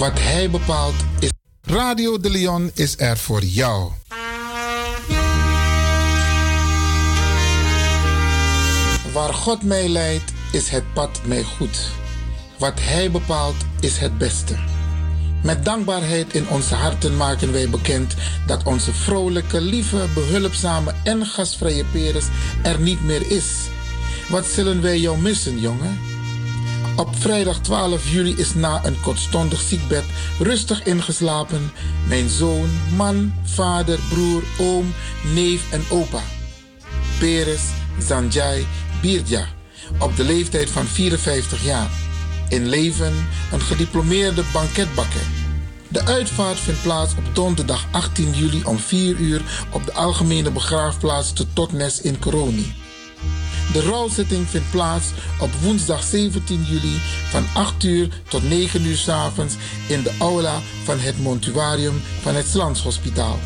[0.02, 1.30] Wat hij bepaalt is.
[1.60, 3.90] Radio de Leon is er voor jou.
[9.12, 11.90] Waar God mij leidt, is het pad mij goed.
[12.58, 14.56] Wat Hij bepaalt, is het beste.
[15.42, 18.14] Met dankbaarheid in onze harten maken wij bekend
[18.46, 22.26] dat onze vrolijke, lieve, behulpzame en gastvrije Peres
[22.62, 23.68] er niet meer is.
[24.28, 26.11] Wat zullen wij jou missen, jongen?
[26.96, 30.04] Op vrijdag 12 juli is na een kortstondig ziekbed
[30.38, 31.72] rustig ingeslapen
[32.08, 34.94] mijn zoon, man, vader, broer, oom,
[35.34, 36.20] neef en opa.
[37.18, 37.62] Peres
[37.98, 38.66] Zanjai
[39.00, 39.46] Birdja,
[39.98, 41.90] op de leeftijd van 54 jaar.
[42.48, 45.26] In leven een gediplomeerde banketbakker.
[45.88, 51.32] De uitvaart vindt plaats op donderdag 18 juli om 4 uur op de algemene begraafplaats
[51.32, 52.81] te Totnes in Coroni.
[53.72, 55.06] De rouwzitting vindt plaats
[55.40, 59.54] op woensdag 17 juli van 8 uur tot 9 uur 's avonds
[59.88, 63.38] in de aula van het Montuarium van het Slanshospitaal.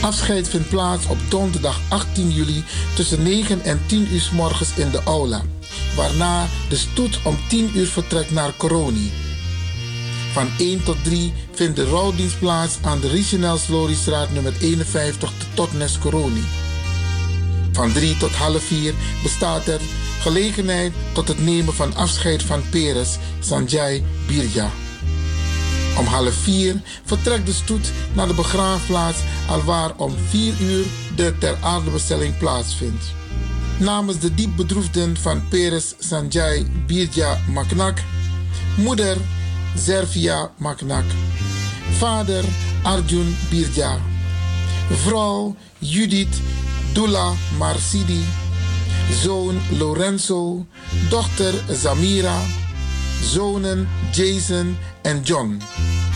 [0.00, 2.64] Afscheid vindt plaats op donderdag 18 juli
[2.94, 5.42] tussen 9 en 10 uur 's morgens in de aula,
[5.96, 9.12] waarna de stoet om 10 uur vertrekt naar Coroni.
[10.32, 15.72] Van 1 tot 3 vindt de rouwdienst plaats aan de Richenel Sloriestraat nummer 51 tot
[15.72, 16.44] Nes Coroni.
[17.76, 19.80] Van 3 tot half 4 bestaat er
[20.20, 24.70] gelegenheid tot het nemen van afscheid van Peres Sanjay Birja.
[25.98, 30.84] Om half 4 vertrekt de stoet naar de begraafplaats alwaar om 4 uur
[31.16, 33.04] de ter aardebestelling plaatsvindt.
[33.78, 37.98] Namens de diep bedroefden van Peres Sanjay Birja Maknak,
[38.76, 39.16] moeder
[39.74, 41.04] Servia Maknak,
[41.90, 42.44] vader
[42.82, 43.98] Arjun Birja,
[44.90, 46.36] vrouw Judith
[46.96, 48.24] Dula Marsidi,
[49.22, 50.66] zoon Lorenzo,
[51.10, 52.40] dochter Zamira,
[53.22, 55.60] zonen Jason en John,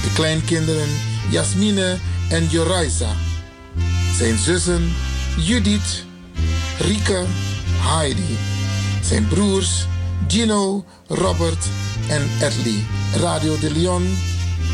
[0.03, 0.89] de kleinkinderen
[1.31, 1.99] Jasmine
[2.29, 3.13] en Joraisa,
[4.17, 4.93] zijn zussen
[5.37, 6.05] Judith,
[6.79, 7.25] Rike,
[7.81, 8.39] Heidi,
[9.03, 9.87] zijn broers
[10.29, 11.65] Gino, Robert
[12.09, 12.85] en Edley.
[13.17, 14.19] Radio de Leon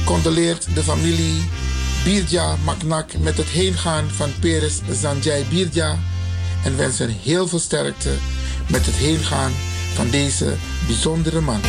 [0.05, 1.45] condoleert de familie
[2.07, 5.99] Birja Maknak met het heengaan van Peres Zanjay Birja
[6.65, 8.15] en wensen heel veel sterkte
[8.71, 9.53] met het heengaan
[9.95, 10.55] van deze
[10.87, 11.61] bijzondere man.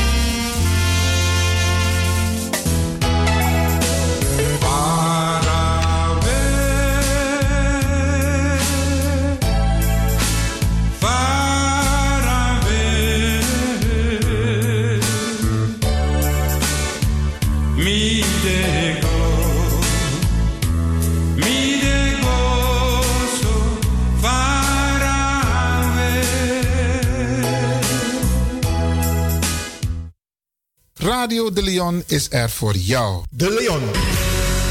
[31.08, 33.24] Radio De Leon is er voor jou.
[33.30, 33.82] De Leon.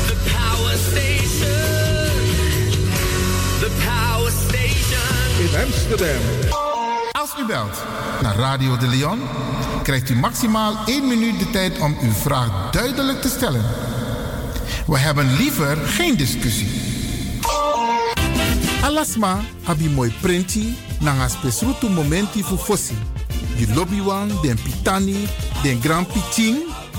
[0.07, 1.51] The power station.
[3.61, 5.41] The power station.
[5.41, 6.23] In Amsterdam.
[7.13, 7.83] Als u belt
[8.23, 9.21] naar Radio De Leon,
[9.83, 13.65] krijgt u maximaal 1 minuut de tijd om uw vraag duidelijk te stellen.
[14.87, 16.69] We hebben liever geen discussie.
[18.83, 22.99] Alasma abi mooi printi nanga spesrutu momenti fu fossi.
[23.57, 25.29] Di lobby wan, den pitani,
[25.63, 26.57] den grand pitin,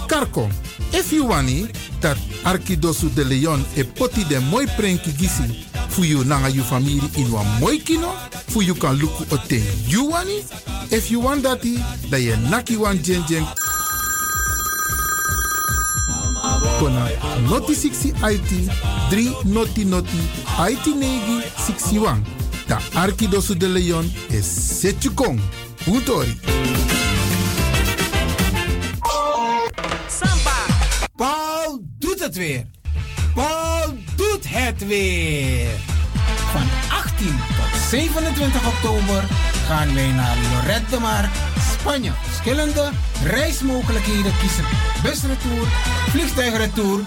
[0.08, 0.50] karko.
[0.94, 1.68] If you wani,
[2.02, 7.02] dat Arkidosu de Leon e poti den mooi prenki gisi fu you nanga you family
[7.18, 8.14] in wan mooi kino,
[8.48, 10.44] fu you kan luku oten you wani.
[10.92, 11.78] If you want dati,
[12.10, 13.46] da ye naki wan jen jen
[16.80, 17.10] kona
[17.50, 18.52] noti 60 IT
[19.12, 20.22] 3 noti noti
[20.70, 22.24] IT negi 61.
[22.68, 25.40] Da Arkidosu de Leon is Setjukong.
[25.86, 26.36] Puntori.
[26.36, 26.87] Samba.
[32.36, 32.66] Weer.
[33.34, 35.70] Paul doet het weer.
[36.52, 39.24] Van 18 tot 27 oktober
[39.68, 41.30] gaan wij naar Lorette de Mar,
[41.72, 42.12] Spanje.
[42.24, 42.90] Verschillende
[43.24, 44.66] reismogelijkheden kiezen.
[45.04, 45.68] Busretour,
[46.10, 47.00] vliegtuigretour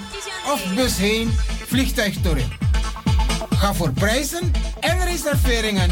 [0.52, 1.30] of bus heen,
[1.66, 2.48] vliegtuig terug.
[3.50, 5.90] Ga voor prijzen en reserveringen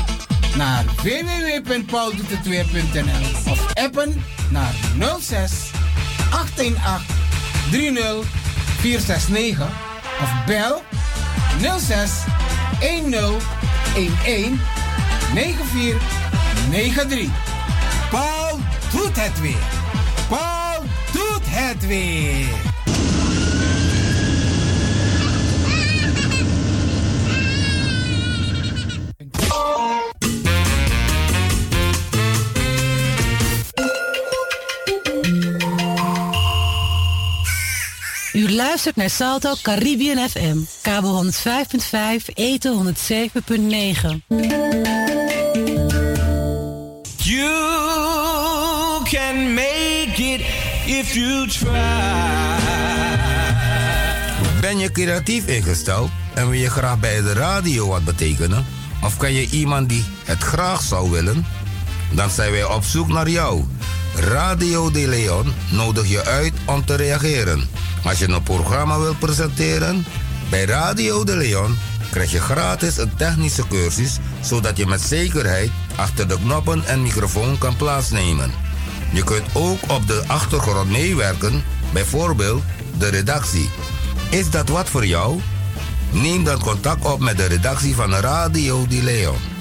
[0.57, 4.75] naar www.pauldoetetweer.nl of appen naar
[5.21, 5.71] 06
[6.31, 7.17] 818
[7.71, 8.38] 30
[8.81, 9.69] 469
[10.21, 10.83] of bel
[11.79, 12.11] 06
[12.81, 13.59] 10 11
[15.35, 17.29] 9493.
[18.11, 18.59] Paul
[18.93, 19.67] doet het weer.
[20.29, 20.83] Paul
[21.13, 22.78] doet het weer.
[38.49, 44.35] U luistert naar Salto Caribbean FM, kabel 105.5, eten 107.9.
[47.17, 47.45] You
[49.05, 50.41] can make it
[50.87, 51.71] if you try.
[54.61, 58.67] Ben je creatief ingesteld en wil je graag bij de radio wat betekenen?
[59.05, 61.47] Of ken je iemand die het graag zou willen?
[62.11, 63.65] Dan zijn wij op zoek naar jou.
[64.15, 67.69] Radio De Leon nodig je uit om te reageren.
[68.05, 70.07] Als je een programma wilt presenteren,
[70.51, 71.79] bij Radio De Leon
[72.11, 77.59] krijg je gratis een technische cursus, zodat je met zekerheid achter de knoppen en microfoon
[77.59, 78.51] kan plaatsnemen.
[79.13, 81.63] Je kunt ook op de achtergrond meewerken,
[81.93, 82.63] bijvoorbeeld
[82.99, 83.71] de redactie.
[84.31, 85.41] Is dat wat voor jou?
[86.11, 89.58] Neem dan contact op met de redactie van Radio De Leon.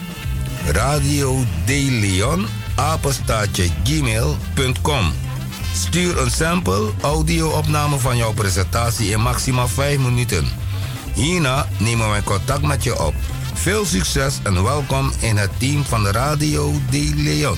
[0.68, 5.14] Radio De Leon, apenstaatje gmail.com.
[5.74, 10.46] Stuur een sample audio-opname van jouw presentatie in maximaal 5 minuten.
[11.14, 13.14] Hierna nemen wij contact met je op.
[13.54, 17.58] Veel succes en welkom in het team van Radio De Leon.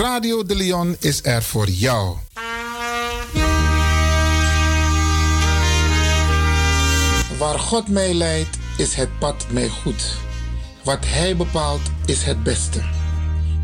[0.00, 2.16] Radio de Leon is er voor jou.
[7.38, 10.16] Waar God mij leidt, is het pad mij goed.
[10.84, 12.80] Wat Hij bepaalt, is het beste.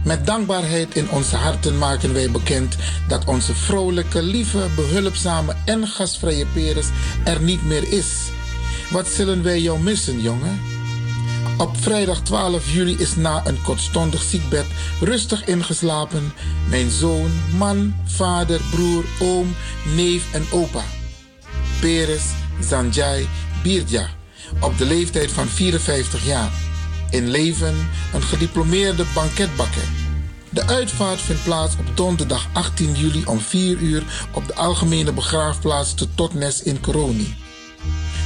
[0.05, 2.77] Met dankbaarheid in onze harten maken wij bekend
[3.09, 6.87] dat onze vrolijke, lieve, behulpzame en gastvrije Peres
[7.25, 8.31] er niet meer is.
[8.91, 10.76] Wat zullen wij jou missen, jongen?
[11.59, 14.67] Op vrijdag 12 juli is na een kortstondig ziekbed
[15.01, 16.33] rustig ingeslapen
[16.69, 19.55] mijn zoon, man, vader, broer, oom,
[19.95, 20.83] neef en opa.
[21.81, 22.25] Peres
[22.61, 23.29] Zanjai
[23.63, 24.09] Birdja,
[24.61, 26.51] op de leeftijd van 54 jaar.
[27.11, 29.89] In leven een gediplomeerde banketbakker.
[30.51, 35.95] De uitvaart vindt plaats op donderdag 18 juli om 4 uur op de algemene begraafplaats
[35.95, 37.46] te Totnes in Coroni.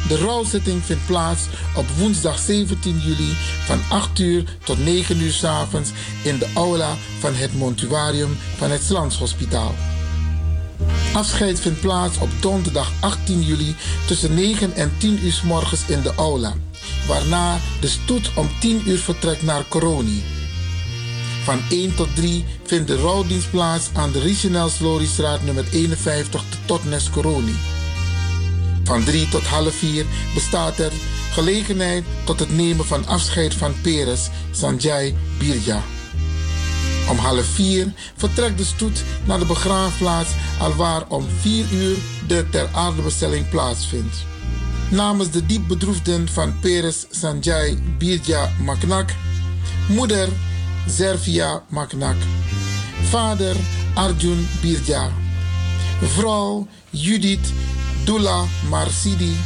[0.08, 1.42] De rouwzitting vindt plaats
[1.74, 5.90] op woensdag 17 juli van 8 uur tot 9 uur s avonds
[6.22, 9.74] in de aula van het montuarium van het Slanshospitaal.
[11.12, 13.74] Afscheid vindt plaats op donderdag 18 juli
[14.06, 16.54] tussen 9 en 10 uur s morgens in de aula,
[17.06, 20.22] waarna de stoet om 10 uur vertrekt naar Coroni.
[21.44, 26.56] Van 1 tot 3 vindt de rouwdienst plaats aan de Richenel Sloriestraat nummer 51 te
[26.64, 27.54] Totnes Coroni.
[28.90, 30.92] Van 3 tot half 4 bestaat er
[31.32, 35.82] gelegenheid tot het nemen van afscheid van Peres Sanjay Birja.
[37.10, 41.96] Om half 4 vertrekt de stoet naar de begraafplaats alwaar om 4 uur
[42.26, 44.16] de ter aardebestelling plaatsvindt.
[44.88, 49.10] Namens de diep bedroefden van Peres Sanjay Birja Maknak,
[49.88, 50.28] moeder
[50.88, 52.16] Servia Maknak,
[53.02, 53.56] vader
[53.94, 55.10] Arjun Birja,
[56.00, 57.52] vrouw Judith
[58.10, 59.36] Dula Marsidi,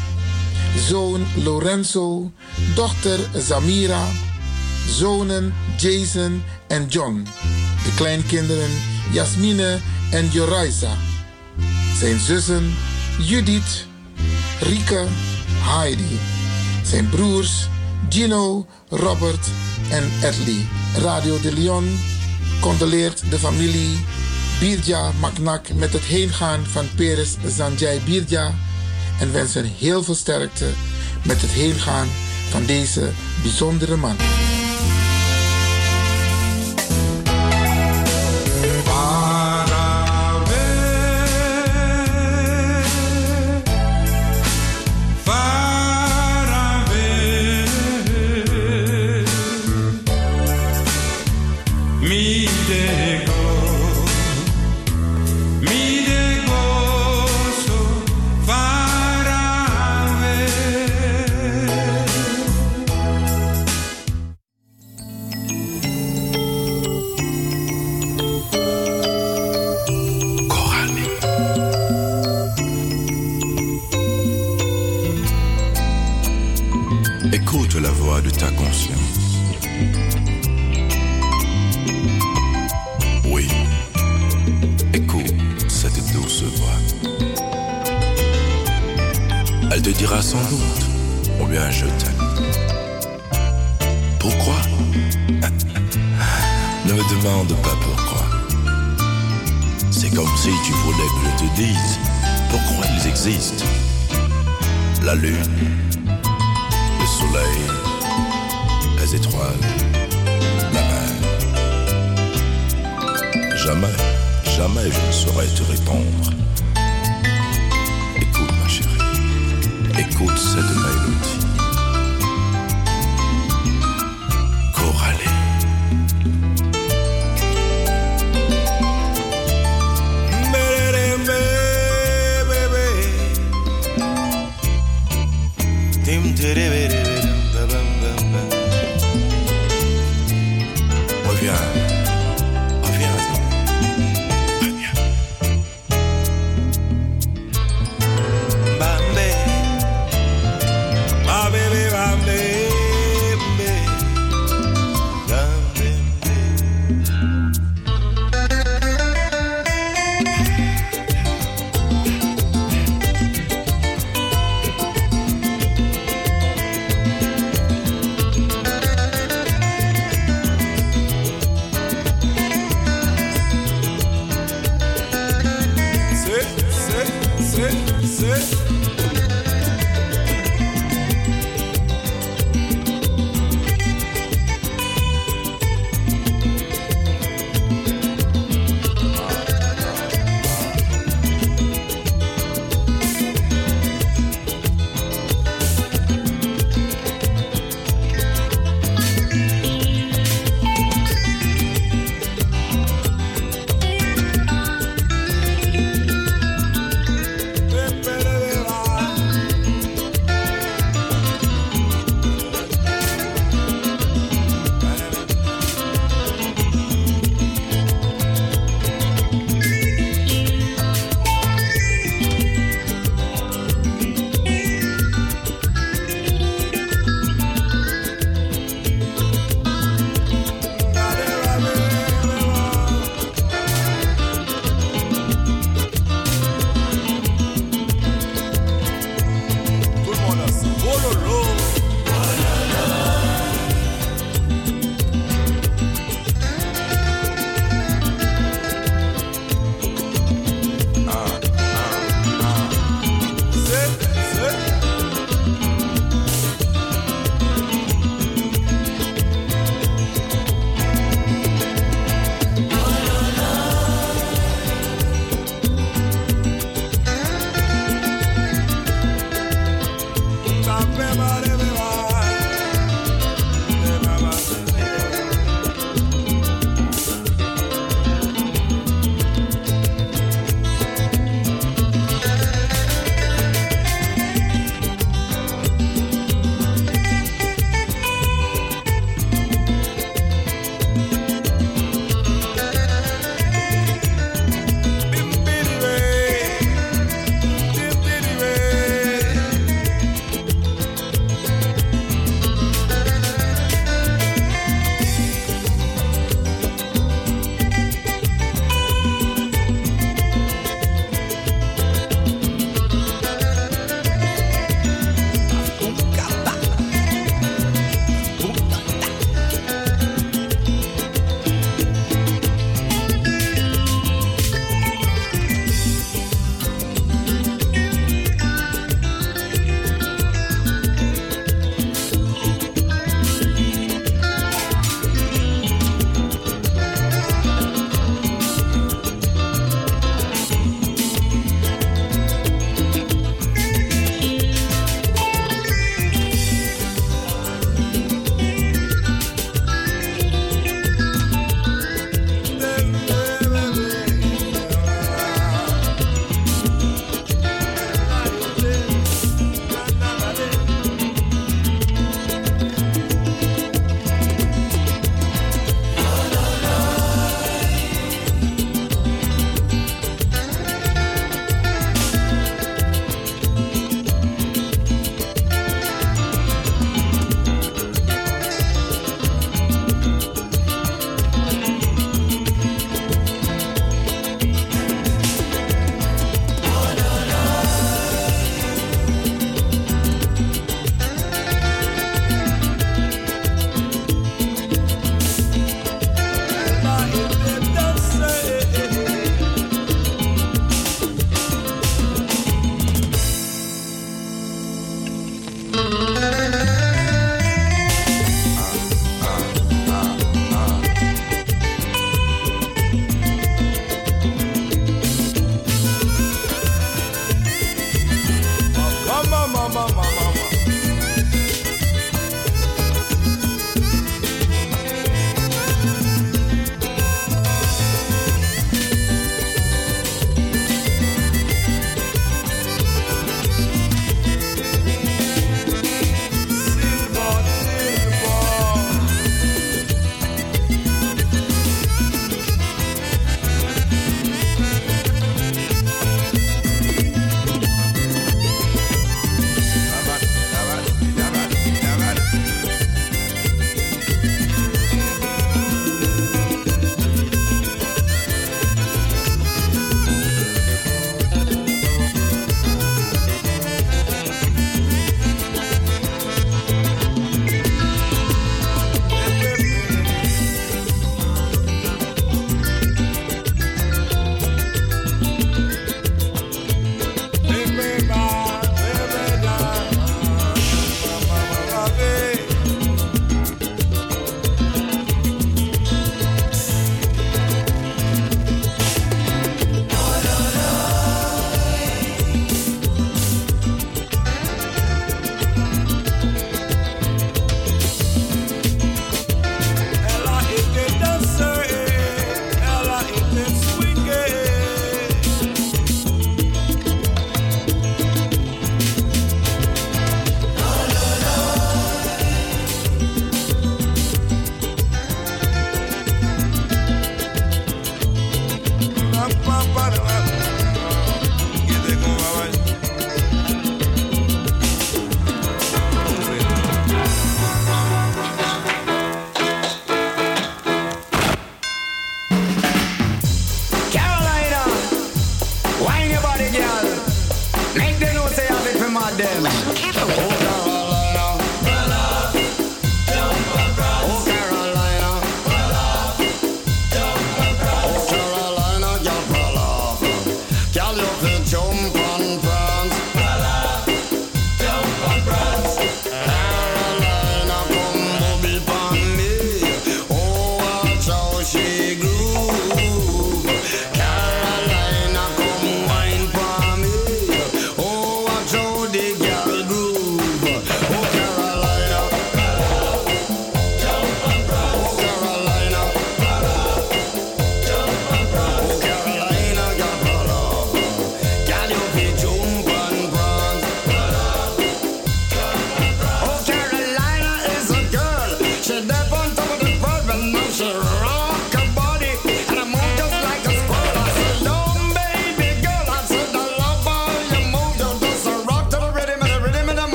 [0.89, 2.33] zoon Lorenzo,
[2.75, 4.09] dochter Zamira,
[4.89, 7.27] zonen Jason en John,
[7.85, 8.71] de kleinkinderen
[9.13, 9.81] Jasmine
[10.11, 10.97] en Joraisa,
[11.99, 12.75] zijn zussen
[13.19, 13.87] Judith,
[14.61, 15.07] Rike,
[15.59, 16.19] Heidi,
[16.83, 17.69] zijn broers
[18.09, 19.47] Gino, Robert
[19.91, 20.67] en Edley.
[20.97, 21.99] Radio de Leon
[22.61, 24.05] condoleert de familie
[24.59, 28.55] Birja Maknak met het heengaan van Peres Zanjai Birja
[29.21, 30.67] en wensen heel veel sterkte
[31.23, 32.09] met het heengaan
[32.51, 33.11] van deze
[33.43, 34.17] bijzondere man.
[105.15, 105.74] La lune,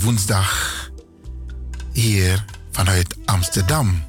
[0.00, 0.90] woensdag
[1.92, 4.02] hier vanuit Amsterdam.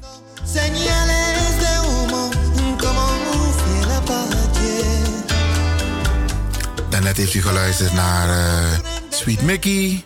[6.88, 8.78] Daarnet heeft u geluisterd naar eh,
[9.10, 10.04] Sweet Mickey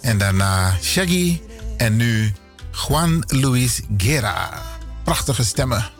[0.00, 1.40] en daarna Shaggy
[1.76, 2.32] en nu
[2.88, 4.62] Juan Luis Guerra.
[5.04, 5.90] Prachtige stemmen.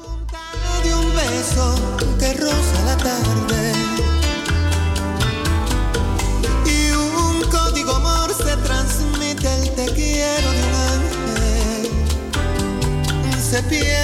[13.68, 14.03] 边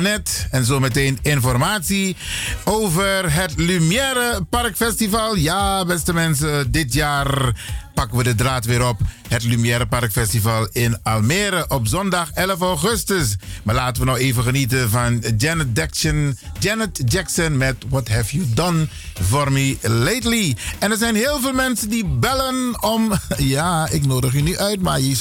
[0.00, 2.16] En zometeen informatie
[2.64, 5.36] over het Lumière Parkfestival.
[5.36, 7.52] Ja, beste mensen, dit jaar
[7.94, 8.98] pakken we de draad weer op.
[9.28, 13.36] Het Lumière Parkfestival in Almere op zondag 11 augustus.
[13.62, 18.46] Maar laten we nou even genieten van Janet Jackson, Janet Jackson met What Have You
[18.54, 18.88] Done
[19.22, 20.56] For Me Lately.
[20.78, 23.12] En er zijn heel veel mensen die bellen om...
[23.38, 25.14] Ja, ik nodig u niet uit, maar je.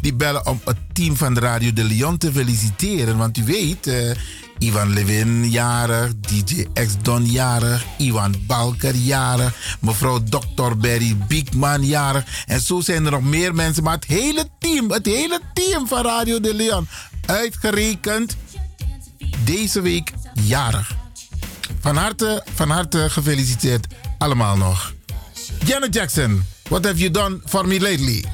[0.00, 3.16] Die bellen om het team van de Radio de Leon te feliciteren.
[3.16, 3.86] Want u weet...
[3.86, 4.10] eh,
[4.58, 10.76] Ivan Levin jarig, DJ X Don jarig, Ivan Balker jarig, mevrouw Dr.
[10.76, 12.24] Berry Biekman jarig.
[12.46, 16.02] En zo zijn er nog meer mensen, maar het hele team, het hele team van
[16.02, 16.88] Radio de Leon,
[17.26, 18.36] uitgerekend
[19.44, 20.96] deze week jarig.
[21.80, 23.86] Van harte, van harte gefeliciteerd
[24.18, 24.94] allemaal nog.
[25.64, 28.24] Janet Jackson, what have you done for me lately?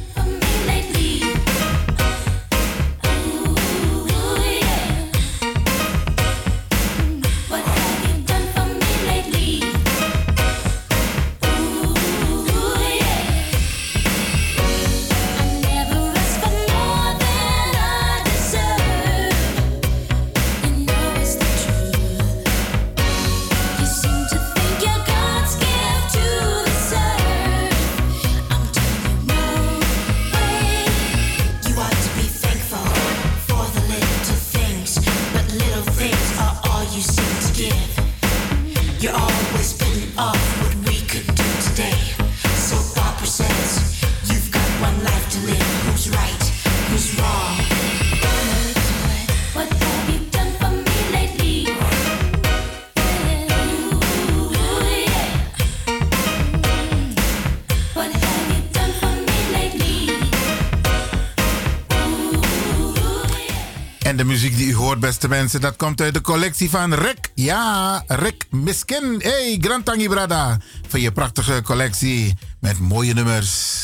[65.52, 67.30] Dat komt uit de collectie van Rick.
[67.34, 69.14] Ja, Rick Miskin.
[69.18, 70.58] Hey, Grand Tangi Brada.
[70.88, 73.83] Van je prachtige collectie met mooie nummers.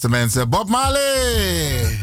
[0.00, 0.48] Beste mensen.
[0.48, 1.98] Bob Marley!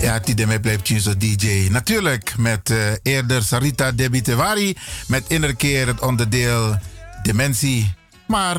[0.00, 1.68] Ja, Tideme blijft zo DJ.
[1.70, 4.76] Natuurlijk met eh, eerder Sarita Debitewari.
[5.06, 6.78] Met innerkeer het onderdeel
[7.22, 7.94] Dementie.
[8.26, 8.56] Maar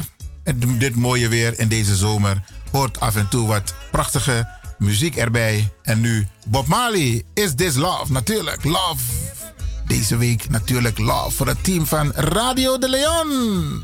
[0.78, 5.70] dit mooie weer in deze zomer hoort af en toe wat prachtige muziek erbij.
[5.82, 8.12] En nu Bob Marley, Is This Love?
[8.12, 9.23] Natuurlijk, love.
[9.88, 13.84] Deze week natuurlijk love voor het team van Radio de Leon.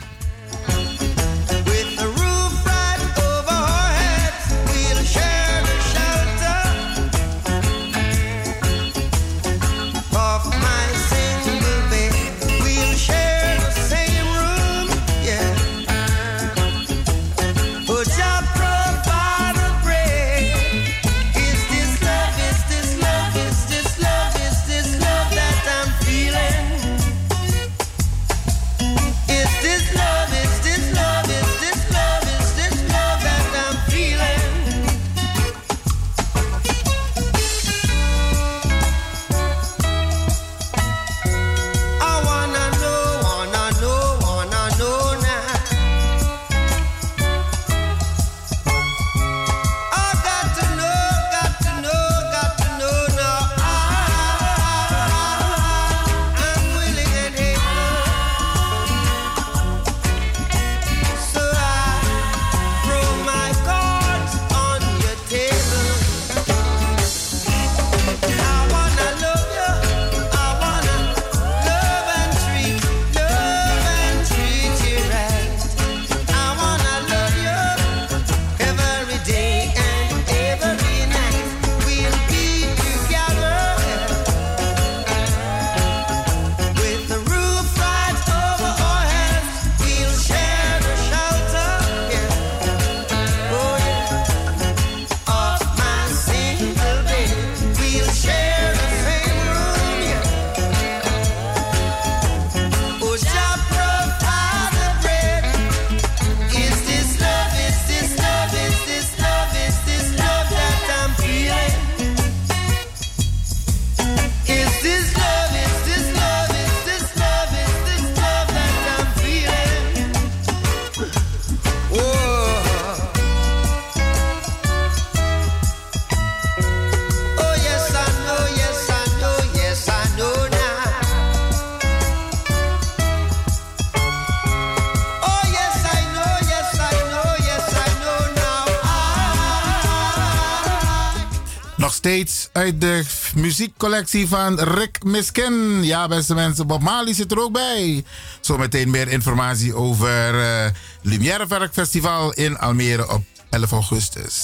[142.59, 143.03] Uit de
[143.35, 145.83] muziekcollectie van Rick Miskin.
[145.83, 148.03] Ja, beste mensen, Bob Marley zit er ook bij.
[148.41, 150.71] Zometeen meer informatie over eh
[151.01, 154.38] Lumière Werkfestival in Almere op 11 augustus.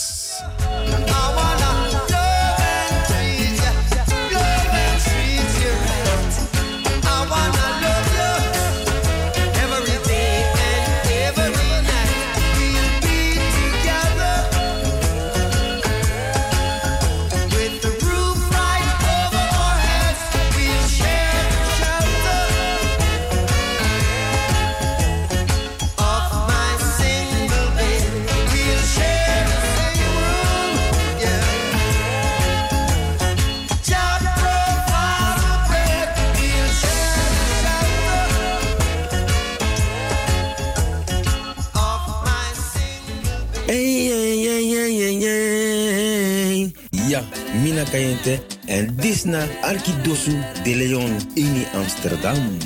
[48.26, 52.58] En Disna Arkidosu de Leon in Amsterdam.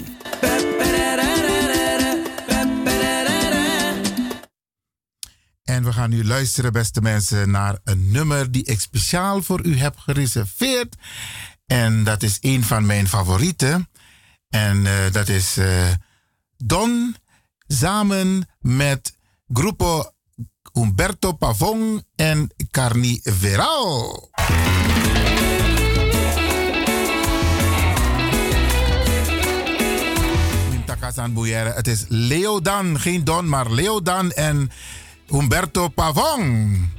[5.64, 9.78] En we gaan nu luisteren, beste mensen, naar een nummer die ik speciaal voor u
[9.78, 10.96] heb gereserveerd.
[11.66, 13.90] En dat is een van mijn favorieten.
[14.50, 15.88] En eh, dat is eh,
[16.58, 17.16] Don
[17.68, 19.18] samen met
[19.54, 20.12] Grupo
[20.74, 24.30] Umberto Pavon en Carni Veral.
[31.34, 31.72] Bouyere.
[31.72, 34.72] Het is Leodan, geen Don, maar Leodan en
[35.34, 36.99] Umberto Pavon.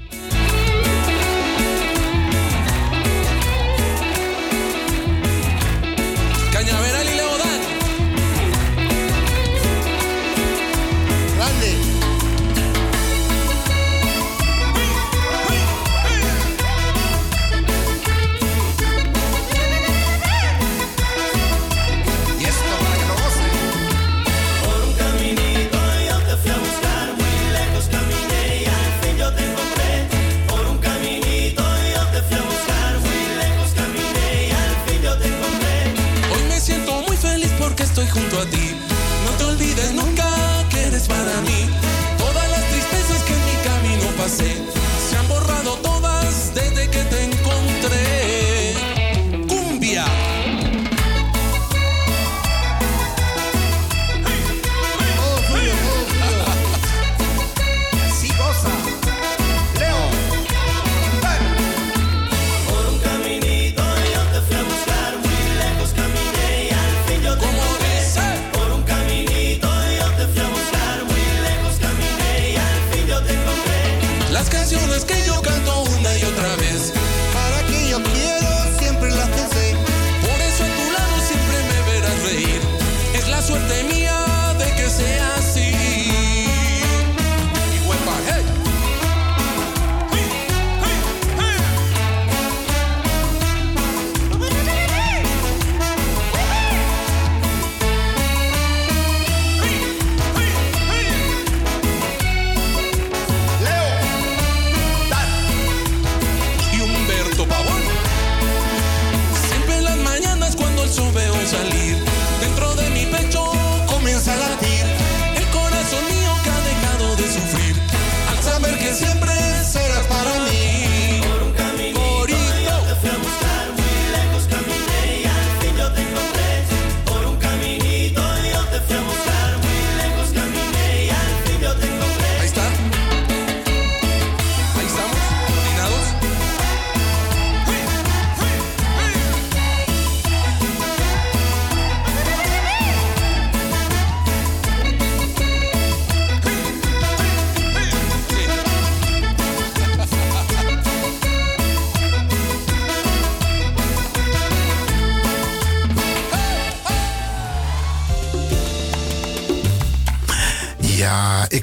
[38.02, 38.74] Estoy junto a ti.
[39.24, 40.24] No te olvides nunca
[40.70, 41.68] que eres para mí.
[42.18, 44.69] Todas las tristezas que en mi camino pasé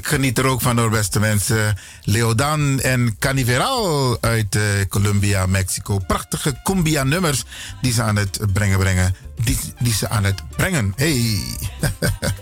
[0.08, 1.78] geniet er ook van door, beste mensen.
[2.02, 5.98] Leodan en Caniveral uit eh, Colombia, Mexico.
[5.98, 7.44] Prachtige cumbia-nummers
[7.80, 9.14] die ze aan het brengen brengen.
[9.44, 10.92] Die, die ze aan het brengen.
[10.96, 11.40] Hey.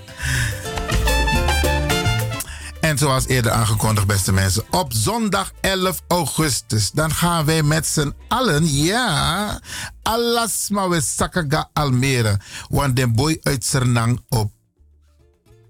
[2.80, 8.14] En zoals eerder aangekondigd, beste mensen, op zondag 11 augustus, dan gaan wij met z'n
[8.28, 9.60] allen, ja,
[10.02, 12.40] alas maar we sakaga Almere.
[12.68, 14.55] Want de boy uit Sernang op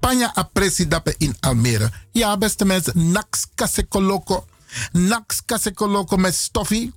[0.07, 1.91] Panya Apresidape in Almere.
[2.13, 4.47] Ja, beste mensen, Nax Kasekoloko.
[4.93, 6.93] Nax Kasekoloko met Stoffie.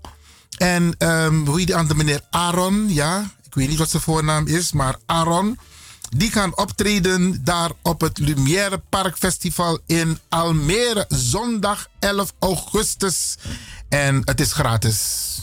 [0.58, 2.22] En ehm, hoe heet die andere meneer?
[2.30, 3.32] Aaron, ja.
[3.46, 5.58] Ik weet niet wat zijn voornaam is, maar Aaron.
[6.10, 11.06] Die gaan optreden daar op het Lumière Park Festival in Almere.
[11.08, 13.36] Zondag 11 augustus.
[13.88, 15.00] En het is gratis.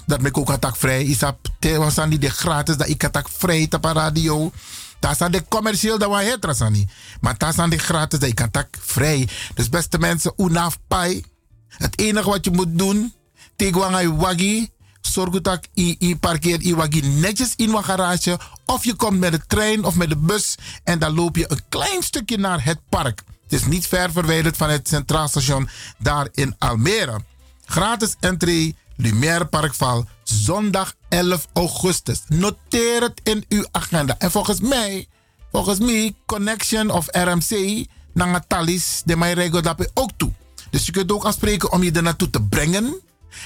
[0.07, 1.03] Dat ben ik ook attack vrij.
[1.03, 4.53] Isap, te staan die gratis dat ik attack vrij op radio.
[5.01, 6.87] Staan de commercieel dat we het.
[7.21, 9.29] Maar staan de gratis dat attack vrij.
[9.55, 11.25] Dus beste mensen, unaf pai.
[11.69, 13.15] Het enige wat je moet doen,
[13.57, 14.69] tegenwangai wagi,
[15.01, 18.39] zorg dat je je parkeert je wagi netjes in een garage.
[18.65, 21.61] Of je komt met de trein of met de bus en dan loop je een
[21.69, 23.23] klein stukje naar het park.
[23.43, 25.69] Het is niet ver verwijderd van het Centraal Station
[25.99, 27.21] daar in Almere.
[27.65, 32.23] Gratis entree, Lumière Parkval, zondag 11 augustus.
[32.29, 34.19] Noteer het in uw agenda.
[34.19, 35.09] En volgens mij,
[35.53, 40.33] volgens mij, Connection of RMC, Nangatalis, de regel dat ook toe.
[40.71, 43.01] Dus je kunt ook afspreken om je er naartoe te brengen.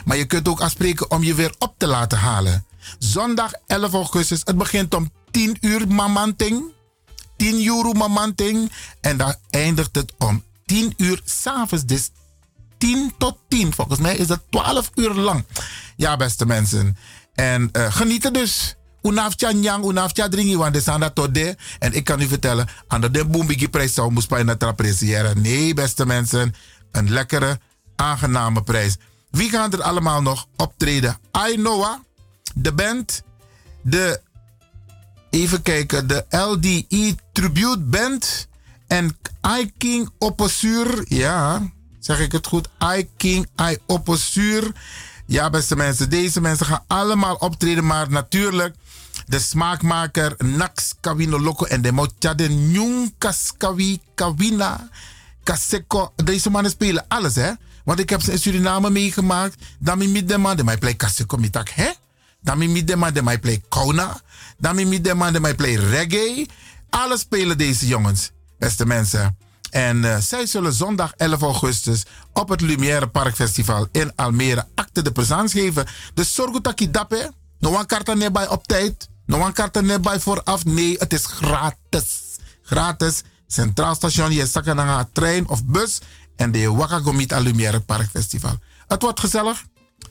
[0.05, 2.65] Maar je kunt ook afspreken om je weer op te laten halen.
[2.99, 4.41] Zondag 11 augustus.
[4.45, 6.73] Het begint om 10 uur mamanting.
[7.37, 8.73] 10 euro mamanting.
[9.01, 11.85] En dan eindigt het om 10 uur s'avonds.
[11.85, 12.11] Dus
[12.81, 13.73] 10 tot 10.
[13.75, 15.45] Volgens mij is dat 12 uur lang.
[15.97, 16.97] Ja, beste mensen.
[17.35, 18.75] En uh, genieten dus.
[19.03, 21.57] Unaf nyang, unaf dringi, want de sanda tot de.
[21.79, 25.41] En ik kan u vertellen, aan de boembigi prijs zou moest bijna appreciëren.
[25.41, 26.55] Nee, beste mensen.
[26.93, 27.59] Een lekkere,
[27.97, 28.97] aangename prijs.
[29.31, 31.19] Wie gaan er allemaal nog optreden?
[31.51, 31.99] I Noah,
[32.55, 33.23] de band,
[33.83, 34.21] de,
[35.31, 38.49] even kijken, de LDE Tribute Band
[38.87, 39.19] en
[39.61, 41.05] I King Opposuur.
[41.09, 41.63] Ja,
[42.01, 42.69] zeg ik het goed?
[42.97, 44.73] I King, I Opposuur.
[45.27, 48.75] Ja, beste mensen, deze mensen gaan allemaal optreden, maar natuurlijk
[49.27, 54.89] de smaakmaker Nax Kawino Loco en de Mochade Nyung Kaskawi Kawina
[55.43, 56.13] Kaseko.
[56.17, 57.51] Deze mannen spelen alles, hè?
[57.85, 59.55] Want ik heb ze in Suriname meegemaakt.
[59.79, 61.91] Dan mi de de mij play Kaseko mitak, hè?
[62.43, 64.21] Dan mi de de mij play Kona.
[64.59, 66.47] Dan mi de man de mij play reggae.
[66.91, 69.37] Alles spelen deze jongens, beste mensen.
[69.71, 75.03] En uh, zij zullen zondag 11 augustus op het Lumière Park Festival in Almere acte
[75.03, 75.87] de présence geven.
[76.15, 77.31] Dus zorg dat je hebt.
[77.59, 79.09] No one karta neerbij op tijd.
[79.27, 80.65] No one karta neerbij vooraf.
[80.65, 82.21] Nee, het is gratis.
[82.63, 83.23] Gratis.
[83.47, 85.99] Centraal station, je zakken naar een trein of bus.
[86.37, 88.59] En de Wakagomit Lumière Park Festival.
[88.87, 89.65] Het wordt gezellig.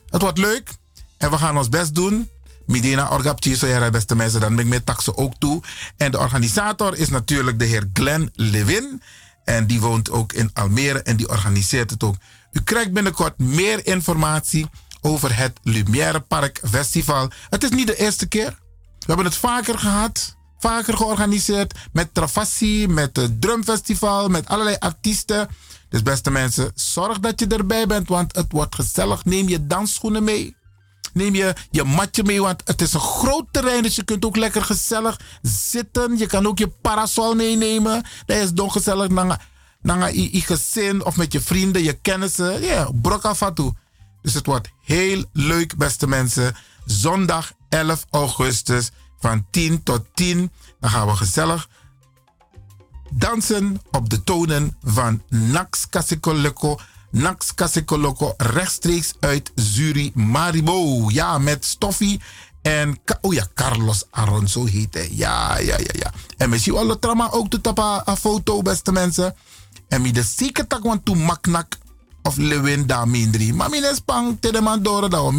[0.08, 0.70] Het wordt leuk.
[1.16, 2.28] En we gaan ons best doen.
[2.66, 5.62] Midina Orgapchi, zo beste mensen, dan ben ik met taxen ook toe.
[5.96, 9.02] En de organisator is natuurlijk de heer Glenn Levin.
[9.50, 12.16] En die woont ook in Almere en die organiseert het ook.
[12.52, 14.66] U krijgt binnenkort meer informatie
[15.00, 17.30] over het Lumière Park Festival.
[17.48, 18.58] Het is niet de eerste keer.
[18.98, 20.36] We hebben het vaker gehad.
[20.58, 21.78] Vaker georganiseerd.
[21.92, 25.48] Met Travassi, met het Drumfestival, met allerlei artiesten.
[25.88, 29.24] Dus beste mensen, zorg dat je erbij bent, want het wordt gezellig.
[29.24, 30.56] Neem je dansschoenen mee.
[31.12, 33.82] Neem je je matje mee, want het is een groot terrein.
[33.82, 36.18] Dus je kunt ook lekker gezellig zitten.
[36.18, 38.04] Je kan ook je parasol meenemen.
[38.26, 39.48] Dat is toch gezellig naar,
[39.82, 42.52] naar je gezin of met je vrienden, je kennissen.
[42.52, 43.70] Ja, yeah, brokafatu.
[44.22, 46.56] Dus het wordt heel leuk, beste mensen.
[46.84, 50.50] Zondag 11 augustus van 10 tot 10.
[50.80, 51.68] Dan gaan we gezellig
[53.10, 56.78] dansen op de tonen van Nax Kasikoloko.
[57.10, 61.10] Nax Kasikoloko rechtstreeks uit Zuri Maribo.
[61.10, 62.20] Ja, met Stoffie
[62.62, 65.08] en oh ja, Carlos Aronso heet hij.
[65.12, 66.12] Ja, ja, ja, ja.
[66.36, 69.34] En misschien het trama ook te tappen een foto, beste mensen.
[69.88, 71.78] En mi de zeker tak want to maknak
[72.22, 73.54] of lewin daar mindri.
[73.54, 75.32] Maar mijn spang de man door dat we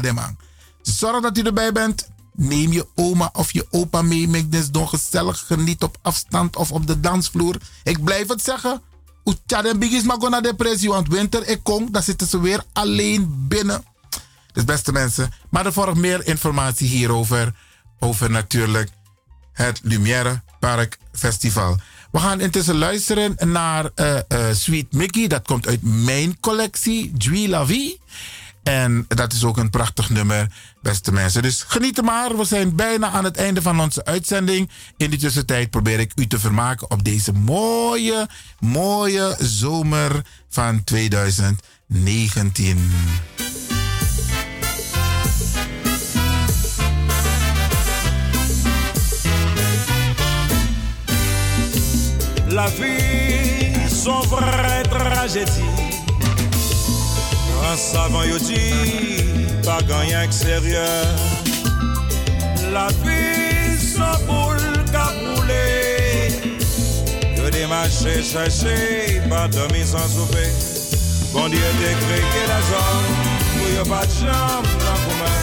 [0.00, 0.36] de man.
[0.82, 2.08] Zorg dat u erbij bent.
[2.32, 4.28] Neem je oma of je opa mee.
[4.28, 7.56] Make this don gezellig geniet op afstand of op de dansvloer.
[7.82, 8.82] Ik blijf het zeggen.
[9.30, 10.88] Oetjaden bigis maar naar depressie.
[10.88, 13.84] Want winter ik kom, dan zitten ze weer alleen binnen.
[14.52, 15.32] Dus beste mensen.
[15.50, 17.54] Maar er volgt meer informatie hierover.
[17.98, 18.90] Over natuurlijk
[19.52, 21.76] het Lumière Park Festival.
[22.10, 24.20] We gaan intussen luisteren naar uh, uh,
[24.52, 25.26] Sweet Mickey.
[25.26, 28.00] Dat komt uit mijn collectie, Jui La Vie.
[28.62, 31.42] En dat is ook een prachtig nummer, beste mensen.
[31.42, 32.36] Dus geniet er maar.
[32.36, 34.70] We zijn bijna aan het einde van onze uitzending.
[34.96, 42.92] In de tussentijd probeer ik u te vermaken op deze mooie, mooie zomer van 2019.
[52.46, 55.89] La vie, son vraie tragédie.
[57.70, 58.66] An savan yo di,
[59.62, 60.26] pa ganyan
[62.74, 65.66] La vi san boule ka poule
[67.38, 70.50] Yo demache chache, pa domi san soupe
[71.32, 73.06] Bondye dekre ke la zon,
[73.54, 75.38] pou yo pa chanm nan koumen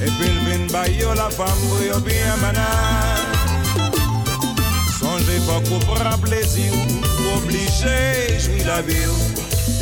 [0.00, 0.08] le
[0.48, 3.20] vin bay yo la fam, pou yo bien manan
[4.96, 9.04] Sonje pa kou pra plezi ou, ou oblige la vi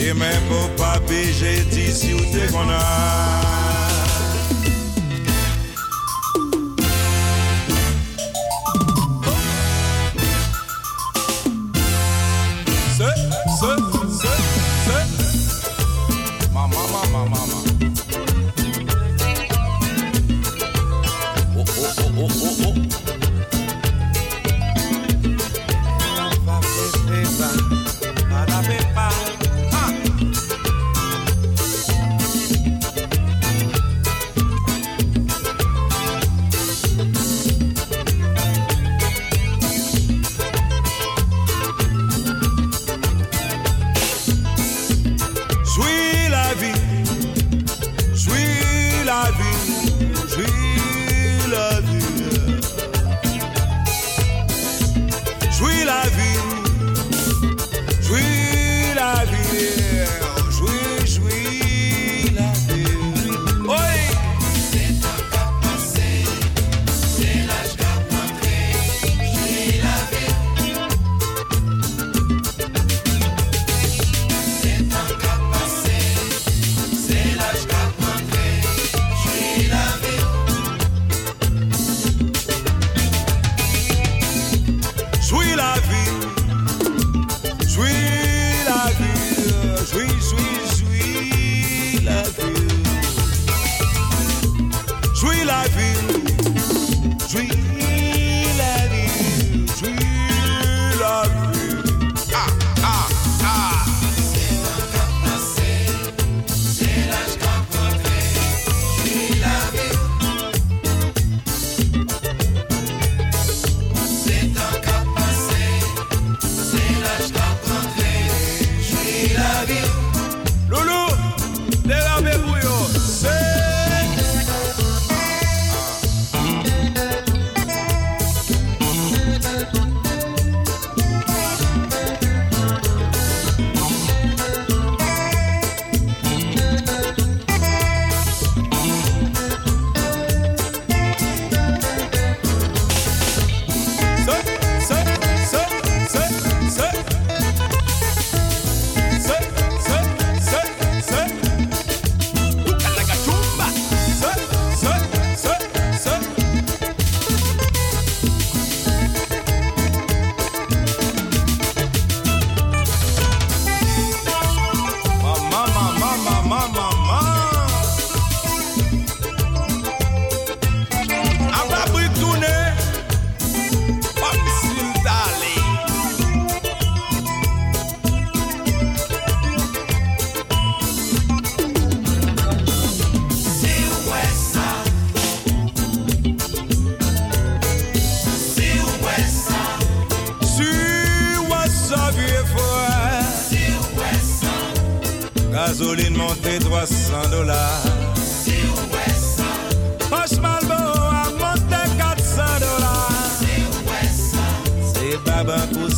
[0.04, 3.71] et même pour pas j'ai dit si ou t'es qu'on a?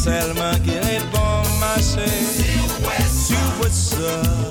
[0.04, 2.60] Seulement qui répond ma chérie.
[3.08, 4.43] Sur West Side.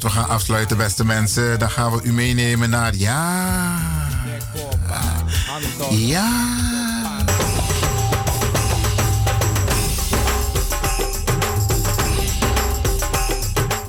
[0.00, 3.78] voordat we gaan afsluiten, beste mensen, dan gaan we u meenemen naar ja.
[5.90, 6.28] Ja.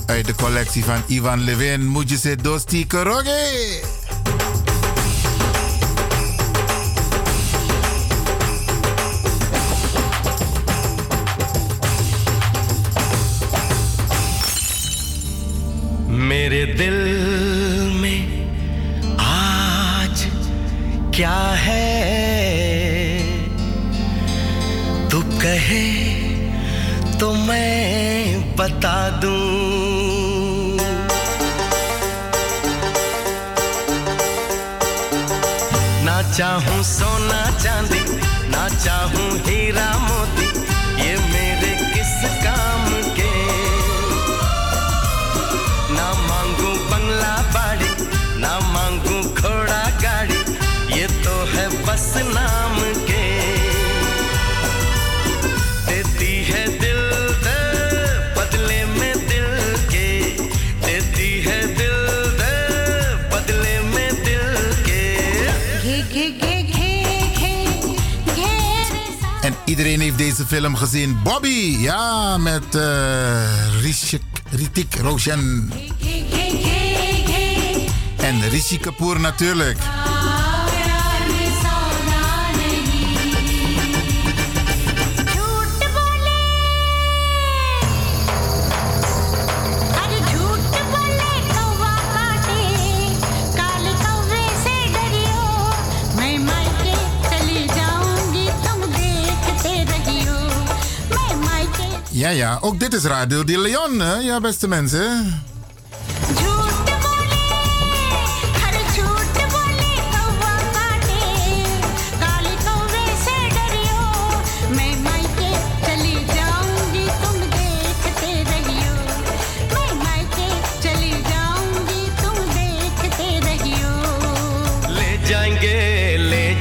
[0.05, 2.87] Uit de collectie van Ivan Levin moet je ze dosti.
[70.55, 71.19] film gezien.
[71.23, 75.71] Bobby, ja, met eh, uh, Rishik, Ritik Roshan.
[78.17, 79.77] En Rishi Kapoor natuurlijk.
[102.25, 104.15] Ja, ja, ook dit is Radio de Leon, hè?
[104.15, 105.43] ja, beste mensen.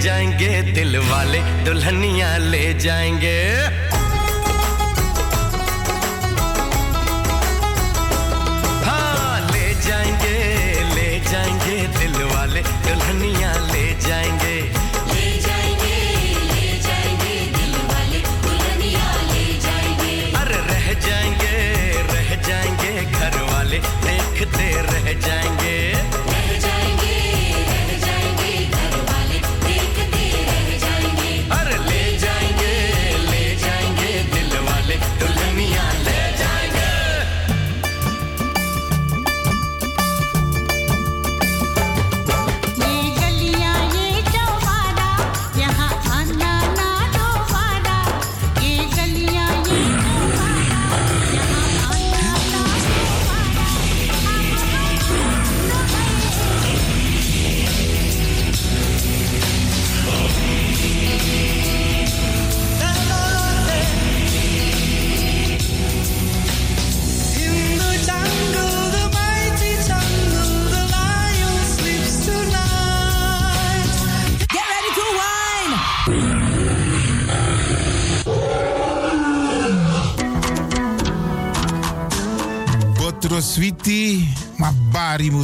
[0.05, 3.84] जाएँगे दिल वाले दुल्हनिया ले जाएँगे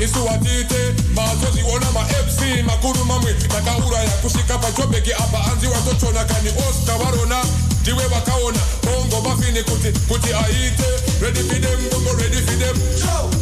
[0.00, 7.44] Mazoziona isuwatite mazoziona ma-fc makuru mamwe takauraya kusvika pachobheki apa anzi watotona kani oscar varona
[7.82, 10.84] ndiwe vakaona bongo mafini kuti kuti aite.
[11.20, 12.76] Ready for them bongo ready for them.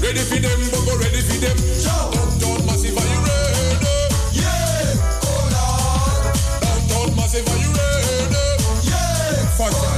[0.02, 1.56] Ready for them bongo ready for them.
[1.84, 3.86] Downtown massive are you ready?
[4.32, 4.94] Yeah!
[5.22, 8.36] Oh lord downtown massive are you ready?
[8.90, 9.97] Yeah